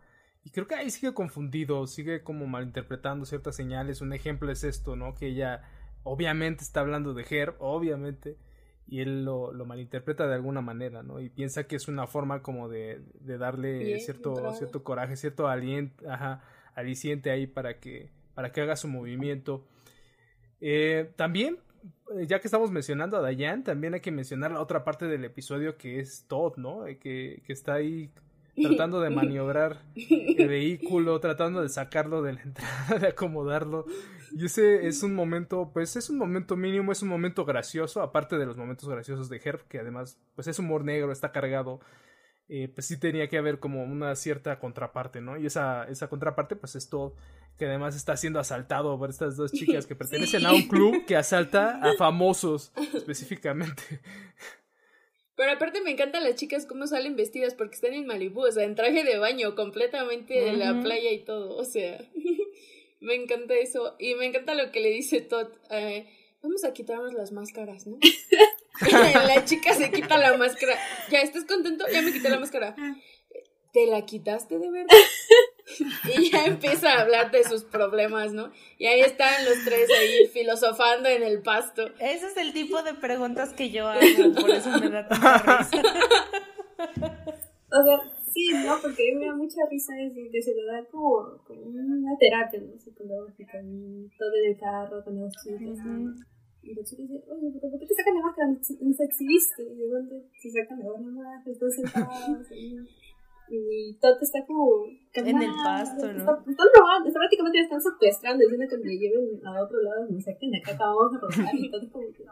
Y 0.44 0.50
creo 0.50 0.68
que 0.68 0.76
ahí 0.76 0.90
sigue 0.90 1.14
confundido, 1.14 1.86
sigue 1.86 2.24
como 2.24 2.48
malinterpretando 2.48 3.26
ciertas 3.26 3.56
señales. 3.56 4.02
Un 4.02 4.14
ejemplo 4.14 4.52
es 4.52 4.64
esto, 4.64 4.96
¿no? 4.96 5.14
Que 5.14 5.28
ella 5.28 5.62
obviamente 6.04 6.64
está 6.64 6.80
hablando 6.80 7.14
de 7.14 7.26
Herb, 7.30 7.56
obviamente, 7.60 8.38
y 8.88 9.00
él 9.00 9.24
lo, 9.24 9.54
lo 9.54 9.66
malinterpreta 9.66 10.28
de 10.28 10.36
alguna 10.36 10.62
manera, 10.62 11.02
¿no? 11.04 11.20
Y 11.20 11.30
piensa 11.30 11.66
que 11.66 11.76
es 11.76 11.88
una 11.88 12.08
forma 12.08 12.42
como 12.42 12.68
de, 12.68 13.02
de 13.22 13.38
darle 13.38 14.00
cierto, 14.00 14.54
cierto 14.54 14.84
coraje, 14.84 15.16
cierto 15.16 15.48
aliento, 15.48 16.10
ajá, 16.10 16.44
aliciente 16.76 17.32
ahí 17.32 17.48
para 17.48 17.80
que, 17.80 18.10
para 18.34 18.52
que 18.52 18.62
haga 18.62 18.76
su 18.76 18.88
movimiento. 18.88 19.66
Eh, 20.60 21.12
también, 21.16 21.58
eh, 22.16 22.26
ya 22.28 22.40
que 22.40 22.48
estamos 22.48 22.72
mencionando 22.72 23.18
a 23.18 23.22
Dayan, 23.22 23.64
también 23.64 23.94
hay 23.94 24.02
que 24.02 24.12
mencionar 24.12 24.52
la 24.52 24.62
otra 24.62 24.84
parte 24.84 25.08
del 25.08 25.26
episodio 25.26 25.78
que 25.78 26.00
es 26.00 26.26
Todd, 26.28 26.58
¿no? 26.58 26.86
Eh, 26.86 26.98
que, 26.98 27.42
que 27.46 27.54
está 27.54 27.76
ahí 27.76 28.12
tratando 28.62 29.00
de 29.02 29.10
maniobrar 29.10 29.84
el 29.96 30.48
vehículo, 30.48 31.20
tratando 31.20 31.62
de 31.62 31.70
sacarlo 31.70 32.22
de 32.22 32.34
la 32.34 32.42
entrada, 32.44 33.00
de 33.00 33.08
acomodarlo. 33.08 33.86
Y 34.34 34.46
ese 34.46 34.88
es 34.88 35.04
un 35.04 35.14
momento, 35.14 35.72
pues 35.74 35.96
es 35.96 36.10
un 36.10 36.18
momento 36.18 36.56
mínimo, 36.56 36.92
es 36.92 37.02
un 37.02 37.10
momento 37.10 37.46
gracioso, 37.46 38.02
aparte 38.02 38.38
de 38.38 38.46
los 38.46 38.58
momentos 38.58 38.88
graciosos 38.90 39.30
de 39.30 39.42
Herb, 39.44 39.68
que 39.68 39.80
además, 39.80 40.20
pues 40.36 40.48
es 40.48 40.60
humor 40.60 40.84
negro, 40.84 41.12
está 41.12 41.32
cargado. 41.32 41.80
Eh, 42.54 42.68
pues 42.68 42.86
sí 42.86 43.00
tenía 43.00 43.30
que 43.30 43.38
haber 43.38 43.60
como 43.60 43.84
una 43.84 44.14
cierta 44.16 44.60
contraparte, 44.60 45.22
¿no? 45.22 45.38
Y 45.38 45.46
esa, 45.46 45.86
esa 45.88 46.10
contraparte, 46.10 46.58
pues 46.58 46.76
es 46.76 46.90
todo, 46.90 47.16
que 47.58 47.66
además 47.66 47.96
está 47.96 48.18
siendo 48.18 48.40
asaltado 48.40 48.98
por 49.00 49.10
estas 49.10 49.38
dos 49.38 49.54
chicas 49.54 49.86
que 49.86 49.96
pertenecen 50.02 50.46
a 50.46 50.54
un 50.54 50.68
club 50.68 51.06
que 51.06 51.16
asalta 51.16 51.80
a 51.82 51.94
famosos 51.98 52.74
específicamente. 52.94 54.02
Pero 55.36 55.54
aparte 55.54 55.82
me 55.82 55.92
encantan 55.92 56.24
las 56.26 56.36
chicas 56.36 56.66
cómo 56.66 56.88
salen 56.88 57.16
vestidas 57.16 57.56
porque 57.56 57.76
están 57.76 57.94
en 57.94 58.06
Malibú, 58.06 58.42
o 58.42 58.52
sea, 58.52 58.66
en 58.66 58.76
traje 58.76 59.04
de 59.04 59.18
baño, 59.18 59.56
completamente 59.56 60.34
de 60.34 60.54
la 60.54 60.80
playa 60.82 61.12
y 61.12 61.24
todo, 61.24 61.56
o 61.56 61.64
sea, 61.64 62.00
me 63.02 63.16
encanta 63.16 63.56
eso. 63.56 63.95
Y 63.99 64.16
me 64.16 64.26
encanta 64.26 64.56
lo 64.56 64.72
que 64.72 64.80
le 64.80 64.89
dice 64.89 65.22
Todd, 65.22 65.49
eh, 65.70 66.08
vamos 66.41 66.64
a 66.64 66.74
quitarnos 66.74 67.14
las 67.14 67.32
máscaras, 67.32 67.88
¿no? 67.88 67.97
la 69.28 69.45
chica 69.45 69.74
se 69.74 69.91
quita 69.91 70.18
la 70.18 70.38
máscara. 70.38 70.76
¿Ya 71.10 71.20
estás 71.20 71.45
contento? 71.45 71.86
Ya 71.91 72.02
me 72.02 72.12
quité 72.12 72.30
la 72.30 72.39
máscara. 72.39 72.76
¿Te 73.74 73.86
la 73.88 74.06
quitaste 74.06 74.60
de 74.60 74.70
verdad? 74.70 74.97
y 76.18 76.30
ya 76.30 76.45
empieza 76.45 76.91
a 76.91 77.02
hablar 77.02 77.32
de 77.32 77.43
sus 77.43 77.64
problemas, 77.64 78.34
¿no? 78.34 78.52
Y 78.78 78.88
ahí 78.88 79.02
están 79.02 79.45
los 79.45 79.64
tres 79.64 79.89
ahí 79.97 80.28
filosofando 80.28 81.08
en 81.08 81.24
el 81.24 81.41
pasto. 81.41 81.88
Ese 81.99 82.28
es 82.28 82.38
el 82.38 82.54
tipo 82.54 82.84
de 82.84 82.93
preguntas 82.95 83.54
que 83.54 83.70
yo 83.70 83.88
hago, 83.88 84.02
por 84.39 84.49
eso 84.49 84.70
me 84.72 84.89
da 84.89 85.08
tanta 85.08 85.60
risa. 85.60 85.84
o 87.72 87.84
sea, 87.84 88.21
sí, 88.34 88.50
¿no? 88.66 88.76
Porque 88.82 89.16
me 89.16 89.28
da 89.28 89.36
mucha 89.36 89.66
risa 89.70 89.94
de, 89.96 90.10
de 90.10 90.56
lo 90.56 90.66
da 90.66 90.86
como, 90.90 91.38
como 91.46 91.62
una 91.62 92.18
terapia, 92.18 92.62
¿no? 92.62 92.78
Psicológica, 92.80 93.60
todo 94.18 94.34
en 94.44 94.52
el 94.52 94.58
carro, 94.60 95.04
con 95.04 95.20
los 95.20 95.34
chicos, 95.44 95.78
Y 96.64 96.76
la 96.76 96.84
chica 96.84 97.02
dice, 97.04 97.24
oye, 97.28 97.52
¿pero 97.54 97.72
por 97.72 97.80
qué 97.80 97.86
te 97.88 97.96
sacan 97.96 98.16
la 98.16 98.22
máscara? 98.22 98.48
Nos 98.50 99.00
exhibiste. 99.00 99.64
Y 99.64 99.76
de 99.76 99.88
dónde 99.88 100.30
se 100.42 100.52
sacan 100.52 100.80
la 100.80 100.90
máscara, 100.98 101.44
están 101.46 101.72
sentados 101.72 102.48
y 103.52 103.98
todo 104.00 104.18
está 104.22 104.46
como 104.46 104.86
en 105.14 105.42
el 105.42 105.52
pasto, 105.64 106.08
¿no? 106.14 106.20
Están, 106.20 106.68
robando, 106.74 107.08
está, 107.08 107.20
prácticamente 107.20 107.58
le 107.58 107.64
están 107.66 107.82
secuestrando, 107.82 108.44
diciendo 108.44 108.66
que 108.70 108.78
me 108.78 108.98
lleven 108.98 109.46
a 109.46 109.64
otro 109.64 109.82
lado, 109.82 110.08
me 110.10 110.22
saquen 110.22 110.52
de 110.52 110.58
acá, 110.60 110.78
vamos 110.80 111.16
a 111.16 111.20
robar 111.20 111.56
y 111.56 111.70
todo 111.70 111.92
como 111.92 112.08
que 112.14 112.24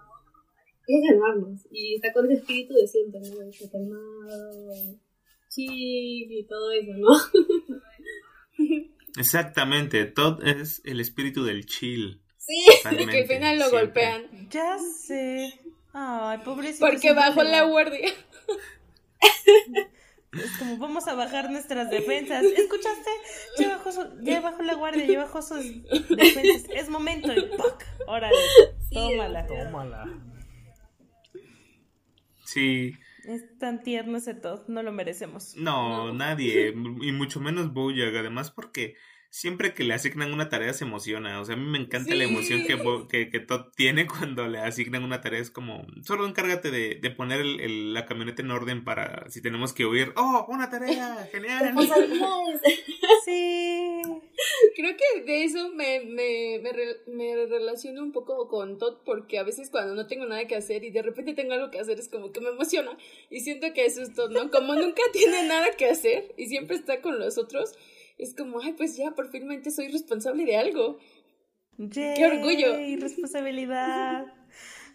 es 0.87 1.07
calmarnos 1.07 1.67
y 1.71 1.95
está 1.95 2.13
con 2.13 2.25
ese 2.25 2.35
espíritu 2.35 2.73
de 2.73 2.87
siempre, 2.87 3.19
¿no? 3.19 3.35
De 3.39 3.69
calmado, 3.69 4.73
chill 5.49 6.31
y 6.31 6.45
todo 6.47 6.71
eso, 6.71 6.91
¿no? 6.95 7.09
Exactamente, 9.17 10.05
Todd 10.05 10.45
es 10.45 10.81
el 10.85 10.99
espíritu 10.99 11.43
del 11.43 11.65
chill. 11.65 12.21
Sí, 12.37 12.65
y 12.91 13.05
que 13.07 13.21
al 13.21 13.27
final 13.27 13.59
lo 13.59 13.69
golpean. 13.69 14.49
Ya 14.49 14.77
sé. 14.77 15.59
Ay, 15.93 16.39
pobrecito. 16.45 16.85
Porque 16.85 17.13
bajó 17.13 17.43
la 17.43 17.63
guardia. 17.63 18.13
Es 20.31 20.57
como 20.59 20.77
vamos 20.77 21.07
a 21.07 21.15
bajar 21.15 21.49
nuestras 21.49 21.89
defensas. 21.89 22.43
¿Escuchaste? 22.43 23.09
Ya 23.57 24.41
bajó, 24.41 24.61
la 24.61 24.75
guardia, 24.75 25.05
ya 25.05 25.19
bajó 25.19 25.41
sus 25.41 25.65
defensas. 26.09 26.69
Es 26.73 26.89
momento 26.89 27.33
y 27.33 27.41
¡pac! 27.57 27.87
Órale, 28.05 28.37
tómala. 28.93 29.47
Tómala. 29.47 30.05
Sí. 32.45 32.93
Es 33.29 33.59
tan 33.59 33.83
tierno 33.83 34.17
ese 34.17 34.33
todo, 34.33 34.65
no 34.67 34.81
lo 34.81 34.91
merecemos. 34.91 35.55
No, 35.55 36.11
nadie, 36.11 36.69
y 37.01 37.11
mucho 37.11 37.39
menos 37.39 37.71
Bojack, 37.73 38.15
además 38.15 38.49
porque 38.49 38.95
siempre 39.29 39.73
que 39.73 39.83
le 39.83 39.93
asignan 39.93 40.33
una 40.33 40.49
tarea 40.49 40.73
se 40.73 40.85
emociona. 40.85 41.39
O 41.39 41.45
sea, 41.45 41.55
a 41.55 41.57
mí 41.57 41.65
me 41.65 41.77
encanta 41.77 42.15
la 42.15 42.23
emoción 42.23 42.65
que, 42.65 42.77
que, 43.09 43.29
que, 43.29 43.39
Todd 43.39 43.67
tiene 43.75 44.07
cuando 44.07 44.47
le 44.47 44.59
asignan 44.59 45.03
una 45.03 45.21
tarea. 45.21 45.39
Es 45.39 45.51
como, 45.51 45.85
solo 46.03 46.25
encárgate 46.25 46.71
de, 46.71 46.95
de 46.95 47.11
poner 47.11 47.41
el, 47.41 47.93
la 47.93 48.05
camioneta 48.05 48.41
en 48.41 48.51
orden 48.51 48.83
para 48.83 49.29
si 49.29 49.41
tenemos 49.41 49.73
que 49.73 49.85
huir. 49.85 50.13
¡Oh, 50.15 50.45
una 50.49 50.69
tarea! 50.69 51.27
¡Genial! 51.31 51.75
sí. 53.25 54.01
Creo 54.75 54.95
que 54.95 55.21
de 55.23 55.43
eso 55.43 55.69
me, 55.69 55.99
me, 56.01 56.59
me, 56.63 56.71
me, 57.07 57.45
relaciono 57.45 58.01
un 58.01 58.11
poco 58.11 58.47
con 58.47 58.77
Todd 58.77 58.99
porque 59.05 59.37
a 59.37 59.43
veces 59.43 59.69
cuando 59.69 59.93
no 59.95 60.07
tengo 60.07 60.25
nada 60.25 60.47
que 60.47 60.55
hacer 60.55 60.83
y 60.83 60.91
de 60.91 61.01
repente 61.01 61.33
tengo 61.33 61.53
algo 61.53 61.71
que 61.71 61.79
hacer 61.79 61.99
es 61.99 62.07
como 62.09 62.31
que 62.31 62.41
me 62.41 62.49
emociona. 62.49 62.97
Y 63.29 63.41
siento 63.41 63.73
que 63.73 63.85
eso 63.85 64.01
es 64.01 64.13
Todd, 64.13 64.31
¿no? 64.31 64.49
Como 64.49 64.75
nunca 64.75 65.03
tiene 65.13 65.43
nada 65.43 65.67
que 65.77 65.87
hacer 65.87 66.33
y 66.37 66.47
siempre 66.47 66.77
está 66.77 67.01
con 67.01 67.19
los 67.19 67.37
otros 67.37 67.75
es 68.19 68.35
como, 68.35 68.59
ay, 68.61 68.73
pues 68.73 68.97
ya, 68.97 69.11
por 69.11 69.29
finmente 69.29 69.71
soy 69.71 69.87
responsable 69.87 70.45
de 70.45 70.57
algo. 70.57 70.99
¡Qué 71.91 72.25
orgullo! 72.25 72.75
responsabilidad! 73.01 74.25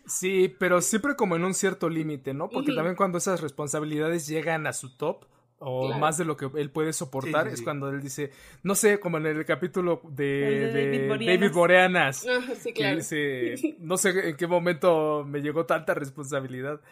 Sí, 0.07 0.55
pero 0.59 0.83
siempre 0.83 1.17
como 1.17 1.35
en 1.35 1.45
un 1.45 1.55
cierto 1.55 1.89
límite, 1.89 2.35
¿no? 2.35 2.51
Porque 2.51 2.75
también 2.75 2.95
cuando 2.95 3.17
esas 3.17 3.41
responsabilidades 3.41 4.27
llegan 4.27 4.67
a 4.67 4.75
su 4.75 4.95
top, 4.99 5.25
o 5.59 5.97
más 5.99 6.19
de 6.19 6.27
lo 6.27 6.37
que 6.37 6.51
él 6.57 6.71
puede 6.71 6.93
soportar, 6.93 7.49
es 7.49 7.63
cuando 7.63 7.89
él 7.89 8.03
dice, 8.03 8.31
no 8.63 8.75
sé, 8.75 9.01
como 9.01 9.17
en 9.17 9.25
el 9.25 9.47
capítulo 9.47 10.03
de, 10.11 11.09
David, 11.09 11.51
Boreanas, 11.53 12.27
sí, 12.59 12.75
claro. 12.75 12.97
dice, 12.97 13.55
no 13.79 13.97
sé 13.97 14.29
en 14.29 14.37
qué 14.37 14.47
momento 14.47 15.25
me 15.25 15.41
llegó 15.41 15.65
tanta 15.65 15.95
responsabilidad. 15.95 16.83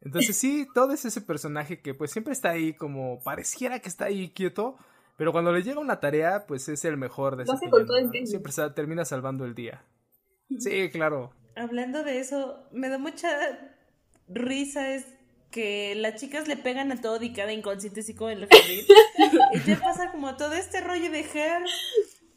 Entonces 0.00 0.36
sí, 0.36 0.66
todo 0.74 0.92
es 0.92 1.04
ese 1.04 1.20
personaje 1.20 1.80
que 1.80 1.94
pues 1.94 2.10
siempre 2.10 2.32
está 2.32 2.50
ahí 2.50 2.74
como 2.74 3.20
pareciera 3.22 3.78
que 3.78 3.88
está 3.88 4.06
ahí 4.06 4.30
quieto, 4.30 4.76
pero 5.16 5.32
cuando 5.32 5.52
le 5.52 5.62
llega 5.62 5.80
una 5.80 5.98
tarea, 5.98 6.46
pues 6.46 6.68
es 6.68 6.84
el 6.84 6.96
mejor 6.96 7.36
de 7.36 7.44
ese 7.44 8.26
Siempre 8.26 8.52
termina 8.74 9.04
salvando 9.04 9.44
el 9.44 9.54
día. 9.54 9.82
Sí, 10.60 10.90
claro. 10.90 11.32
Hablando 11.56 12.04
de 12.04 12.20
eso, 12.20 12.68
me 12.70 12.88
da 12.88 12.98
mucha 12.98 13.28
risa 14.28 14.94
es 14.94 15.06
que 15.50 15.94
las 15.96 16.20
chicas 16.20 16.46
le 16.46 16.56
pegan 16.56 16.92
a 16.92 17.00
todo 17.00 17.20
y 17.22 17.32
cada 17.32 17.52
inconsciente 17.52 18.00
así 18.00 18.14
como 18.14 18.30
el 18.30 18.44
y 19.54 19.60
ya 19.66 19.80
pasa 19.80 20.12
como 20.12 20.36
todo 20.36 20.52
este 20.52 20.80
rollo 20.80 21.10
de 21.10 21.20
Her. 21.20 21.62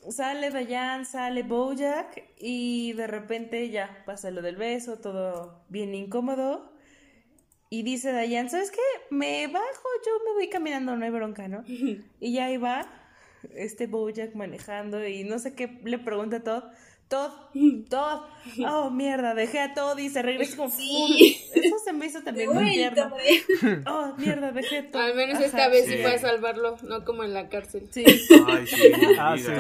Sale 0.10 0.50
Dayan, 0.50 1.06
sale 1.06 1.44
Bojack 1.44 2.32
y 2.40 2.94
de 2.94 3.06
repente 3.06 3.70
ya 3.70 4.04
pasa 4.06 4.32
lo 4.32 4.42
del 4.42 4.56
beso, 4.56 4.98
todo 4.98 5.66
bien 5.70 5.94
incómodo. 5.94 6.72
Y 7.70 7.84
dice 7.84 8.12
Dayan, 8.12 8.50
¿sabes 8.50 8.72
qué? 8.72 8.82
Me 9.12 9.48
bajo, 9.48 9.88
yo 10.06 10.12
me 10.26 10.34
voy 10.34 10.50
caminando, 10.50 10.96
no 10.96 11.06
hay 11.06 11.12
bronca, 11.12 11.48
¿no? 11.48 11.64
y 12.20 12.34
ya 12.34 12.46
ahí 12.46 12.58
va 12.58 12.88
este 13.56 13.88
Bojack 13.88 14.36
manejando 14.36 15.06
y 15.08 15.24
no 15.24 15.40
sé 15.40 15.54
qué 15.54 15.80
le 15.84 16.00
pregunta 16.00 16.44
todo 16.44 16.70
todo, 17.10 17.34
todo. 17.90 18.28
Oh, 18.68 18.90
mierda, 18.92 19.34
dejé 19.34 19.60
a 19.60 19.74
todo 19.74 19.98
y 19.98 20.10
se 20.10 20.22
regresa 20.22 20.56
como. 20.56 20.70
Sí. 20.70 21.38
Eso 21.54 21.80
se 21.84 21.92
me 21.92 22.06
hizo 22.06 22.22
también 22.22 22.54
muy 22.54 22.72
tierno. 22.72 23.12
Oh, 23.88 24.14
mierda, 24.18 24.52
dejé 24.52 24.84
todo. 24.84 25.02
Al 25.02 25.16
menos 25.16 25.40
esta 25.42 25.70
vez 25.70 25.86
sí 25.88 25.98
fue 25.98 26.14
a 26.14 26.20
salvarlo, 26.20 26.78
no 26.84 27.04
como 27.06 27.24
en 27.24 27.34
la 27.34 27.50
cárcel. 27.50 27.88
Sí. 27.92 28.06
Ay, 28.48 28.68
sí. 28.68 28.92
Ah, 29.20 29.36
sí. 29.38 29.52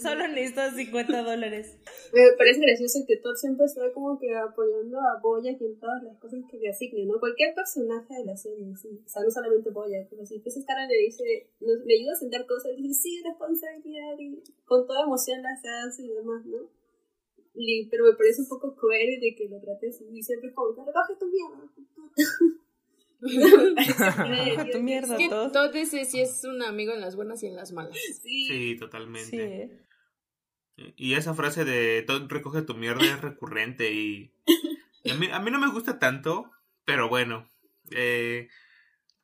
Solo 0.00 0.28
necesito 0.28 0.70
50 0.70 1.22
dólares. 1.22 1.76
Me 2.12 2.20
parece 2.36 2.60
gracioso 2.60 3.00
que 3.06 3.16
Todd 3.16 3.36
siempre 3.36 3.66
está 3.66 3.80
como 3.92 4.18
que 4.18 4.34
apoyando 4.36 5.00
a 5.00 5.20
Boya 5.20 5.50
en 5.50 5.78
todas 5.78 6.02
las 6.02 6.18
cosas 6.18 6.40
que 6.50 6.58
le 6.58 6.68
asignen, 6.68 7.08
¿no? 7.08 7.18
Cualquier 7.18 7.54
personaje 7.54 8.14
de 8.14 8.24
la 8.24 8.36
serie, 8.36 8.76
sí. 8.76 9.00
O 9.04 9.08
sea, 9.08 9.22
no 9.22 9.30
solamente 9.30 9.70
Boya, 9.70 10.06
pero 10.10 10.26
si 10.26 10.36
empieza 10.36 10.58
a 10.58 10.60
estar 10.60 10.76
le 10.88 10.98
dice, 10.98 11.48
me 11.60 11.94
ayuda 11.94 12.12
a 12.12 12.16
sentar 12.16 12.46
cosas, 12.46 12.72
y 12.76 12.82
dice, 12.82 13.02
sí, 13.02 13.22
responsabilidad, 13.24 14.18
y 14.18 14.42
con 14.64 14.86
toda 14.86 15.04
emoción 15.04 15.42
las 15.42 15.62
hace 15.64 16.02
y 16.02 16.08
demás, 16.08 16.44
¿no? 16.44 16.80
Pero 17.90 18.04
me 18.04 18.12
parece 18.16 18.42
un 18.42 18.48
poco 18.48 18.74
cruel 18.76 19.20
de 19.20 19.34
que 19.34 19.48
lo 19.48 19.60
trates 19.60 20.00
y 20.00 20.22
siempre 20.22 20.52
como, 20.52 20.70
recoge 20.70 21.16
tu 21.18 21.26
mierda. 21.26 21.70
Recoge 23.20 24.72
tu 24.72 24.82
mierda, 24.82 25.14
es 25.14 25.18
que 25.18 25.28
todo. 25.28 25.72
ese 25.74 26.06
sí 26.06 26.20
es 26.20 26.42
un 26.44 26.62
amigo 26.62 26.94
en 26.94 27.02
las 27.02 27.16
buenas 27.16 27.42
y 27.42 27.48
en 27.48 27.56
las 27.56 27.72
malas. 27.72 27.94
Sí, 28.22 28.46
sí 28.46 28.76
totalmente. 28.78 29.68
Sí. 30.76 30.94
Y 30.96 31.12
esa 31.12 31.34
frase 31.34 31.66
de 31.66 32.06
recoge 32.28 32.62
tu 32.62 32.74
mierda 32.74 33.04
es 33.04 33.20
recurrente 33.20 33.92
y 33.92 34.32
A 35.08 35.14
mí, 35.14 35.28
a 35.32 35.38
mí 35.40 35.50
no 35.50 35.58
me 35.58 35.70
gusta 35.70 35.98
tanto, 35.98 36.50
pero 36.84 37.08
bueno. 37.08 37.48
Eh, 37.90 38.48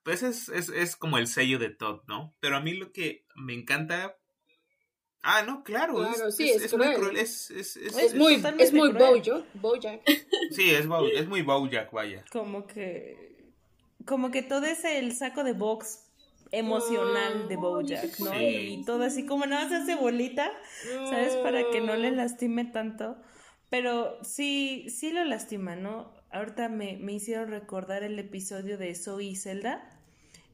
pues 0.02 0.22
es, 0.22 0.48
es, 0.48 0.68
es 0.70 0.96
como 0.96 1.18
el 1.18 1.26
sello 1.26 1.58
de 1.58 1.70
Todd, 1.70 2.02
¿no? 2.06 2.34
Pero 2.40 2.56
a 2.56 2.60
mí 2.60 2.74
lo 2.74 2.92
que 2.92 3.26
me 3.34 3.54
encanta. 3.54 4.16
Ah, 5.28 5.42
no, 5.46 5.64
claro. 5.64 5.94
Claro, 5.96 6.28
es, 6.28 6.36
sí, 6.36 6.48
es, 6.50 6.62
es 6.66 6.72
muy 6.76 6.86
cruel. 6.86 6.98
cruel. 7.00 7.16
Es, 7.16 7.50
es, 7.50 7.76
es, 7.76 7.96
Es 7.96 8.14
muy, 8.14 8.34
es 8.58 8.72
muy 8.72 8.92
cruel. 8.92 9.10
Bojack. 9.20 9.44
Bojack. 9.54 10.00
Sí, 10.52 10.70
es, 10.70 10.86
Bow- 10.86 11.08
es 11.12 11.26
muy 11.26 11.42
Bojack, 11.42 11.90
vaya. 11.90 12.24
Como 12.30 12.66
que. 12.66 13.42
Como 14.06 14.30
que 14.30 14.42
todo 14.42 14.66
es 14.66 14.84
el 14.84 15.12
saco 15.16 15.42
de 15.42 15.52
box 15.52 16.04
emocional 16.52 17.48
de 17.48 17.56
Bojack, 17.56 18.20
¿no? 18.20 18.32
Sí. 18.32 18.44
Y 18.80 18.84
todo 18.84 19.02
así 19.02 19.26
como 19.26 19.46
nada 19.46 19.62
más 19.62 19.70
se 19.70 19.76
hace 19.92 20.00
bolita, 20.00 20.52
¿sabes? 21.10 21.34
Para 21.36 21.68
que 21.70 21.80
no 21.80 21.96
le 21.96 22.12
lastime 22.12 22.64
tanto. 22.66 23.16
Pero 23.68 24.22
sí, 24.22 24.86
sí 24.90 25.10
lo 25.10 25.24
lastima, 25.24 25.74
¿no? 25.74 26.14
Ahorita 26.30 26.68
me, 26.68 26.98
me 26.98 27.14
hicieron 27.14 27.50
recordar 27.50 28.04
el 28.04 28.16
episodio 28.18 28.78
de 28.78 28.94
Zoe 28.94 29.24
y 29.24 29.34
Zelda, 29.36 29.90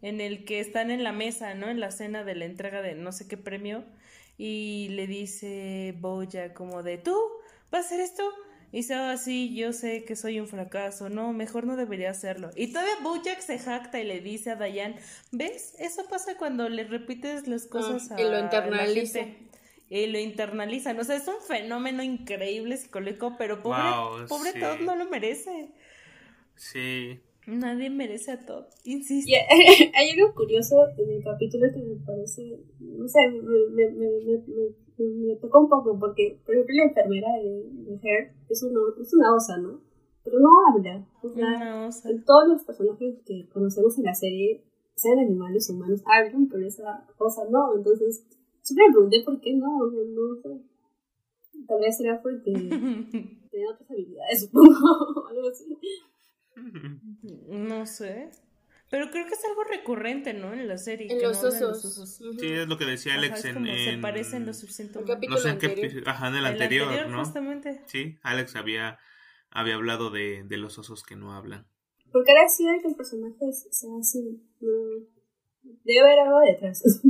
en 0.00 0.20
el 0.22 0.44
que 0.46 0.60
están 0.60 0.90
en 0.90 1.04
la 1.04 1.12
mesa, 1.12 1.54
¿no? 1.54 1.68
En 1.68 1.78
la 1.78 1.90
cena 1.90 2.24
de 2.24 2.34
la 2.36 2.46
entrega 2.46 2.80
de 2.80 2.94
no 2.94 3.12
sé 3.12 3.28
qué 3.28 3.36
premio, 3.36 3.84
y 4.38 4.88
le 4.90 5.06
dice 5.06 5.94
Bojack 5.98 6.52
como 6.54 6.82
de, 6.82 6.98
¿tú 6.98 7.16
vas 7.70 7.84
a 7.84 7.86
hacer 7.86 8.00
esto? 8.00 8.22
Y 8.72 8.78
dice, 8.78 8.94
"Ah, 8.94 9.16
sí, 9.18 9.54
yo 9.54 9.72
sé 9.74 10.04
que 10.04 10.16
soy 10.16 10.40
un 10.40 10.48
fracaso, 10.48 11.10
no, 11.10 11.32
mejor 11.34 11.66
no 11.66 11.76
debería 11.76 12.10
hacerlo. 12.10 12.50
Y 12.56 12.68
todavía 12.72 12.94
Bojack 13.02 13.40
se 13.40 13.58
jacta 13.58 14.00
y 14.00 14.04
le 14.04 14.20
dice 14.20 14.50
a 14.50 14.56
Diane, 14.56 14.96
¿ves? 15.30 15.74
Eso 15.78 16.06
pasa 16.08 16.36
cuando 16.38 16.68
le 16.70 16.84
repites 16.84 17.46
las 17.48 17.66
cosas 17.66 18.10
Ah, 18.10 18.16
a 18.16 18.20
y 18.20 18.24
lo 18.24 18.30
la 18.30 18.40
internaliza. 18.40 19.18
gente 19.20 19.50
y 19.90 20.06
lo 20.06 20.18
internalizan. 20.18 20.98
O 20.98 21.04
sea, 21.04 21.16
es 21.16 21.28
un 21.28 21.40
fenómeno 21.46 22.02
increíble 22.02 22.78
psicológico, 22.78 23.36
pero 23.36 23.62
pobre, 23.62 23.82
Wow, 23.82 24.26
pobre 24.26 24.52
sí. 24.52 24.60
Todd 24.60 24.80
no 24.80 24.96
lo 24.96 25.04
merece. 25.10 25.68
Sí. 26.56 27.20
Nadie 27.46 27.90
merece 27.90 28.30
a 28.30 28.46
Todd, 28.46 28.64
insisto. 28.84 29.32
Hay 29.94 30.10
algo 30.10 30.34
curioso 30.34 30.76
en 30.96 31.10
el 31.10 31.24
capítulo 31.24 31.66
que 31.72 31.82
me 31.82 31.96
parece, 32.06 32.60
no 32.78 33.08
sé, 33.08 33.18
me, 33.30 33.40
me, 33.70 33.90
me, 33.90 34.42
me, 34.98 35.36
tocó 35.36 35.60
un 35.60 35.68
poco 35.68 35.98
porque, 35.98 36.38
por 36.44 36.54
ejemplo, 36.54 36.74
la 36.76 36.84
enfermera 36.84 37.28
de, 37.42 37.64
de 37.96 38.30
es 38.48 38.62
una, 38.62 38.80
es 39.00 39.14
una 39.14 39.34
osa, 39.34 39.58
¿no? 39.58 39.80
Pero 40.22 40.38
no 40.38 40.50
habla. 40.68 41.04
O 41.22 41.28
sea, 41.28 41.46
Una 41.46 41.86
osa. 41.88 42.08
todos 42.24 42.48
los 42.48 42.62
personajes 42.62 43.18
que 43.26 43.48
conocemos 43.52 43.98
en 43.98 44.04
la 44.04 44.14
serie, 44.14 44.62
sean 44.94 45.18
animales 45.18 45.68
o 45.68 45.74
humanos, 45.74 46.02
hablan, 46.06 46.48
pero 46.48 46.64
esa 46.64 47.06
osa 47.18 47.42
no. 47.50 47.74
Entonces, 47.76 48.24
siempre 48.60 48.86
me 48.86 48.92
pregunté 48.92 49.22
por 49.24 49.40
qué 49.40 49.54
no, 49.54 49.78
o 49.78 49.90
sea, 49.90 50.00
no 50.06 50.36
sé. 50.36 50.62
Tal 51.66 51.80
vez 51.80 51.96
será 51.96 52.22
porque 52.22 52.52
tiene 53.50 53.68
otras 53.68 53.90
habilidades, 53.90 54.40
supongo, 54.44 54.72
o 55.16 55.26
algo 55.26 55.48
así. 55.48 55.76
No 57.48 57.86
sé. 57.86 58.30
Pero 58.90 59.10
creo 59.10 59.26
que 59.26 59.32
es 59.32 59.44
algo 59.48 59.64
recurrente, 59.64 60.34
¿no? 60.34 60.52
En 60.52 60.68
la 60.68 60.76
serie. 60.76 61.10
En 61.10 61.18
que 61.18 61.24
los 61.24 61.42
no 61.42 61.48
osos. 61.48 62.18
Sí, 62.38 62.46
es 62.52 62.68
lo 62.68 62.76
que 62.76 62.84
decía 62.84 63.12
Ajá, 63.12 63.20
Alex 63.22 63.38
es 63.38 63.44
en, 63.46 63.54
como 63.54 63.66
se 63.66 63.88
en- 63.90 64.00
parecen 64.02 64.46
lo 64.46 64.52
suficiente. 64.52 64.98
El 64.98 65.04
humano. 65.04 65.14
capítulo 65.14 65.36
No 65.38 65.42
sé 65.42 65.48
en 65.50 65.58
qué 65.58 66.02
Ajá, 66.06 66.28
en 66.28 66.34
el 66.34 66.40
El 66.40 66.46
anterior, 66.46 67.08
¿no? 67.08 67.20
justamente. 67.24 67.80
Sí, 67.86 68.18
Alex 68.22 68.54
había, 68.56 68.98
había 69.50 69.76
hablado 69.76 70.10
de, 70.10 70.44
de 70.44 70.56
los 70.58 70.78
osos 70.78 71.02
que 71.04 71.16
no 71.16 71.32
hablan. 71.34 71.66
Porque 72.12 72.32
ahora 72.32 72.48
sí 72.48 72.68
hay 72.68 72.80
que 72.82 72.88
el 72.88 72.94
personaje 72.94 73.50
sea 73.70 73.90
así. 73.98 74.42
No. 74.60 74.70
Debe 75.84 76.00
haber 76.00 76.18
algo 76.20 76.40
detrás. 76.40 76.82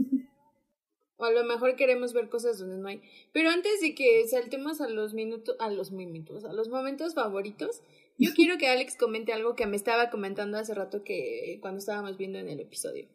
O 1.19 1.25
a 1.25 1.31
lo 1.31 1.45
mejor 1.45 1.77
queremos 1.77 2.15
ver 2.15 2.29
cosas 2.29 2.59
donde 2.59 2.79
no 2.79 2.89
hay. 2.89 3.01
Pero 3.33 3.51
antes 3.51 3.81
de 3.81 3.95
que 3.95 4.27
saltemos 4.27 4.81
a 4.81 4.89
los 4.89 5.15
minutos, 5.15 5.55
a 5.61 5.71
los 5.71 5.93
minutos, 5.93 6.45
a 6.45 6.53
los 6.53 6.69
momentos 6.69 7.15
favoritos, 7.15 7.81
yo 8.19 8.31
quiero 8.35 8.59
que 8.59 8.69
Alex 8.69 8.97
comente 8.97 9.33
algo 9.33 9.55
que 9.55 9.67
me 9.67 9.77
estaba 9.77 10.11
comentando 10.11 10.59
hace 10.59 10.75
rato 10.75 11.03
que 11.05 11.59
cuando 11.61 11.79
estábamos 11.79 12.17
viendo 12.17 12.39
en 12.39 12.49
el 12.49 12.61
episodio. 12.61 13.09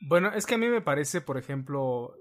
Bueno, 0.00 0.32
es 0.34 0.46
que 0.46 0.54
a 0.54 0.58
mí 0.58 0.68
me 0.68 0.80
parece, 0.80 1.20
por 1.20 1.38
ejemplo, 1.38 2.16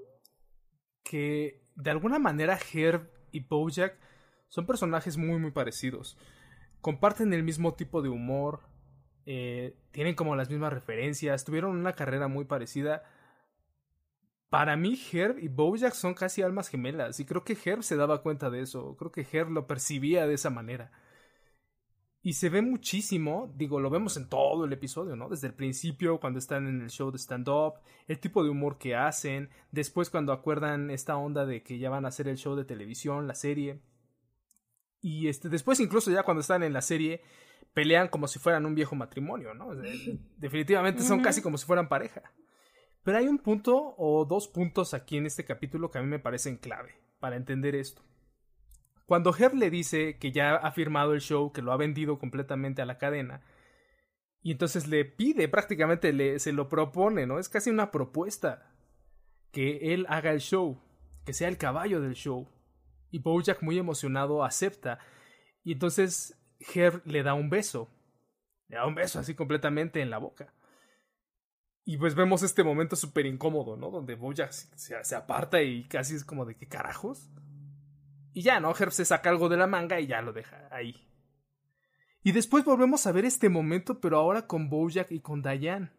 que 1.03 1.63
de 1.75 1.89
alguna 1.89 2.19
manera 2.19 2.59
Herb 2.73 3.09
y 3.31 3.39
Bojack 3.39 3.97
son 4.49 4.67
personajes 4.67 5.17
muy, 5.17 5.39
muy 5.39 5.51
parecidos. 5.51 6.17
Comparten 6.81 7.33
el 7.33 7.43
mismo 7.43 7.73
tipo 7.73 8.01
de 8.01 8.09
humor, 8.09 8.61
eh, 9.25 9.75
tienen 9.91 10.15
como 10.15 10.35
las 10.35 10.49
mismas 10.49 10.73
referencias, 10.73 11.45
tuvieron 11.45 11.75
una 11.75 11.93
carrera 11.93 12.27
muy 12.27 12.45
parecida. 12.45 13.03
Para 14.51 14.75
mí, 14.75 14.99
Herb 15.13 15.39
y 15.39 15.47
Bojack 15.47 15.93
son 15.93 16.13
casi 16.13 16.41
almas 16.41 16.67
gemelas, 16.67 17.21
y 17.21 17.25
creo 17.25 17.45
que 17.45 17.57
Herb 17.63 17.83
se 17.83 17.95
daba 17.95 18.21
cuenta 18.21 18.49
de 18.49 18.59
eso, 18.59 18.97
creo 18.97 19.09
que 19.09 19.25
Herb 19.31 19.49
lo 19.49 19.65
percibía 19.65 20.27
de 20.27 20.33
esa 20.33 20.49
manera. 20.49 20.91
Y 22.21 22.33
se 22.33 22.49
ve 22.49 22.61
muchísimo, 22.61 23.53
digo, 23.55 23.79
lo 23.79 23.89
vemos 23.89 24.17
en 24.17 24.27
todo 24.27 24.65
el 24.65 24.73
episodio, 24.73 25.15
¿no? 25.15 25.29
Desde 25.29 25.47
el 25.47 25.53
principio, 25.53 26.19
cuando 26.19 26.37
están 26.37 26.67
en 26.67 26.81
el 26.81 26.89
show 26.89 27.11
de 27.11 27.17
stand-up, 27.17 27.75
el 28.09 28.19
tipo 28.19 28.43
de 28.43 28.49
humor 28.49 28.77
que 28.77 28.93
hacen, 28.93 29.49
después 29.71 30.09
cuando 30.09 30.33
acuerdan 30.33 30.91
esta 30.91 31.15
onda 31.15 31.45
de 31.45 31.63
que 31.63 31.79
ya 31.79 31.89
van 31.89 32.03
a 32.03 32.09
hacer 32.09 32.27
el 32.27 32.35
show 32.35 32.57
de 32.57 32.65
televisión, 32.65 33.27
la 33.27 33.35
serie. 33.35 33.79
Y 34.99 35.29
este, 35.29 35.47
después 35.47 35.79
incluso 35.79 36.11
ya 36.11 36.23
cuando 36.23 36.41
están 36.41 36.61
en 36.61 36.73
la 36.73 36.81
serie, 36.81 37.21
pelean 37.73 38.09
como 38.09 38.27
si 38.27 38.37
fueran 38.37 38.65
un 38.65 38.75
viejo 38.75 38.97
matrimonio, 38.97 39.53
¿no? 39.53 39.69
Definitivamente 40.35 41.03
son 41.03 41.21
casi 41.21 41.41
como 41.41 41.57
si 41.57 41.65
fueran 41.65 41.87
pareja. 41.87 42.21
Pero 43.03 43.17
hay 43.17 43.27
un 43.27 43.39
punto 43.39 43.95
o 43.97 44.25
dos 44.25 44.47
puntos 44.47 44.93
aquí 44.93 45.17
en 45.17 45.25
este 45.25 45.45
capítulo 45.45 45.89
que 45.89 45.97
a 45.97 46.01
mí 46.01 46.07
me 46.07 46.19
parecen 46.19 46.57
clave 46.57 46.95
para 47.19 47.35
entender 47.35 47.75
esto. 47.75 48.03
Cuando 49.05 49.35
Herb 49.35 49.55
le 49.55 49.69
dice 49.69 50.17
que 50.17 50.31
ya 50.31 50.55
ha 50.55 50.71
firmado 50.71 51.13
el 51.13 51.21
show, 51.21 51.51
que 51.51 51.61
lo 51.61 51.71
ha 51.71 51.77
vendido 51.77 52.19
completamente 52.19 52.81
a 52.81 52.85
la 52.85 52.97
cadena, 52.97 53.41
y 54.43 54.51
entonces 54.51 54.87
le 54.87 55.05
pide, 55.05 55.47
prácticamente 55.47 56.13
le, 56.13 56.39
se 56.39 56.53
lo 56.53 56.69
propone, 56.69 57.27
¿no? 57.27 57.37
Es 57.37 57.49
casi 57.49 57.69
una 57.69 57.91
propuesta 57.91 58.71
que 59.51 59.93
él 59.93 60.05
haga 60.09 60.31
el 60.31 60.39
show, 60.39 60.81
que 61.25 61.33
sea 61.33 61.47
el 61.47 61.57
caballo 61.57 62.01
del 62.01 62.13
show. 62.13 62.47
Y 63.11 63.19
Bojack, 63.19 63.61
muy 63.61 63.77
emocionado, 63.77 64.43
acepta. 64.43 64.99
Y 65.63 65.73
entonces 65.73 66.39
Herb 66.73 67.01
le 67.05 67.23
da 67.23 67.33
un 67.33 67.49
beso. 67.49 67.89
Le 68.67 68.77
da 68.77 68.87
un 68.87 68.95
beso 68.95 69.19
así 69.19 69.35
completamente 69.35 70.01
en 70.01 70.09
la 70.09 70.17
boca. 70.17 70.53
Y 71.83 71.97
pues 71.97 72.13
vemos 72.15 72.43
este 72.43 72.63
momento 72.63 72.95
súper 72.95 73.25
incómodo, 73.25 73.75
¿no? 73.75 73.89
Donde 73.89 74.15
Bojack 74.15 74.51
se, 74.51 75.15
aparta 75.15 75.61
y 75.61 75.87
casi 75.87 76.15
es 76.15 76.23
como 76.23 76.45
de 76.45 76.55
qué 76.55 76.67
carajos. 76.67 77.29
Y 78.33 78.43
ya, 78.43 78.59
¿no? 78.59 78.73
Herb 78.77 78.91
se 78.91 79.03
saca 79.03 79.29
algo 79.29 79.49
de 79.49 79.57
la 79.57 79.67
manga 79.67 79.99
y 79.99 80.07
ya 80.07 80.21
lo 80.21 80.31
deja 80.31 80.67
ahí. 80.71 81.07
Y 82.23 82.33
después 82.33 82.63
volvemos 82.63 83.07
a 83.07 83.11
ver 83.11 83.25
este 83.25 83.49
momento, 83.49 83.99
pero 83.99 84.17
ahora 84.17 84.45
con 84.45 84.69
Bojack 84.69 85.11
y 85.11 85.21
con 85.21 85.41
Diane. 85.41 85.91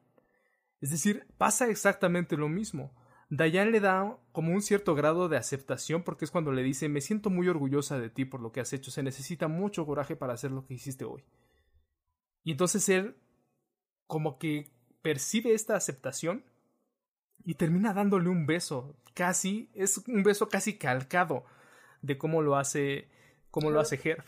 Es 0.80 0.90
decir, 0.90 1.26
pasa 1.36 1.68
exactamente 1.68 2.36
lo 2.36 2.48
mismo. 2.48 2.94
Diane 3.28 3.70
le 3.70 3.80
da 3.80 4.18
como 4.30 4.52
un 4.52 4.62
cierto 4.62 4.94
grado 4.94 5.28
de 5.28 5.38
aceptación 5.38 6.02
porque 6.02 6.26
es 6.26 6.30
cuando 6.30 6.52
le 6.52 6.62
dice 6.62 6.90
me 6.90 7.00
siento 7.00 7.30
muy 7.30 7.48
orgullosa 7.48 7.98
de 7.98 8.10
ti 8.10 8.26
por 8.26 8.40
lo 8.40 8.52
que 8.52 8.60
has 8.60 8.74
hecho, 8.74 8.90
se 8.90 9.02
necesita 9.02 9.48
mucho 9.48 9.86
coraje 9.86 10.16
para 10.16 10.34
hacer 10.34 10.50
lo 10.50 10.66
que 10.66 10.74
hiciste 10.74 11.06
hoy. 11.06 11.24
Y 12.44 12.52
entonces 12.52 12.88
él 12.90 13.16
como 14.06 14.38
que 14.38 14.71
percibe 15.02 15.52
esta 15.52 15.76
aceptación 15.76 16.44
y 17.44 17.54
termina 17.54 17.92
dándole 17.92 18.28
un 18.28 18.46
beso, 18.46 18.96
casi, 19.14 19.70
es 19.74 19.98
un 20.06 20.22
beso 20.22 20.48
casi 20.48 20.78
calcado 20.78 21.44
de 22.00 22.16
cómo 22.18 22.42
lo 22.42 22.56
hace, 22.56 23.08
cómo 23.50 23.70
lo 23.70 23.80
hace 23.80 24.00
Herb. 24.02 24.24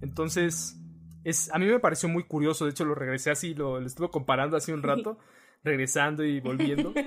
Entonces, 0.00 0.76
es, 1.24 1.52
a 1.52 1.58
mí 1.58 1.66
me 1.66 1.78
pareció 1.78 2.08
muy 2.08 2.24
curioso, 2.24 2.64
de 2.64 2.72
hecho 2.72 2.84
lo 2.84 2.94
regresé 2.94 3.30
así, 3.30 3.54
lo, 3.54 3.80
lo 3.80 3.86
estuve 3.86 4.10
comparando 4.10 4.56
hace 4.56 4.72
un 4.72 4.82
rato, 4.82 5.18
regresando 5.64 6.24
y 6.24 6.40
volviendo. 6.40 6.92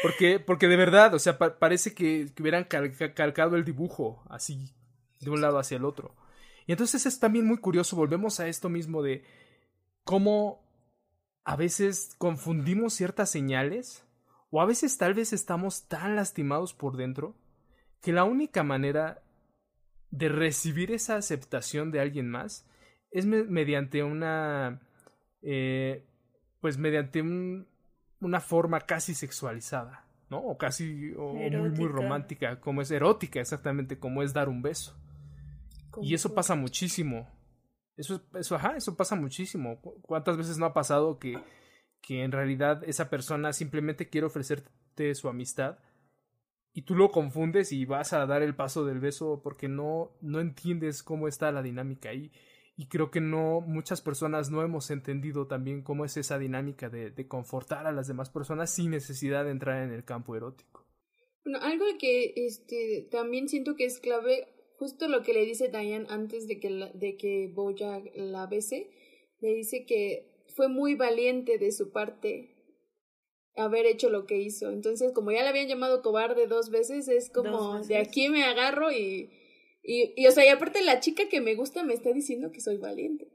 Porque, 0.00 0.38
porque 0.38 0.68
de 0.68 0.76
verdad, 0.76 1.12
o 1.14 1.18
sea, 1.18 1.38
pa 1.38 1.58
parece 1.58 1.92
que, 1.92 2.28
que 2.32 2.40
hubieran 2.40 2.62
cal 2.62 2.92
calcado 3.16 3.56
el 3.56 3.64
dibujo 3.64 4.22
así, 4.30 4.72
de 5.18 5.28
un 5.28 5.40
lado 5.40 5.58
hacia 5.58 5.76
el 5.76 5.84
otro. 5.84 6.14
Y 6.68 6.72
entonces 6.72 7.04
es 7.04 7.18
también 7.18 7.44
muy 7.44 7.58
curioso, 7.58 7.96
volvemos 7.96 8.38
a 8.38 8.46
esto 8.46 8.68
mismo 8.68 9.02
de 9.02 9.24
cómo 10.04 10.67
a 11.48 11.56
veces 11.56 12.14
confundimos 12.18 12.92
ciertas 12.92 13.30
señales, 13.30 14.04
o 14.50 14.60
a 14.60 14.66
veces 14.66 14.98
tal 14.98 15.14
vez 15.14 15.32
estamos 15.32 15.88
tan 15.88 16.14
lastimados 16.14 16.74
por 16.74 16.98
dentro, 16.98 17.34
que 18.02 18.12
la 18.12 18.24
única 18.24 18.62
manera 18.64 19.22
de 20.10 20.28
recibir 20.28 20.92
esa 20.92 21.16
aceptación 21.16 21.90
de 21.90 22.00
alguien 22.00 22.28
más 22.28 22.68
es 23.10 23.24
me 23.24 23.44
mediante 23.44 24.02
una 24.02 24.82
eh, 25.40 26.04
pues 26.60 26.76
mediante 26.76 27.22
un, 27.22 27.66
una 28.20 28.40
forma 28.40 28.80
casi 28.80 29.14
sexualizada 29.14 30.04
no 30.28 30.40
o 30.40 30.58
casi 30.58 31.14
o 31.16 31.32
muy 31.32 31.70
muy 31.70 31.88
romántica 31.88 32.60
como 32.60 32.82
es 32.82 32.90
erótica 32.90 33.40
exactamente 33.40 33.98
como 33.98 34.22
es 34.22 34.34
dar 34.34 34.50
un 34.50 34.60
beso. 34.60 34.94
Y 36.02 36.12
eso 36.12 36.34
pasa 36.34 36.54
muchísimo 36.54 37.26
eso 37.98 38.22
eso 38.34 38.54
ajá 38.54 38.76
eso 38.76 38.96
pasa 38.96 39.14
muchísimo 39.16 39.80
Cu- 39.80 40.00
cuántas 40.00 40.36
veces 40.36 40.56
no 40.56 40.64
ha 40.66 40.72
pasado 40.72 41.18
que 41.18 41.38
que 42.00 42.22
en 42.22 42.32
realidad 42.32 42.82
esa 42.84 43.10
persona 43.10 43.52
simplemente 43.52 44.08
quiere 44.08 44.26
ofrecerte 44.26 45.14
su 45.14 45.28
amistad 45.28 45.78
y 46.72 46.82
tú 46.82 46.94
lo 46.94 47.10
confundes 47.10 47.72
y 47.72 47.84
vas 47.86 48.12
a 48.12 48.24
dar 48.26 48.42
el 48.42 48.54
paso 48.54 48.84
del 48.84 49.00
beso 49.00 49.40
porque 49.42 49.68
no, 49.68 50.12
no 50.20 50.38
entiendes 50.40 51.02
cómo 51.02 51.26
está 51.26 51.50
la 51.50 51.60
dinámica 51.62 52.10
ahí. 52.10 52.30
Y 52.76 52.86
creo 52.86 53.10
que 53.10 53.20
no, 53.20 53.60
muchas 53.60 54.00
personas 54.00 54.50
no 54.50 54.62
hemos 54.62 54.92
entendido 54.92 55.48
también 55.48 55.82
cómo 55.82 56.04
es 56.04 56.16
esa 56.16 56.38
dinámica 56.38 56.88
de, 56.88 57.10
de 57.10 57.26
confortar 57.26 57.88
a 57.88 57.92
las 57.92 58.06
demás 58.06 58.30
personas 58.30 58.72
sin 58.72 58.92
necesidad 58.92 59.44
de 59.44 59.50
entrar 59.50 59.82
en 59.82 59.92
el 59.92 60.04
campo 60.04 60.36
erótico. 60.36 60.86
Bueno, 61.44 61.58
algo 61.62 61.84
que 61.98 62.34
este, 62.36 63.08
también 63.10 63.48
siento 63.48 63.74
que 63.74 63.86
es 63.86 63.98
clave, 63.98 64.46
justo 64.78 65.08
lo 65.08 65.22
que 65.22 65.32
le 65.32 65.44
dice 65.44 65.68
Diane 65.68 66.06
antes 66.08 66.46
de 66.46 66.60
que, 66.60 66.70
la, 66.70 66.88
de 66.92 67.16
que 67.16 67.50
Boya 67.52 68.00
la 68.14 68.46
bese, 68.46 68.88
le 69.40 69.52
dice 69.54 69.84
que 69.84 70.44
fue 70.54 70.68
muy 70.68 70.94
valiente 70.94 71.58
de 71.58 71.72
su 71.72 71.90
parte 71.90 72.54
haber 73.56 73.86
hecho 73.86 74.08
lo 74.08 74.26
que 74.26 74.38
hizo. 74.38 74.70
Entonces, 74.70 75.12
como 75.12 75.32
ya 75.32 75.42
le 75.42 75.48
habían 75.48 75.68
llamado 75.68 76.00
cobarde 76.00 76.46
dos 76.46 76.70
veces, 76.70 77.08
es 77.08 77.28
como 77.28 77.74
veces. 77.74 77.88
de 77.88 77.96
aquí 77.98 78.28
me 78.28 78.44
agarro 78.44 78.92
y, 78.92 79.30
y, 79.82 80.14
y, 80.16 80.26
o 80.26 80.30
sea, 80.30 80.46
y 80.46 80.48
aparte 80.48 80.80
la 80.82 81.00
chica 81.00 81.28
que 81.28 81.40
me 81.40 81.56
gusta 81.56 81.82
me 81.82 81.94
está 81.94 82.12
diciendo 82.12 82.52
que 82.52 82.60
soy 82.60 82.76
valiente. 82.76 83.28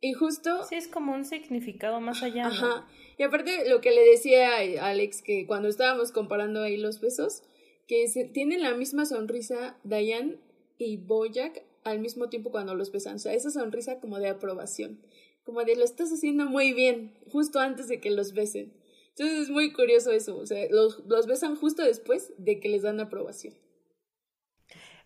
Y 0.00 0.12
justo... 0.14 0.64
Sí, 0.64 0.74
es 0.74 0.88
como 0.88 1.14
un 1.14 1.24
significado 1.24 2.00
más 2.00 2.22
allá. 2.22 2.44
¿no? 2.44 2.50
Ajá. 2.50 2.88
Y 3.18 3.22
aparte 3.22 3.68
lo 3.68 3.80
que 3.80 3.90
le 3.90 4.02
decía 4.02 4.56
a 4.56 4.88
Alex, 4.88 5.22
que 5.22 5.46
cuando 5.46 5.68
estábamos 5.68 6.12
comparando 6.12 6.62
ahí 6.62 6.76
los 6.76 7.00
besos, 7.00 7.42
que 7.86 8.08
se, 8.08 8.24
tienen 8.24 8.62
la 8.62 8.74
misma 8.74 9.06
sonrisa 9.06 9.76
Diane 9.84 10.38
y 10.78 10.96
Boyack 10.96 11.62
al 11.84 12.00
mismo 12.00 12.28
tiempo 12.28 12.50
cuando 12.50 12.74
los 12.74 12.90
besan. 12.92 13.16
O 13.16 13.18
sea, 13.18 13.34
esa 13.34 13.50
sonrisa 13.50 14.00
como 14.00 14.18
de 14.18 14.28
aprobación. 14.28 15.00
Como 15.44 15.62
de 15.64 15.76
lo 15.76 15.84
estás 15.84 16.10
haciendo 16.10 16.46
muy 16.46 16.72
bien, 16.72 17.12
justo 17.30 17.60
antes 17.60 17.88
de 17.88 18.00
que 18.00 18.10
los 18.10 18.32
besen. 18.32 18.72
Entonces 19.10 19.42
es 19.42 19.50
muy 19.50 19.72
curioso 19.72 20.10
eso. 20.10 20.36
O 20.38 20.46
sea, 20.46 20.66
los, 20.70 21.04
los 21.06 21.26
besan 21.26 21.56
justo 21.56 21.82
después 21.84 22.32
de 22.38 22.58
que 22.60 22.68
les 22.68 22.82
dan 22.82 23.00
aprobación. 23.00 23.54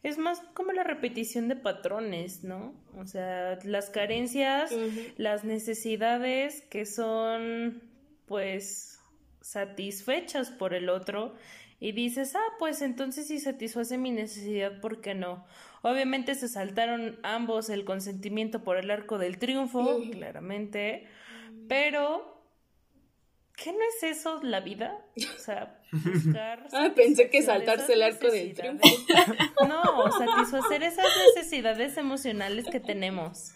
Es 0.05 0.17
más 0.17 0.41
como 0.55 0.73
la 0.73 0.85
repetición 0.85 1.49
de 1.49 1.57
patrones, 1.57 2.45
¿no? 2.45 2.73
O 2.97 3.07
sea, 3.07 3.59
las 3.65 3.91
carencias, 3.91 4.71
uh 4.71 4.77
-huh. 4.77 5.13
las 5.17 5.43
necesidades 5.45 6.63
que 6.71 6.87
son, 6.87 7.83
pues, 8.27 9.01
satisfechas 9.41 10.51
por 10.51 10.73
el 10.73 10.89
otro. 10.89 11.35
Y 11.81 11.93
dices, 11.93 12.35
ah, 12.35 12.55
pues 12.59 12.83
entonces 12.83 13.29
si 13.29 13.39
satisface 13.39 13.99
mi 13.99 14.11
necesidad, 14.11 14.81
¿por 14.81 15.01
qué 15.01 15.15
no? 15.15 15.47
Obviamente 15.83 16.35
se 16.35 16.49
saltaron 16.49 17.21
ambos 17.23 17.71
el 17.71 17.85
consentimiento 17.85 18.65
por 18.65 18.79
el 18.79 18.91
arco 18.91 19.19
del 19.19 19.39
triunfo, 19.39 20.01
claramente, 20.11 21.07
pero 21.69 22.39
¿Qué 23.63 23.73
no 23.73 23.79
es 23.81 24.19
eso 24.19 24.41
la 24.45 24.61
vida? 24.61 25.05
O 25.35 25.39
sea, 25.41 25.81
buscar. 25.91 26.69
ah, 26.73 26.91
pensé 26.95 27.29
que 27.29 27.43
saltarse 27.43 27.95
el 27.95 28.03
arco 28.03 28.31
del 28.31 28.55
triunfo. 28.55 28.87
no, 29.69 30.13
satisfacer 30.13 30.85
esas 30.85 31.07
necesidades 31.35 31.97
emocionales 31.97 32.67
que 32.71 32.79
tenemos. 32.79 33.53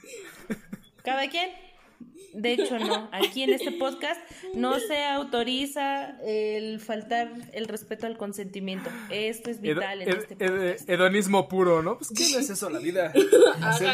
Cada 1.04 1.28
quien. 1.28 1.50
De 2.34 2.52
hecho, 2.54 2.78
no. 2.78 3.08
Aquí 3.12 3.42
en 3.42 3.52
este 3.52 3.72
podcast 3.72 4.20
no 4.54 4.78
se 4.78 5.04
autoriza 5.04 6.18
el 6.22 6.80
faltar 6.80 7.30
el 7.52 7.66
respeto 7.66 8.06
al 8.06 8.16
consentimiento. 8.16 8.88
Esto 9.10 9.50
es 9.50 9.60
vital 9.60 10.02
ed 10.02 10.08
en 10.08 10.16
este 10.16 10.36
podcast. 10.36 10.88
Ed 10.88 10.94
hedonismo 10.94 11.48
puro, 11.48 11.82
¿no? 11.82 11.98
Pues, 11.98 12.10
¿qué 12.16 12.24
no 12.32 12.38
es 12.38 12.50
eso 12.50 12.70
la 12.70 12.78
vida? 12.78 13.12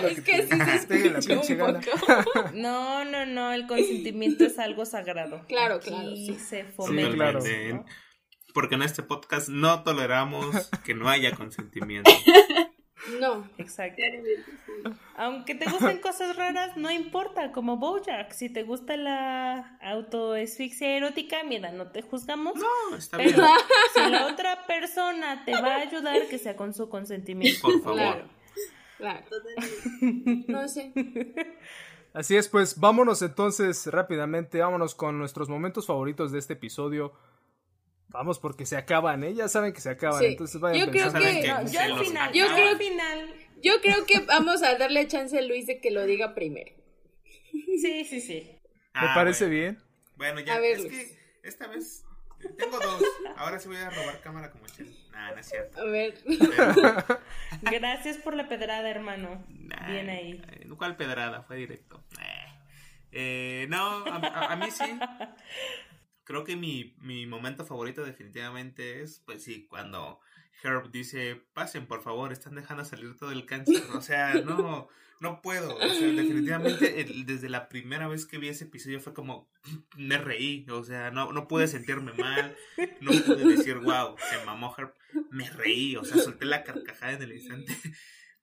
Es 0.08 0.20
que, 0.20 0.22
que 0.22 0.42
sí 0.42 0.48
se 0.48 1.10
la 1.10 1.20
pinche 1.20 1.54
gana. 1.56 1.80
No, 2.54 3.04
no, 3.04 3.26
no. 3.26 3.52
El 3.52 3.66
consentimiento 3.66 4.44
es 4.44 4.58
algo 4.58 4.84
sagrado. 4.84 5.44
Claro, 5.48 5.76
Aquí 5.76 5.90
claro. 5.90 6.16
Sí. 6.16 6.36
se 6.38 6.64
fomenta. 6.64 7.10
Sí, 7.10 7.16
claro. 7.16 7.40
¿no? 7.74 7.84
Porque 8.54 8.74
en 8.76 8.82
este 8.82 9.02
podcast 9.02 9.48
no 9.48 9.82
toleramos 9.82 10.70
que 10.84 10.94
no 10.94 11.08
haya 11.08 11.32
consentimiento. 11.34 12.10
No. 13.20 13.48
Exacto. 13.58 14.02
Aunque 15.16 15.54
te 15.54 15.68
gusten 15.70 15.98
cosas 16.00 16.36
raras, 16.36 16.76
no 16.76 16.90
importa, 16.90 17.52
como 17.52 17.76
Bojack. 17.76 18.32
Si 18.32 18.48
te 18.48 18.62
gusta 18.62 18.96
la 18.96 19.78
autoesfixia 19.80 20.96
erótica, 20.96 21.38
mira, 21.44 21.72
no 21.72 21.90
te 21.90 22.02
juzgamos. 22.02 22.54
No, 22.56 22.96
está 22.96 23.16
pero 23.16 23.30
bien. 23.30 23.48
si 23.94 24.10
la 24.10 24.26
otra 24.26 24.66
persona 24.66 25.44
te 25.44 25.52
va 25.52 25.76
a 25.76 25.80
ayudar, 25.80 26.26
que 26.28 26.38
sea 26.38 26.56
con 26.56 26.74
su 26.74 26.88
consentimiento. 26.88 27.62
Por 27.62 27.82
favor. 27.82 27.98
Claro. 27.98 28.28
Claro. 28.98 29.26
No 30.48 30.68
sé. 30.68 30.92
Así 32.12 32.36
es, 32.36 32.48
pues 32.48 32.80
vámonos 32.80 33.22
entonces 33.22 33.86
rápidamente, 33.86 34.58
vámonos 34.58 34.94
con 34.94 35.18
nuestros 35.18 35.48
momentos 35.48 35.86
favoritos 35.86 36.32
de 36.32 36.38
este 36.38 36.54
episodio. 36.54 37.12
Vamos, 38.08 38.38
porque 38.38 38.64
se 38.66 38.76
acaban, 38.76 39.22
¿eh? 39.24 39.34
Ya 39.34 39.48
saben 39.48 39.72
que 39.72 39.80
se 39.80 39.90
acaban, 39.90 40.20
Sí. 40.20 40.26
entonces 40.26 40.60
vayan 40.60 40.86
Yo 40.86 40.90
creo 40.92 41.04
pensando. 41.12 41.28
que- 41.28 41.40
que 41.42 41.48
No, 41.48 41.70
yo 41.70 41.80
al 41.80 42.04
final, 42.04 42.32
Yo 42.32 42.46
creo- 42.46 42.68
al 42.68 42.78
final. 42.78 43.34
Yo 43.62 43.80
creo 43.80 44.06
que 44.06 44.20
vamos 44.20 44.62
a 44.62 44.76
darle 44.78 45.06
chance 45.08 45.36
a 45.38 45.42
Luis 45.42 45.66
de 45.66 45.80
que 45.80 45.90
lo 45.90 46.06
diga 46.06 46.34
primero. 46.34 46.72
Sí, 47.80 48.04
sí, 48.04 48.20
sí. 48.20 48.50
Me 48.94 49.08
Ah, 49.08 49.12
parece 49.14 49.44
bueno. 49.46 49.60
bien. 49.60 49.82
Bueno, 50.16 50.40
ya, 50.40 50.54
A 50.54 50.60
ver, 50.60 50.76
es 50.78 50.84
Luis. 50.84 50.92
que 50.92 51.18
esta 51.48 51.66
vez 51.66 52.04
eh, 52.40 52.48
tengo 52.56 52.78
dos. 52.78 53.02
Ahora 53.36 53.58
sí 53.58 53.68
voy 53.68 53.76
a 53.78 53.90
robar 53.90 54.20
cámara 54.20 54.50
como 54.52 54.66
Chel. 54.66 54.94
Nah, 55.12 55.32
no 55.32 55.38
es 55.40 55.46
cierto. 55.48 55.80
A 55.80 55.84
ver. 55.84 56.14
Pero, 56.24 57.04
Gracias 57.62 58.16
por 58.18 58.34
la 58.34 58.48
pedrada, 58.48 58.88
hermano. 58.88 59.44
nah, 59.48 59.88
Bien 59.90 60.08
ahí. 60.08 60.40
eh, 60.52 60.66
¿Cuál 60.76 60.96
pedrada? 60.96 61.42
Fue 61.42 61.56
directo. 61.56 62.02
Nah. 62.16 62.24
Eh, 63.10 63.66
no, 63.68 64.04
a, 64.06 64.16
a- 64.18 64.52
a 64.52 64.56
mí 64.56 64.70
sí. 64.70 64.84
Creo 66.28 66.44
que 66.44 66.56
mi, 66.56 66.94
mi 67.00 67.26
momento 67.26 67.64
favorito 67.64 68.04
definitivamente 68.04 69.00
es, 69.00 69.22
pues 69.24 69.42
sí, 69.42 69.66
cuando 69.66 70.20
Herb 70.62 70.90
dice, 70.90 71.40
pasen 71.54 71.86
por 71.86 72.02
favor, 72.02 72.34
están 72.34 72.54
dejando 72.54 72.84
salir 72.84 73.16
todo 73.16 73.32
el 73.32 73.46
cáncer. 73.46 73.82
O 73.94 74.02
sea, 74.02 74.34
no, 74.34 74.88
no 75.20 75.40
puedo. 75.40 75.74
O 75.74 75.80
sea, 75.80 76.06
definitivamente 76.06 77.06
desde 77.24 77.48
la 77.48 77.70
primera 77.70 78.08
vez 78.08 78.26
que 78.26 78.36
vi 78.36 78.48
ese 78.48 78.64
episodio 78.64 79.00
fue 79.00 79.14
como, 79.14 79.50
me 79.96 80.18
reí. 80.18 80.66
O 80.68 80.84
sea, 80.84 81.10
no, 81.10 81.32
no 81.32 81.48
pude 81.48 81.66
sentirme 81.66 82.12
mal, 82.12 82.54
no 83.00 83.10
pude 83.10 83.56
decir, 83.56 83.78
wow, 83.78 84.14
se 84.18 84.44
mamó 84.44 84.74
Herb. 84.76 84.92
Me 85.30 85.48
reí, 85.48 85.96
o 85.96 86.04
sea, 86.04 86.20
solté 86.22 86.44
la 86.44 86.62
carcajada 86.62 87.14
en 87.14 87.22
el 87.22 87.32
instante. 87.32 87.74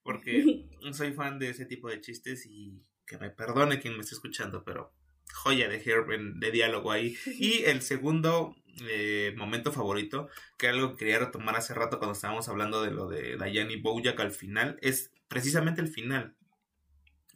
Porque 0.02 0.66
soy 0.90 1.12
fan 1.12 1.38
de 1.38 1.50
ese 1.50 1.66
tipo 1.66 1.88
de 1.88 2.00
chistes 2.00 2.46
y 2.46 2.82
que 3.06 3.16
me 3.16 3.30
perdone 3.30 3.78
quien 3.78 3.94
me 3.94 4.00
esté 4.00 4.16
escuchando, 4.16 4.64
pero 4.64 4.92
joya 5.32 5.68
de 5.68 5.82
Herb 5.84 6.10
en- 6.12 6.40
de 6.40 6.50
diálogo 6.50 6.92
ahí. 6.92 7.16
Y 7.38 7.64
el 7.64 7.82
segundo 7.82 8.54
eh, 8.88 9.34
momento 9.36 9.72
favorito, 9.72 10.28
que 10.58 10.68
algo 10.68 10.92
que 10.92 10.98
quería 10.98 11.18
retomar 11.18 11.56
hace 11.56 11.74
rato 11.74 11.98
cuando 11.98 12.12
estábamos 12.14 12.48
hablando 12.48 12.82
de 12.82 12.90
lo 12.90 13.08
de 13.08 13.36
Diane 13.36 13.72
y 13.74 13.80
Bojack 13.80 14.20
al 14.20 14.32
final, 14.32 14.78
es 14.82 15.12
precisamente 15.28 15.80
el 15.80 15.88
final. 15.88 16.36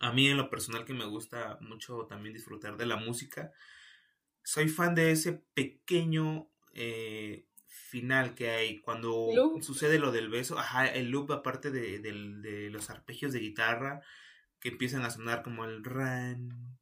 A 0.01 0.12
mí 0.12 0.28
en 0.28 0.36
lo 0.36 0.49
personal 0.51 0.84
que 0.84 0.95
me 0.95 1.05
gusta 1.05 1.59
mucho 1.61 2.07
también 2.09 2.34
disfrutar 2.34 2.76
de 2.76 2.86
la 2.86 2.97
música, 2.97 3.53
soy 4.43 4.68
fan 4.68 4.95
de 4.95 5.11
ese 5.12 5.43
pequeño 5.55 6.49
eh, 6.72 7.45
final 7.66 8.34
que 8.34 8.51
hay 8.51 8.80
cuando 8.80 9.28
Loop. 9.34 9.62
sucede 9.62 9.99
lo 9.99 10.12
del 10.12 10.28
beso, 10.30 10.59
ajá, 10.59 10.86
el 10.86 11.11
loop 11.11 11.30
aparte 11.32 11.70
de, 11.70 11.99
de 12.01 12.70
los 12.70 12.88
arpegios 12.91 13.32
de 13.32 13.41
guitarra 13.41 14.01
que 14.61 14.70
empiezan 14.70 15.03
a 15.05 15.11
sonar 15.11 15.43
como 15.43 15.64
el 15.64 15.84
ran, 15.84 16.78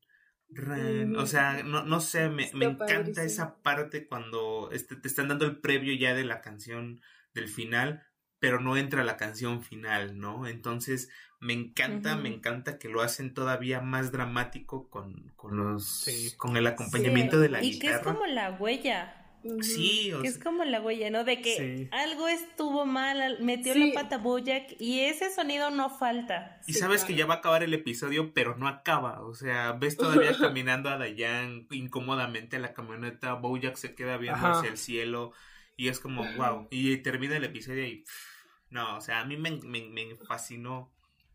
o 1.16 1.26
sea, 1.26 1.62
no, 1.62 1.84
no 1.84 2.01
sé, 2.01 2.28
me, 2.28 2.51
me 2.55 2.66
encanta 2.66 3.22
esa 3.22 3.62
parte 3.62 4.07
cuando 4.07 4.70
este, 4.72 4.96
te 4.96 5.09
están 5.09 5.28
dando 5.28 5.44
el 5.44 5.59
previo 5.59 5.94
ya 5.94 6.14
de 6.14 6.24
la 6.24 6.40
canción 6.40 7.01
del 7.34 7.49
final, 7.49 8.03
pero 8.38 8.61
no 8.61 8.76
entra 8.76 9.05
la 9.05 9.16
canción 9.16 9.62
final, 9.62 10.18
¿no? 10.18 10.46
Entonces, 10.46 11.11
me 11.40 11.53
encanta, 11.53 12.16
me 12.16 12.28
encanta 12.28 12.78
que 12.78 12.88
lo 12.88 13.03
hacen 13.03 13.34
todavía 13.34 13.80
más 13.80 14.11
dramático 14.11 14.88
con, 14.88 15.32
con 15.36 15.57
los 15.57 15.86
Sí. 15.86 16.34
con 16.36 16.57
el 16.57 16.66
acompañamiento 16.66 17.38
de 17.38 17.49
la 17.51 17.62
y 17.62 17.78
que 17.78 17.88
es 17.88 17.99
guitarra. 17.99 18.14
como 18.14 18.26
la 18.26 18.53
huella. 18.53 19.17
Sí, 19.62 20.12
o 20.12 20.22
Que 20.22 20.28
es 20.28 20.39
como 20.39 20.64
la 20.64 20.80
huella, 20.80 21.11
¿no? 21.11 21.24
De 21.24 21.41
que 21.41 21.57
Sí. 21.57 21.89
algo 21.93 22.28
estuvo 22.28 22.84
mal, 22.86 23.20
al- 23.20 23.41
metió 23.41 23.72
Sí. 23.72 23.93
la 23.93 24.03
pata 24.03 24.18
Bojack 24.18 24.80
y 24.80 25.01
ese 25.01 25.30
sonido 25.32 25.70
no 25.70 25.91
falta. 25.91 26.61
y 26.66 26.72
sí, 26.74 26.78
sabes 26.80 27.05
que 27.05 27.14
ya 27.14 27.26
va 27.26 27.34
a 27.34 27.36
acabar 27.39 27.62
el 27.62 27.72
episodio, 27.74 28.32
pero 28.34 28.57
no 28.57 28.68
acaba. 28.68 29.22
O 29.22 29.34
sea, 29.34 29.72
ves 29.72 29.97
todavía 29.97 30.30
caminando 30.53 30.89
a 30.91 30.99
Dayan 30.99 31.66
incómodamente 31.70 32.57
a 32.57 32.61
la 32.61 32.72
camioneta. 32.74 33.34
Bojack 33.34 33.76
se 33.76 33.95
queda 33.95 34.16
viendo 34.16 34.39
Ajá. 34.39 34.59
hacia 34.59 34.70
el 34.70 34.76
cielo. 34.78 35.32
Y 35.76 35.89
es 35.89 36.01
como, 36.01 36.24
wow. 36.36 36.66
Y 36.70 36.97
termina 36.99 37.36
el 37.36 37.45
episodio 37.45 37.86
y. 37.86 37.99
pff, 38.03 38.36
No, 38.70 38.97
o 38.99 39.01
sea, 39.01 39.20
a 39.20 39.24
mí 39.24 39.36
me, 39.39 39.53
me- 39.62 39.89
me 39.89 40.14
fascinó 40.16 40.93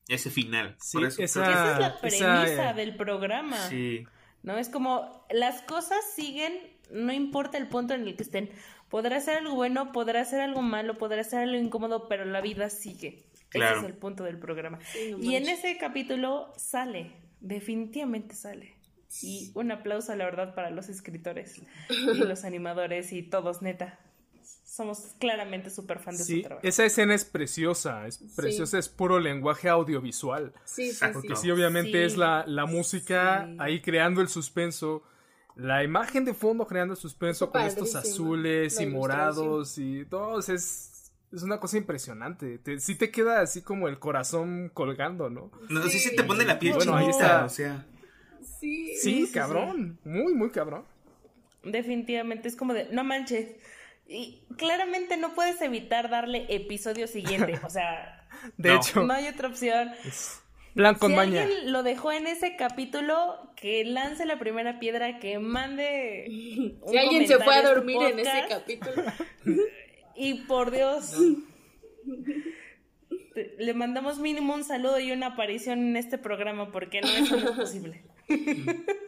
ese 0.08 0.30
final. 0.30 0.76
Sí, 0.80 0.98
Por 0.98 1.08
eso 1.08 1.24
esa- 1.24 1.42
creo 1.44 1.52
Esa 1.54 1.74
es 1.74 1.80
la 1.80 1.88
esa, 1.88 2.00
premisa 2.00 2.70
eh, 2.70 2.74
del 2.76 2.96
programa. 2.96 3.58
Sí, 3.70 4.06
¿No? 4.44 4.58
Es 4.58 4.68
como 4.68 5.26
las 5.32 5.62
cosas 5.62 5.98
siguen, 6.16 6.54
no 6.92 7.12
importa 7.14 7.58
el 7.58 7.68
punto 7.68 7.94
en 7.94 8.02
el 8.08 8.16
que 8.16 8.24
estén. 8.24 8.50
Podrá 8.90 9.20
ser 9.22 9.38
algo 9.38 9.56
bueno, 9.56 9.92
podrá 9.92 10.24
ser 10.26 10.42
algo 10.42 10.62
malo, 10.62 10.98
podrá 10.98 11.24
ser 11.24 11.40
algo 11.40 11.56
incómodo, 11.58 12.08
pero 12.08 12.26
la 12.26 12.42
vida 12.42 12.70
sigue. 12.70 13.24
Claro. 13.50 13.78
Ese 13.78 13.86
es 13.88 13.92
el 13.92 13.98
punto 13.98 14.24
del 14.24 14.38
programa. 14.40 14.80
Sí, 14.92 15.12
no 15.12 15.18
y 15.20 15.36
en 15.36 15.48
ese 15.50 15.78
capítulo 15.78 16.54
sale, 16.58 17.12
definitivamente 17.40 18.36
sale. 18.36 18.76
Y 19.22 19.52
un 19.54 19.72
aplauso, 19.72 20.16
la 20.16 20.26
verdad, 20.26 20.56
para 20.56 20.72
los 20.72 20.90
escritores 20.90 21.62
y 21.90 22.18
los 22.18 22.44
animadores 22.46 23.14
y 23.14 23.22
todos, 23.22 23.62
neta. 23.62 24.00
somos 24.66 25.14
claramente 25.20 25.70
súper 25.70 26.00
fan 26.00 26.18
de 26.18 26.24
Sí, 26.24 26.38
su 26.38 26.48
trabajo. 26.48 26.68
esa 26.68 26.84
escena 26.84 27.14
es 27.14 27.24
preciosa, 27.26 28.08
es 28.08 28.18
preciosa, 28.36 28.80
es 28.80 28.90
puro 28.90 29.20
lenguaje 29.20 29.70
audiovisual. 29.70 30.52
Sí, 30.66 30.92
sí, 30.92 31.06
Porque 31.14 31.36
sí. 31.36 31.44
sí, 31.44 31.52
obviamente 31.52 31.92
Sí, 31.92 31.98
es 32.06 32.18
la, 32.18 32.44
la 32.48 32.66
música 32.66 33.46
sí. 33.48 33.58
ahí 33.60 33.82
creando 33.82 34.20
el 34.22 34.30
suspenso, 34.30 35.04
la 35.56 35.84
imagen 35.84 36.26
de 36.26 36.34
fondo 36.34 36.66
creando 36.68 36.94
el 36.94 37.00
suspenso 37.00 37.50
con 37.52 37.62
estos 37.62 37.96
azules 37.96 38.80
y 38.82 38.86
morados 38.88 39.78
y 39.78 40.06
todo, 40.06 40.40
es, 40.40 40.50
es 41.32 41.44
una 41.44 41.60
cosa 41.60 41.78
impresionante. 41.78 42.58
Te, 42.60 42.80
sí 42.80 42.96
te 42.96 43.12
queda 43.12 43.42
así 43.42 43.62
como 43.62 43.88
el 43.88 44.00
corazón 44.00 44.70
colgando, 44.74 45.30
¿no? 45.30 45.52
No, 45.70 45.84
sí 45.84 46.00
se 46.00 46.12
te 46.12 46.24
pone 46.24 46.46
la 46.46 46.60
piel 46.60 46.74
Bueno, 46.76 46.96
ahí 46.96 47.08
está. 47.10 47.46
o 47.46 47.50
sea. 47.50 47.86
Sí. 48.60 48.96
Sí, 48.98 49.26
sí, 49.28 49.32
cabrón, 49.32 50.00
muy, 50.04 50.34
muy 50.34 50.50
cabrón. 50.52 50.86
Definitivamente 51.64 52.48
es 52.48 52.56
como 52.56 52.74
de, 52.74 52.90
no 52.92 53.04
manches. 53.04 53.56
Y 54.08 54.44
claramente 54.58 55.16
no 55.18 55.34
puedes 55.34 55.62
evitar 55.62 56.10
darle 56.10 56.46
episodio 56.50 57.08
siguiente. 57.08 57.60
O 57.64 57.70
sea, 57.70 58.20
De 58.58 58.70
No. 58.70 58.76
hecho, 58.78 59.04
no 59.04 59.14
hay 59.14 59.28
otra 59.28 59.48
opción. 59.48 59.92
Con 61.00 61.12
si 61.12 61.16
maña. 61.16 61.44
alguien 61.44 61.72
lo 61.72 61.84
dejó 61.84 62.12
en 62.12 62.26
ese 62.28 62.56
capítulo, 62.56 63.52
que 63.56 63.86
lance 63.86 64.26
la 64.26 64.40
primera 64.40 64.80
piedra, 64.80 65.20
que 65.20 65.40
mande. 65.40 66.26
un 66.82 66.92
Si 66.92 66.98
alguien 66.98 67.28
se 67.28 67.38
fue 67.40 67.54
a 67.54 67.58
este 67.60 67.70
dormir 67.70 67.98
en 68.02 68.20
ese 68.20 68.44
capítulo. 68.50 69.04
Y 70.16 70.36
por 70.46 70.70
Dios. 70.70 71.16
te- 73.34 73.56
Le 73.58 73.74
mandamos 73.74 74.20
mínimo 74.20 74.54
un 74.54 74.64
saludo 74.64 75.00
y 75.00 75.12
una 75.12 75.28
aparición 75.28 75.80
en 75.80 75.98
este 75.98 76.18
programa 76.18 76.72
porque 76.72 77.02
no 77.02 77.08
eso 77.08 77.38
no 77.40 77.50
es 77.50 77.56
posible. 77.56 78.04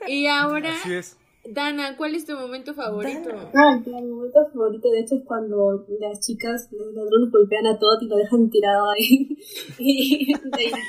Y 0.07 0.27
ahora, 0.27 0.73
Así 0.73 0.93
es. 0.93 1.17
Dana, 1.47 1.95
¿cuál 1.95 2.15
es 2.15 2.25
tu 2.25 2.33
momento 2.33 2.73
favorito? 2.73 3.29
Ah, 3.53 3.79
mi 3.85 3.91
momento 3.91 4.39
favorito 4.51 4.89
de 4.89 5.01
hecho 5.01 5.15
es 5.15 5.23
cuando 5.25 5.85
las 5.99 6.19
chicas, 6.19 6.69
los 6.71 6.93
ladrones 6.93 7.31
golpean 7.31 7.67
a 7.67 7.77
Todd 7.77 8.01
y 8.01 8.07
lo 8.07 8.17
dejan 8.17 8.49
tirado 8.49 8.89
ahí. 8.89 9.37
Y, 9.77 10.31
y 10.31 10.33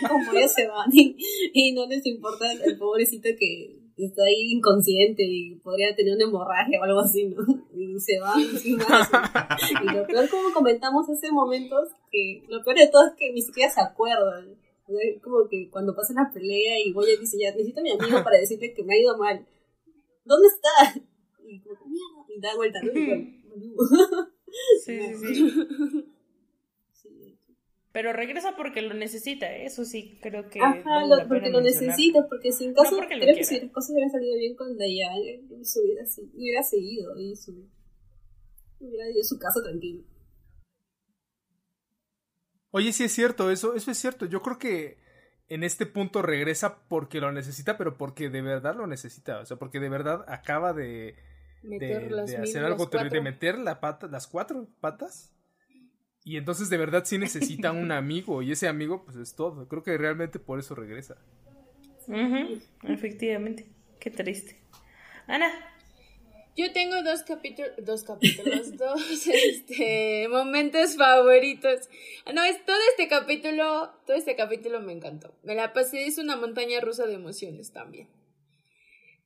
como 0.08 0.32
ellos 0.32 0.52
se 0.52 0.66
van 0.66 0.88
y, 0.92 1.72
no 1.72 1.86
les 1.86 2.06
importa 2.06 2.46
el, 2.52 2.78
pobrecito 2.78 3.28
que 3.38 3.76
está 3.96 4.22
ahí 4.22 4.52
inconsciente 4.52 5.22
y 5.24 5.56
podría 5.56 5.94
tener 5.94 6.14
una 6.14 6.24
hemorragia 6.24 6.80
o 6.80 6.84
algo 6.84 7.00
así, 7.00 7.26
¿no? 7.26 7.44
Y 7.74 7.98
se 8.00 8.18
van 8.20 8.40
sin. 8.58 8.78
Y 8.78 9.94
lo 9.94 10.06
peor, 10.06 10.28
como 10.30 10.52
comentamos 10.52 11.08
hace 11.08 11.30
momentos, 11.32 11.88
que 12.10 12.42
lo 12.48 12.62
peor 12.62 12.76
de 12.76 12.88
todo 12.88 13.06
es 13.06 13.14
que 13.18 13.32
ni 13.32 13.42
siquiera 13.42 13.70
se 13.70 13.80
acuerdan. 13.80 14.56
Como 15.22 15.48
que 15.48 15.68
cuando 15.70 15.94
pasa 15.94 16.14
la 16.14 16.30
pelea 16.32 16.78
y 16.84 16.92
Goya 16.92 17.18
dice, 17.18 17.38
ya, 17.38 17.50
necesito 17.50 17.80
a 17.80 17.82
mi 17.82 17.90
amigo 17.90 18.22
para 18.22 18.38
decirle 18.38 18.72
que 18.72 18.84
me 18.84 18.94
ha 18.94 19.00
ido 19.00 19.18
mal. 19.18 19.44
¿Dónde 20.26 20.48
está? 20.48 21.00
Y 21.46 21.60
como, 21.60 21.86
mierda, 21.86 22.26
y 22.28 22.40
da 22.40 22.54
vuelta, 22.56 22.80
Sí, 24.84 25.00
sí, 25.14 25.34
sí. 25.34 25.52
Pero 27.92 28.12
regresa 28.12 28.54
porque 28.56 28.82
lo 28.82 28.92
necesita, 28.92 29.50
¿eh? 29.50 29.64
eso 29.64 29.86
sí, 29.86 30.18
creo 30.20 30.50
que. 30.50 30.60
Ajá, 30.60 30.82
vale 30.84 31.08
lo- 31.08 31.16
la 31.16 31.28
porque 31.28 31.48
lo 31.48 31.62
necesito, 31.62 32.26
porque 32.28 32.52
si 32.52 32.66
en 32.66 32.74
caso, 32.74 32.90
No 32.90 32.96
porque 32.98 33.16
lo 33.16 33.22
creo 33.22 33.36
que 33.36 33.44
si 33.44 33.58
las 33.58 33.70
cosas 33.72 33.90
hubieran 33.92 34.10
salido 34.10 34.36
bien 34.36 34.54
con 34.54 34.76
Dayan, 34.76 35.14
se 35.64 35.80
hubiera, 35.80 36.04
hubiera 36.34 36.62
seguido 36.62 37.16
y 37.18 37.34
su, 37.36 37.66
hubiera 38.80 39.08
ido 39.10 39.22
a 39.22 39.24
su 39.24 39.38
casa 39.38 39.62
tranquilo. 39.62 40.04
Oye, 42.70 42.92
sí 42.92 43.04
es 43.04 43.12
cierto, 43.12 43.50
eso, 43.50 43.74
eso 43.74 43.90
es 43.90 43.96
cierto. 43.96 44.26
Yo 44.26 44.42
creo 44.42 44.58
que 44.58 44.98
en 45.48 45.62
este 45.62 45.86
punto 45.86 46.22
regresa 46.22 46.78
porque 46.88 47.20
lo 47.20 47.32
necesita, 47.32 47.78
pero 47.78 47.96
porque 47.96 48.28
de 48.30 48.42
verdad 48.42 48.76
lo 48.76 48.86
necesita. 48.86 49.40
O 49.40 49.46
sea, 49.46 49.56
porque 49.56 49.80
de 49.80 49.88
verdad 49.88 50.24
acaba 50.28 50.72
de, 50.72 51.16
de, 51.62 51.96
hacer 52.42 52.64
algo 52.64 52.88
terrible, 52.88 53.10
de 53.10 53.20
cuatro. 53.20 53.22
meter 53.22 53.58
la 53.58 53.80
pata, 53.80 54.08
las 54.08 54.26
cuatro 54.26 54.68
patas. 54.80 55.32
Y 56.24 56.36
entonces 56.36 56.68
de 56.68 56.76
verdad 56.76 57.04
sí 57.04 57.18
necesita 57.18 57.72
un 57.72 57.92
amigo. 57.92 58.42
Y 58.42 58.52
ese 58.52 58.68
amigo, 58.68 59.04
pues 59.04 59.16
es 59.16 59.34
todo. 59.34 59.68
Creo 59.68 59.82
que 59.82 59.96
realmente 59.96 60.38
por 60.38 60.58
eso 60.58 60.74
regresa. 60.74 61.16
Efectivamente. 62.82 63.66
Qué 64.00 64.10
triste. 64.10 64.60
Ana, 65.26 65.50
Yo 66.56 66.72
tengo 66.72 67.02
dos 67.02 67.22
capítulos, 67.22 67.72
dos 67.82 68.02
capítulos, 68.02 68.72
dos 68.78 69.26
este, 69.26 70.26
momentos 70.28 70.96
favoritos. 70.96 71.90
No, 72.32 72.42
es 72.44 72.64
todo 72.64 72.78
este 72.92 73.08
capítulo, 73.08 73.90
todo 74.06 74.16
este 74.16 74.36
capítulo 74.36 74.80
me 74.80 74.94
encantó. 74.94 75.34
Me 75.42 75.54
la 75.54 75.74
pasé, 75.74 76.06
es 76.06 76.16
una 76.16 76.36
montaña 76.36 76.80
rusa 76.80 77.06
de 77.06 77.12
emociones 77.12 77.72
también. 77.72 78.08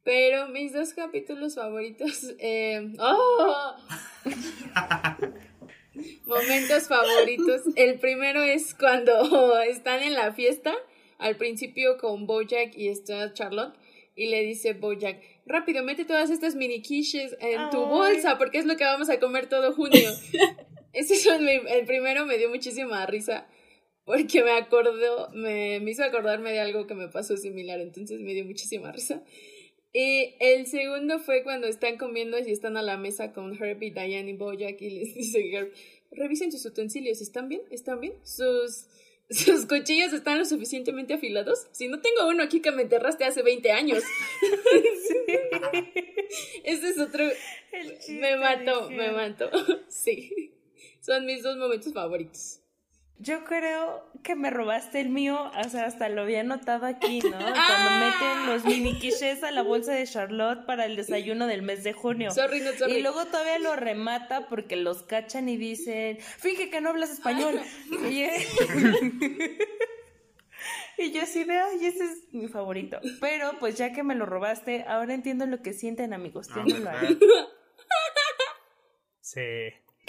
Pero 0.03 0.49
mis 0.49 0.73
dos 0.73 0.93
capítulos 0.93 1.55
favoritos, 1.55 2.35
eh, 2.41 2.95
¡oh! 2.99 3.77
momentos 6.27 6.89
favoritos. 6.89 7.63
El 7.77 8.01
primero 8.01 8.43
es 8.43 8.75
cuando 8.75 9.61
están 9.61 10.03
en 10.03 10.15
la 10.15 10.33
fiesta, 10.33 10.75
al 11.19 11.37
principio 11.37 11.97
con 11.99 12.27
Bojack 12.27 12.77
y 12.77 12.89
está 12.89 13.33
Charlotte, 13.35 13.79
y 14.17 14.27
le 14.27 14.43
dice 14.43 14.73
Bojack, 14.73 15.23
rápido, 15.51 15.85
mete 15.85 16.05
todas 16.05 16.31
estas 16.31 16.55
mini 16.55 16.81
quiches 16.83 17.37
en 17.41 17.71
tu 17.71 17.85
Ay. 17.85 17.91
bolsa, 17.91 18.39
porque 18.39 18.59
es 18.59 18.67
lo 18.67 18.77
que 18.77 18.85
vamos 18.85 19.11
a 19.11 19.21
comer 19.21 19.49
todo 19.49 19.73
junio. 19.73 20.11
Ese 20.93 21.15
es 21.15 21.27
el, 21.27 21.49
el 21.49 21.87
primero, 21.87 22.27
me 22.27 22.39
dio 22.39 22.49
muchísima 22.49 23.05
risa, 23.07 23.47
porque 24.05 24.43
me 24.43 24.53
acordó, 24.53 25.31
me, 25.33 25.81
me 25.81 25.91
hizo 25.91 26.03
acordarme 26.03 26.53
de 26.53 26.61
algo 26.61 26.87
que 26.87 26.95
me 26.95 27.09
pasó 27.09 27.37
similar, 27.37 27.81
entonces 27.81 28.21
me 28.21 28.35
dio 28.35 28.45
muchísima 28.45 28.91
risa. 28.91 29.23
Y 29.93 30.35
el 30.39 30.67
segundo 30.67 31.19
fue 31.19 31.43
cuando 31.43 31.67
están 31.67 31.97
comiendo 31.99 32.39
y 32.39 32.53
están 32.53 32.77
a 32.77 32.83
la 32.83 32.97
mesa 32.97 33.33
con 33.33 33.61
Herb 33.61 33.83
y 33.83 33.91
Diane 33.91 34.31
y 34.31 34.37
Bojack 34.37 34.81
y 34.81 34.91
les 34.91 35.15
dice 35.15 35.51
Herb, 35.53 35.73
revisen 36.13 36.53
sus 36.53 36.65
utensilios, 36.65 37.21
¿están 37.21 37.49
bien? 37.49 37.63
¿Están 37.71 38.01
bien? 38.01 38.15
¿Sus, 38.23 38.87
sus 39.31 39.67
cuchillos 39.67 40.13
están 40.13 40.39
lo 40.39 40.45
suficientemente 40.45 41.15
afilados? 41.15 41.69
Si 41.73 41.89
no 41.89 42.01
tengo 42.01 42.29
uno 42.29 42.43
aquí 42.43 42.61
que 42.61 42.73
me 42.73 42.83
enterraste 42.83 43.25
hace 43.25 43.43
20 43.43 43.71
años. 43.71 44.03
Ese 46.65 46.89
es 46.89 46.99
otro... 46.99 47.25
el 47.73 48.21
Me 48.21 48.37
mató, 48.37 48.91
me 48.91 49.13
mató. 49.13 49.51
Sí. 49.89 50.53
Son 51.01 51.27
mis 51.27 51.43
dos 51.43 51.57
momentos 51.57 51.93
favoritos. 51.93 52.60
Yo 53.23 53.45
creo 53.45 54.11
que 54.23 54.35
me 54.35 54.49
robaste 54.49 54.99
el 54.99 55.11
mío, 55.11 55.51
o 55.55 55.69
sea, 55.69 55.85
hasta 55.85 56.09
lo 56.09 56.23
había 56.23 56.43
notado 56.43 56.87
aquí, 56.87 57.21
¿no? 57.21 57.31
Cuando 57.39 57.53
Ah. 57.53 58.15
meten 58.19 58.47
los 58.47 58.65
mini 58.65 58.99
quiches 58.99 59.43
a 59.45 59.51
la 59.51 59.61
bolsa 59.63 59.93
de 59.93 60.07
Charlotte 60.07 60.65
para 60.65 60.87
el 60.87 60.97
desayuno 60.97 61.47
del 61.47 61.61
mes 61.61 61.85
de 61.85 61.93
junio. 61.93 62.31
Sorry, 62.31 62.61
no 62.61 62.73
sorry. 62.73 62.95
Y 62.95 63.03
luego 63.03 63.27
todavía 63.27 63.59
lo 63.59 63.77
remata 63.77 64.49
porque 64.49 64.77
los 64.77 65.03
cachan 65.03 65.51
y 65.51 65.59
dicen, 65.59 66.19
finge 66.19 66.71
que 66.71 66.81
no 66.81 66.89
hablas 66.91 67.11
español. 67.11 67.61
Y, 68.11 68.25
y 70.99 71.13
yo 71.13 71.23
así 71.23 71.45
de, 71.45 71.59
ay, 71.59 71.85
ese 71.85 72.05
es 72.05 72.33
mi 72.33 72.49
favorito. 72.49 73.01
Pero 73.21 73.59
pues 73.59 73.77
ya 73.77 73.93
que 73.93 74.03
me 74.03 74.15
lo 74.15 74.25
robaste, 74.25 74.85
ahora 74.89 75.13
entiendo 75.13 75.45
lo 75.47 75.61
que 75.61 75.75
sienten 75.75 76.15
amigos. 76.15 76.49
Ahí. 76.55 76.75
Sí. 79.21 79.41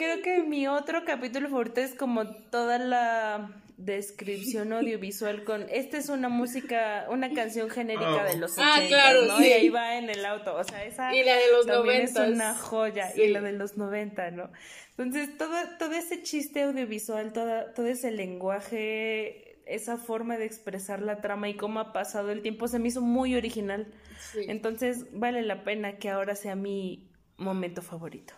Creo 0.02 0.22
que 0.24 0.42
mi 0.42 0.68
otro 0.68 1.06
capítulo 1.06 1.48
favorito 1.48 1.80
es 1.80 1.94
como 1.94 2.26
toda 2.28 2.80
la 2.80 3.52
descripción 3.78 4.74
audiovisual 4.74 5.44
con 5.44 5.68
esta 5.70 6.00
es 6.00 6.10
una 6.10 6.28
música, 6.28 7.06
una 7.12 7.32
canción 7.36 7.70
genérica 7.70 8.24
de 8.24 8.38
los 8.38 8.58
Ah, 8.58 8.78
80, 8.78 8.88
claro, 8.88 9.26
¿no? 9.28 9.38
sí. 9.38 9.46
Y 9.48 9.52
ahí 9.52 9.70
va 9.70 9.98
en 10.00 10.10
el 10.10 10.26
auto, 10.26 10.56
o 10.56 10.64
sea, 10.64 10.84
esa 10.86 11.14
Y 11.14 11.24
la 11.24 11.36
de 11.36 11.52
los 11.52 11.68
también 11.68 12.02
es 12.02 12.16
una 12.16 12.56
joya 12.56 13.12
Sí. 13.12 13.22
y 13.22 13.28
la 13.28 13.42
de 13.42 13.52
los 13.52 13.78
90, 13.78 14.32
¿no? 14.32 14.50
Entonces, 14.98 15.38
todo 15.38 15.56
todo 15.78 15.92
ese 15.94 16.24
chiste 16.24 16.64
audiovisual, 16.64 17.32
toda, 17.32 17.72
todo 17.76 17.86
ese 17.86 18.10
lenguaje, 18.10 19.60
esa 19.68 19.98
forma 19.98 20.38
de 20.40 20.46
expresar 20.46 21.00
la 21.04 21.22
trama 21.22 21.48
y 21.48 21.54
cómo 21.54 21.80
ha 21.80 21.94
pasado 21.94 22.32
el 22.32 22.42
tiempo 22.42 22.68
se 22.68 22.80
me 22.80 22.88
hizo 22.88 23.02
muy 23.02 23.36
original. 23.36 23.86
Sí. 24.34 24.46
Entonces, 24.48 25.06
vale 25.12 25.44
la 25.44 25.64
pena 25.64 25.98
que 26.00 26.10
ahora 26.10 26.34
sea 26.36 26.56
mi 26.56 27.08
momento 27.38 27.84
favorito. 27.84 28.34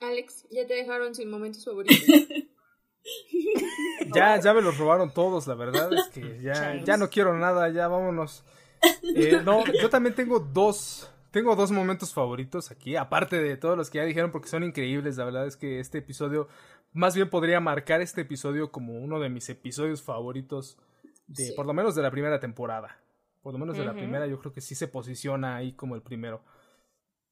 Alex, 0.00 0.46
¿ya 0.50 0.66
te 0.66 0.74
dejaron 0.74 1.14
sin 1.14 1.30
momentos 1.30 1.64
favoritos? 1.64 1.98
Ya, 4.14 4.40
ya 4.40 4.54
me 4.54 4.62
los 4.62 4.78
robaron 4.78 5.12
todos, 5.12 5.46
la 5.46 5.54
verdad 5.54 5.92
es 5.92 6.06
que 6.08 6.40
ya, 6.40 6.82
ya 6.84 6.96
no 6.96 7.10
quiero 7.10 7.36
nada, 7.36 7.68
ya 7.68 7.86
vámonos. 7.88 8.44
Eh, 9.14 9.40
no, 9.44 9.62
yo 9.66 9.90
también 9.90 10.14
tengo 10.14 10.40
dos, 10.40 11.10
tengo 11.30 11.54
dos 11.56 11.70
momentos 11.70 12.14
favoritos 12.14 12.70
aquí, 12.70 12.96
aparte 12.96 13.42
de 13.42 13.56
todos 13.58 13.76
los 13.76 13.90
que 13.90 13.98
ya 13.98 14.04
dijeron 14.04 14.30
porque 14.30 14.48
son 14.48 14.62
increíbles, 14.64 15.16
la 15.18 15.24
verdad 15.26 15.46
es 15.46 15.56
que 15.56 15.80
este 15.80 15.98
episodio, 15.98 16.48
más 16.92 17.14
bien 17.14 17.28
podría 17.28 17.60
marcar 17.60 18.00
este 18.00 18.22
episodio 18.22 18.70
como 18.72 18.98
uno 18.98 19.20
de 19.20 19.28
mis 19.28 19.48
episodios 19.50 20.02
favoritos, 20.02 20.78
de, 21.26 21.48
Sí. 21.48 21.52
por 21.54 21.66
lo 21.66 21.74
menos 21.74 21.94
de 21.94 22.02
la 22.02 22.10
primera 22.10 22.40
temporada. 22.40 22.98
Por 23.42 23.52
lo 23.52 23.58
menos 23.58 23.76
de 23.76 23.84
la 23.84 23.92
primera 23.92 24.26
yo 24.26 24.38
creo 24.38 24.52
que 24.54 24.62
sí 24.62 24.74
se 24.74 24.88
posiciona 24.88 25.56
ahí 25.56 25.72
como 25.74 25.94
el 25.94 26.00
primero. 26.02 26.42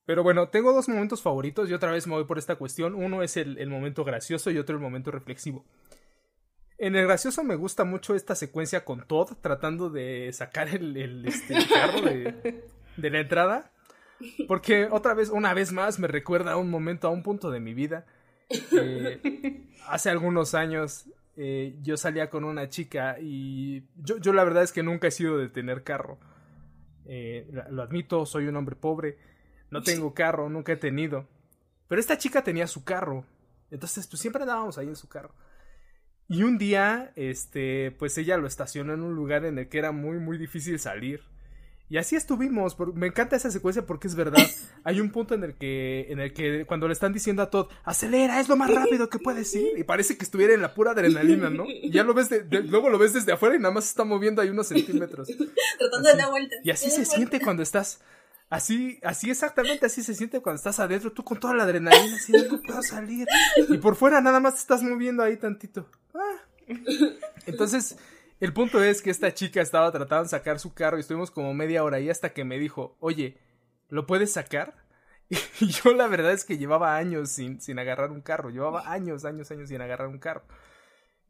Pero 0.04 0.22
bueno, 0.22 0.48
tengo 0.48 0.72
dos 0.72 0.88
momentos 0.88 1.22
favoritos 1.22 1.70
y 1.70 1.74
otra 1.74 1.92
vez 1.92 2.06
me 2.06 2.14
voy 2.14 2.24
por 2.24 2.38
esta 2.38 2.56
cuestión. 2.56 2.94
Uno 2.94 3.22
es 3.22 3.36
el, 3.36 3.68
momento 3.68 4.04
gracioso 4.04 4.50
y 4.50 4.58
otro 4.58 4.74
el 4.74 4.82
momento 4.82 5.10
reflexivo. 5.10 5.64
En 6.78 6.96
el 6.96 7.06
gracioso 7.06 7.44
me 7.44 7.54
gusta 7.54 7.84
mucho 7.84 8.14
esta 8.14 8.34
secuencia 8.34 8.84
con 8.84 9.06
Todd 9.06 9.34
tratando 9.40 9.90
de 9.90 10.32
sacar 10.32 10.68
el, 10.68 11.24
este, 11.26 11.54
carro 11.68 12.00
de, 12.00 12.64
de 12.96 13.10
la 13.10 13.20
entrada. 13.20 13.70
Porque 14.48 14.88
otra 14.90 15.14
vez, 15.14 15.30
una 15.30 15.54
vez 15.54 15.72
más, 15.72 15.98
me 15.98 16.08
recuerda 16.08 16.52
a 16.52 16.56
un 16.56 16.70
momento, 16.70 17.06
a 17.06 17.10
un 17.10 17.22
punto 17.22 17.50
de 17.50 17.60
mi 17.60 17.74
vida 17.74 18.06
Eh, 18.72 19.68
hace 19.88 20.10
algunos 20.10 20.54
años 20.54 21.06
eh, 21.36 21.76
yo 21.82 21.96
salía 21.96 22.28
con 22.28 22.44
una 22.44 22.68
chica 22.68 23.16
y 23.20 23.84
yo, 23.96 24.18
yo, 24.18 24.32
la 24.32 24.44
verdad 24.44 24.62
es 24.62 24.72
que 24.72 24.82
nunca 24.82 25.08
he 25.08 25.10
sido 25.10 25.38
de 25.38 25.48
tener 25.48 25.82
carro. 25.82 26.18
Eh, 27.04 27.50
lo 27.70 27.82
admito, 27.82 28.26
soy 28.26 28.46
un 28.46 28.56
hombre 28.56 28.76
pobre, 28.76 29.18
no 29.72 29.82
tengo 29.82 30.14
carro, 30.14 30.48
nunca 30.48 30.72
he 30.72 30.76
tenido. 30.76 31.26
Pero 31.88 32.00
esta 32.00 32.18
chica 32.18 32.44
tenía 32.44 32.66
su 32.66 32.84
carro, 32.84 33.24
entonces 33.70 34.06
pues 34.06 34.20
siempre 34.20 34.42
andábamos 34.42 34.78
ahí 34.78 34.86
en 34.86 34.96
su 34.96 35.08
carro. 35.08 35.34
Y 36.28 36.44
un 36.44 36.56
día, 36.56 37.12
este, 37.16 37.90
pues 37.98 38.16
ella 38.16 38.36
lo 38.36 38.46
estacionó 38.46 38.94
en 38.94 39.02
un 39.02 39.14
lugar 39.14 39.44
en 39.44 39.58
el 39.58 39.68
que 39.68 39.78
era 39.78 39.92
muy, 39.92 40.18
muy 40.18 40.38
difícil 40.38 40.78
salir. 40.78 41.20
Y 41.92 41.98
así 41.98 42.16
estuvimos. 42.16 42.74
Me 42.94 43.08
encanta 43.08 43.36
esa 43.36 43.50
secuencia 43.50 43.84
porque 43.84 44.08
es 44.08 44.14
verdad. 44.14 44.38
Hay 44.84 44.98
un 44.98 45.10
punto 45.10 45.34
en 45.34 45.44
el 45.44 45.58
que, 45.58 46.06
en 46.08 46.20
el 46.20 46.32
que 46.32 46.64
cuando 46.64 46.88
le 46.88 46.94
están 46.94 47.12
diciendo 47.12 47.42
a 47.42 47.50
Todd, 47.50 47.68
acelera, 47.84 48.40
es 48.40 48.48
lo 48.48 48.56
más 48.56 48.74
rápido 48.74 49.10
que 49.10 49.18
puedes 49.18 49.54
ir. 49.54 49.78
Y 49.78 49.84
parece 49.84 50.16
que 50.16 50.24
estuviera 50.24 50.54
en 50.54 50.62
la 50.62 50.72
pura 50.72 50.92
adrenalina, 50.92 51.50
¿no? 51.50 51.66
Y 51.68 51.90
ya 51.90 52.02
lo 52.02 52.14
ves, 52.14 52.30
de, 52.30 52.44
luego 52.62 52.88
lo 52.88 52.96
ves 52.96 53.12
desde 53.12 53.32
afuera 53.32 53.56
y 53.56 53.58
nada 53.58 53.74
más 53.74 53.84
se 53.84 53.90
está 53.90 54.04
moviendo 54.04 54.40
ahí 54.40 54.48
unos 54.48 54.68
centímetros. 54.68 55.28
Tratando 55.78 56.08
de 56.08 56.16
dar 56.16 56.30
vuelta. 56.30 56.56
Y 56.64 56.70
así 56.70 56.88
se 56.88 57.04
siente 57.04 57.40
cuando 57.40 57.62
estás, 57.62 58.00
Así, 58.52 59.00
así 59.02 59.30
exactamente 59.30 59.86
así 59.86 60.02
se 60.02 60.14
siente 60.14 60.42
cuando 60.42 60.58
estás 60.58 60.78
adentro, 60.78 61.10
tú 61.10 61.24
con 61.24 61.40
toda 61.40 61.54
la 61.54 61.62
adrenalina, 61.62 62.16
así 62.16 62.32
no 62.32 62.60
puedo 62.60 62.82
salir. 62.82 63.26
Y 63.70 63.78
por 63.78 63.96
fuera 63.96 64.20
nada 64.20 64.40
más 64.40 64.56
te 64.56 64.60
estás 64.60 64.82
moviendo 64.82 65.22
ahí 65.22 65.38
tantito. 65.38 65.88
Ah. 66.14 66.36
Entonces, 67.46 67.96
el 68.40 68.52
punto 68.52 68.82
es 68.82 69.00
que 69.00 69.08
esta 69.08 69.32
chica 69.32 69.62
estaba 69.62 69.90
tratando 69.90 70.24
de 70.24 70.28
sacar 70.28 70.58
su 70.58 70.74
carro 70.74 70.98
y 70.98 71.00
estuvimos 71.00 71.30
como 71.30 71.54
media 71.54 71.82
hora 71.82 71.96
ahí 71.96 72.10
hasta 72.10 72.34
que 72.34 72.44
me 72.44 72.58
dijo, 72.58 72.94
oye, 73.00 73.38
¿lo 73.88 74.06
puedes 74.06 74.34
sacar? 74.34 74.74
Y 75.60 75.68
yo 75.68 75.94
la 75.94 76.06
verdad 76.06 76.32
es 76.32 76.44
que 76.44 76.58
llevaba 76.58 76.94
años 76.94 77.30
sin, 77.30 77.58
sin 77.58 77.78
agarrar 77.78 78.10
un 78.10 78.20
carro, 78.20 78.50
llevaba 78.50 78.92
años, 78.92 79.24
años, 79.24 79.50
años 79.50 79.70
sin 79.70 79.80
agarrar 79.80 80.08
un 80.08 80.18
carro. 80.18 80.44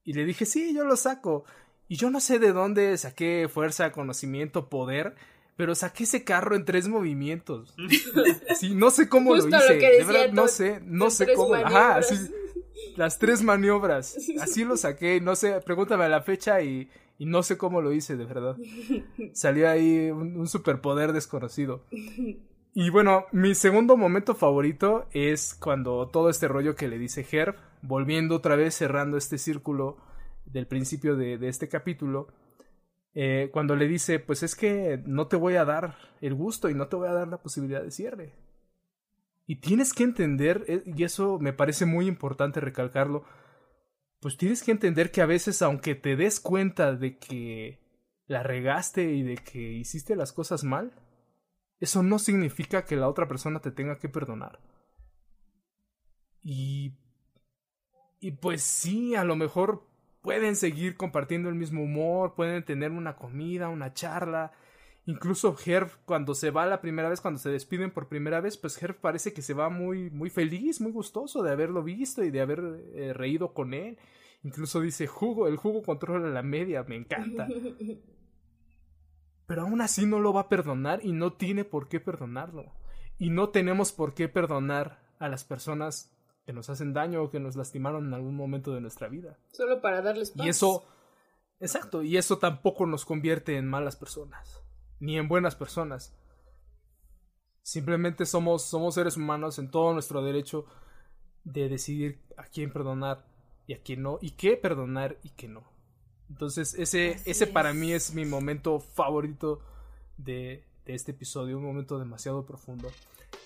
Y 0.03 0.15
le 0.15 0.25
dije, 0.25 0.45
sí, 0.45 0.75
yo 0.75 0.85
lo 0.85 0.97
saco. 0.97 1.45
Y 1.87 1.95
yo 1.95 2.11
no 2.11 2.19
sé 2.19 2.41
de 2.41 2.53
dónde 2.53 2.99
saqué 2.99 3.49
fuerza, 3.49 3.93
conocimiento, 3.93 4.69
poder 4.69 5.15
pero 5.63 5.77
saqué 5.77 6.03
ese 6.03 6.25
carro 6.25 6.57
en 6.57 6.65
tres 6.65 6.89
movimientos. 6.89 7.73
Sí, 8.57 8.75
no 8.75 8.91
sé 8.91 9.09
cómo 9.09 9.33
lo 9.33 9.47
hice. 9.47 9.75
de 9.75 10.05
verdad, 10.05 10.33
no 10.33 10.49
sé, 10.49 10.81
no 10.85 11.09
sé 11.09 11.35
cómo. 11.35 11.55
Ajá, 11.55 11.99
así, 11.99 12.17
las 12.97 13.21
tres 13.21 13.45
maniobras. 13.45 14.19
Así 14.41 14.65
lo 14.65 14.77
saqué, 14.87 15.21
no 15.21 15.37
sé, 15.37 15.61
pregúntame 15.61 16.03
a 16.03 16.09
la 16.09 16.21
fecha 16.23 16.63
y, 16.63 16.91
y 17.17 17.27
no 17.27 17.45
sé 17.45 17.57
cómo 17.57 17.81
lo 17.81 17.93
hice, 17.93 18.17
de 18.17 18.25
verdad. 18.25 18.57
Salió 19.35 19.71
ahí 19.71 20.11
un, 20.11 20.49
superpoder 20.49 21.13
desconocido. 21.13 21.85
Y 22.75 22.91
bueno, 22.91 23.27
mi 23.31 23.55
segundo 23.55 23.97
momento 23.97 24.35
favorito 24.35 25.07
es 25.13 25.55
cuando 25.55 26.09
todo 26.09 26.29
este 26.29 26.49
rollo 26.49 26.75
que 26.75 26.89
le 26.89 26.99
dice 26.99 27.25
Herb, 27.31 27.55
volviendo 27.83 28.35
otra 28.35 28.57
vez, 28.57 28.75
cerrando 28.75 29.17
este 29.17 29.39
círculo 29.39 29.97
del 30.45 30.67
principio 30.67 31.15
de, 31.15 31.39
de 31.39 31.47
este 31.47 31.69
capítulo, 31.69 32.27
eh, 33.15 33.51
cuando 33.53 33.77
le 33.77 33.87
dice, 33.87 34.19
pues 34.19 34.43
es 34.43 34.55
que 34.57 35.03
no 35.05 35.27
te 35.27 35.37
voy 35.37 35.57
a 35.57 35.65
dar 35.65 35.97
el 36.21 36.35
gusto 36.35 36.71
y 36.71 36.75
no 36.75 36.89
te 36.89 36.97
voy 36.97 37.09
a 37.09 37.13
dar 37.13 37.29
la 37.29 37.43
posibilidad 37.43 37.83
de 37.83 37.91
cierre. 37.91 38.33
Y 39.47 39.57
tienes 39.57 39.93
que 39.93 40.05
entender, 40.05 40.65
eh, 40.67 40.83
y 40.87 41.05
eso 41.05 41.39
me 41.39 41.53
parece 41.53 41.85
muy 41.85 42.07
importante 42.07 42.61
recalcarlo, 42.61 43.25
pues 44.21 44.37
tienes 44.37 44.63
que 44.63 44.71
entender 44.71 45.11
que 45.11 45.21
a 45.21 45.27
veces 45.27 45.61
aunque 45.63 45.95
te 45.95 46.17
des 46.17 46.41
cuenta 46.41 46.95
de 46.95 47.19
que 47.19 47.81
la 48.27 48.43
regaste 48.43 49.13
y 49.13 49.23
de 49.23 49.37
que 49.37 49.59
hiciste 49.59 50.17
las 50.17 50.33
cosas 50.33 50.65
mal, 50.65 50.93
eso 51.81 52.03
no 52.03 52.19
significa 52.19 52.85
que 52.85 52.97
la 52.97 53.09
otra 53.09 53.29
persona 53.29 53.61
te 53.61 53.73
tenga 53.73 53.99
que 53.99 54.09
perdonar. 54.09 54.61
Y... 56.43 56.97
Y 58.21 58.31
pues 58.31 58.63
sí, 58.63 59.17
a 59.17 59.25
lo 59.25 59.35
mejor 59.35 59.92
pueden 60.23 60.57
seguir 60.57 60.97
compartiendo 60.97 61.49
el 61.49 61.57
mismo 61.57 61.83
humor, 61.83 62.35
pueden 62.35 62.65
tener 62.65 62.93
una 62.93 63.17
comida, 63.17 63.69
una 63.69 63.93
charla. 63.93 64.53
Incluso 65.05 65.57
Herb 65.67 65.91
cuando 66.05 66.35
se 66.35 66.51
va 66.51 66.65
la 66.65 66.81
primera 66.81 67.09
vez, 67.09 67.21
cuando 67.21 67.41
se 67.41 67.51
despiden 67.51 67.91
por 67.91 68.09
primera 68.09 68.41
vez, 68.41 68.57
pues 68.57 68.81
Herb 68.81 69.01
parece 69.01 69.33
que 69.33 69.43
se 69.43 69.53
va 69.53 69.69
muy, 69.69 70.11
muy 70.11 70.31
feliz, 70.31 70.81
muy 70.81 70.93
gustoso 70.93 71.43
de 71.43 71.51
haberlo 71.51 71.83
visto 71.83 72.23
y 72.23 72.31
de 72.31 72.41
haber 72.41 72.63
eh, 72.95 73.13
reído 73.13 73.53
con 73.53 73.75
él. 73.75 73.99
Incluso 74.45 74.81
dice, 74.81 75.09
jugo, 75.09 75.49
el 75.49 75.57
jugo 75.57 75.83
controla 75.83 76.29
la 76.29 76.43
media, 76.43 76.85
me 76.85 76.97
encanta. 76.97 77.49
Pero 79.47 79.63
aún 79.63 79.81
así 79.81 80.07
no 80.07 80.21
lo 80.21 80.33
va 80.33 80.43
a 80.43 80.49
perdonar 80.49 81.01
y 81.05 81.13
no 81.13 81.33
tiene 81.33 81.65
por 81.65 81.89
qué 81.89 81.99
perdonarlo. 81.99 82.73
Y 83.19 83.31
no 83.31 83.51
tenemos 83.51 83.93
por 83.93 84.15
qué 84.15 84.29
perdonar 84.29 85.03
a 85.19 85.29
las 85.29 85.45
personas 85.45 86.13
que 86.45 86.53
nos 86.53 86.69
hacen 86.71 86.93
daño 86.93 87.23
o 87.23 87.31
que 87.31 87.41
nos 87.41 87.57
lastimaron 87.57 88.07
en 88.07 88.15
algún 88.15 88.37
momento 88.37 88.73
de 88.75 88.81
nuestra 88.81 89.09
vida. 89.09 89.39
Solo 89.53 89.81
para 89.81 90.03
darles 90.03 90.31
paz. 90.31 90.47
Y 90.47 90.49
eso, 90.49 90.85
exacto, 91.61 92.03
y 92.03 92.17
eso 92.17 92.39
tampoco 92.39 92.87
nos 92.87 93.05
convierte 93.05 93.57
en 93.57 93.69
malas 93.69 93.97
personas, 93.97 94.63
ni 94.99 95.19
en 95.19 95.29
buenas 95.29 95.55
personas. 95.55 96.17
Simplemente 97.63 98.27
somos, 98.27 98.63
somos 98.65 98.95
seres 98.95 99.17
humanos 99.17 99.59
en 99.59 99.71
todo 99.71 99.93
nuestro 99.93 100.23
derecho 100.23 100.67
de 101.45 101.69
decidir 101.69 102.21
a 102.37 102.45
quién 102.45 102.73
perdonar 102.73 103.25
y 103.67 103.75
a 103.75 103.83
quién 103.83 104.03
no, 104.03 104.19
y 104.21 104.33
qué 104.33 104.57
perdonar 104.57 105.19
y 105.23 105.31
qué 105.31 105.49
no. 105.49 105.71
Entonces, 106.29 106.75
ese, 106.75 107.21
ese 107.25 107.47
para 107.47 107.73
mí 107.73 107.93
es 107.93 108.15
mi 108.15 108.25
momento 108.25 108.81
favorito 108.81 109.61
de, 110.17 110.65
de 110.87 110.95
este 110.95 111.13
episodio, 111.13 111.59
un 111.59 111.65
momento 111.65 111.99
demasiado 111.99 112.47
profundo. 112.47 112.91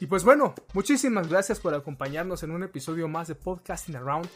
Y 0.00 0.06
pues 0.06 0.24
bueno, 0.24 0.54
muchísimas 0.74 1.28
gracias 1.28 1.60
por 1.60 1.74
acompañarnos 1.74 2.42
en 2.42 2.50
un 2.50 2.62
episodio 2.62 3.08
más 3.08 3.28
de 3.28 3.34
Podcasting 3.34 3.96
Around. 3.96 4.28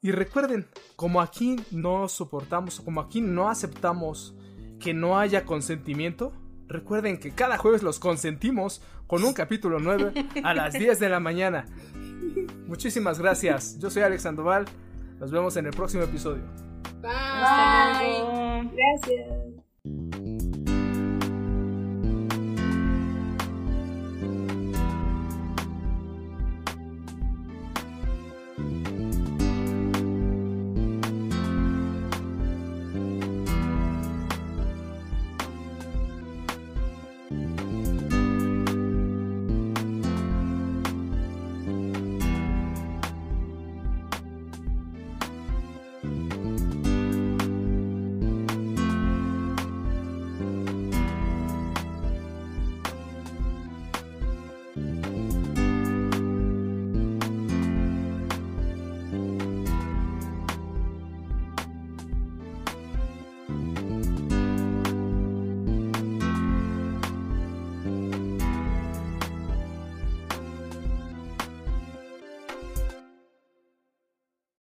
Y 0.00 0.10
recuerden, 0.10 0.66
como 0.96 1.20
aquí 1.20 1.56
no 1.70 2.08
soportamos, 2.08 2.80
como 2.80 3.00
aquí 3.00 3.20
no 3.20 3.48
aceptamos 3.48 4.34
que 4.80 4.94
no 4.94 5.18
haya 5.18 5.44
consentimiento, 5.44 6.32
recuerden 6.66 7.20
que 7.20 7.30
cada 7.30 7.56
jueves 7.56 7.82
los 7.82 7.98
consentimos 8.00 8.82
con 9.06 9.22
un 9.22 9.32
capítulo 9.32 9.78
9 9.78 10.12
a 10.42 10.54
las 10.54 10.72
10 10.72 10.98
de 10.98 11.08
la 11.08 11.20
mañana. 11.20 11.66
Muchísimas 12.66 13.18
gracias. 13.18 13.78
Yo 13.78 13.90
soy 13.90 14.02
Alex 14.02 14.22
Sandoval. 14.22 14.64
Nos 15.20 15.30
vemos 15.30 15.56
en 15.56 15.66
el 15.66 15.72
próximo 15.72 16.02
episodio. 16.02 16.42
Bye. 17.00 18.70
Gracias. 18.72 19.51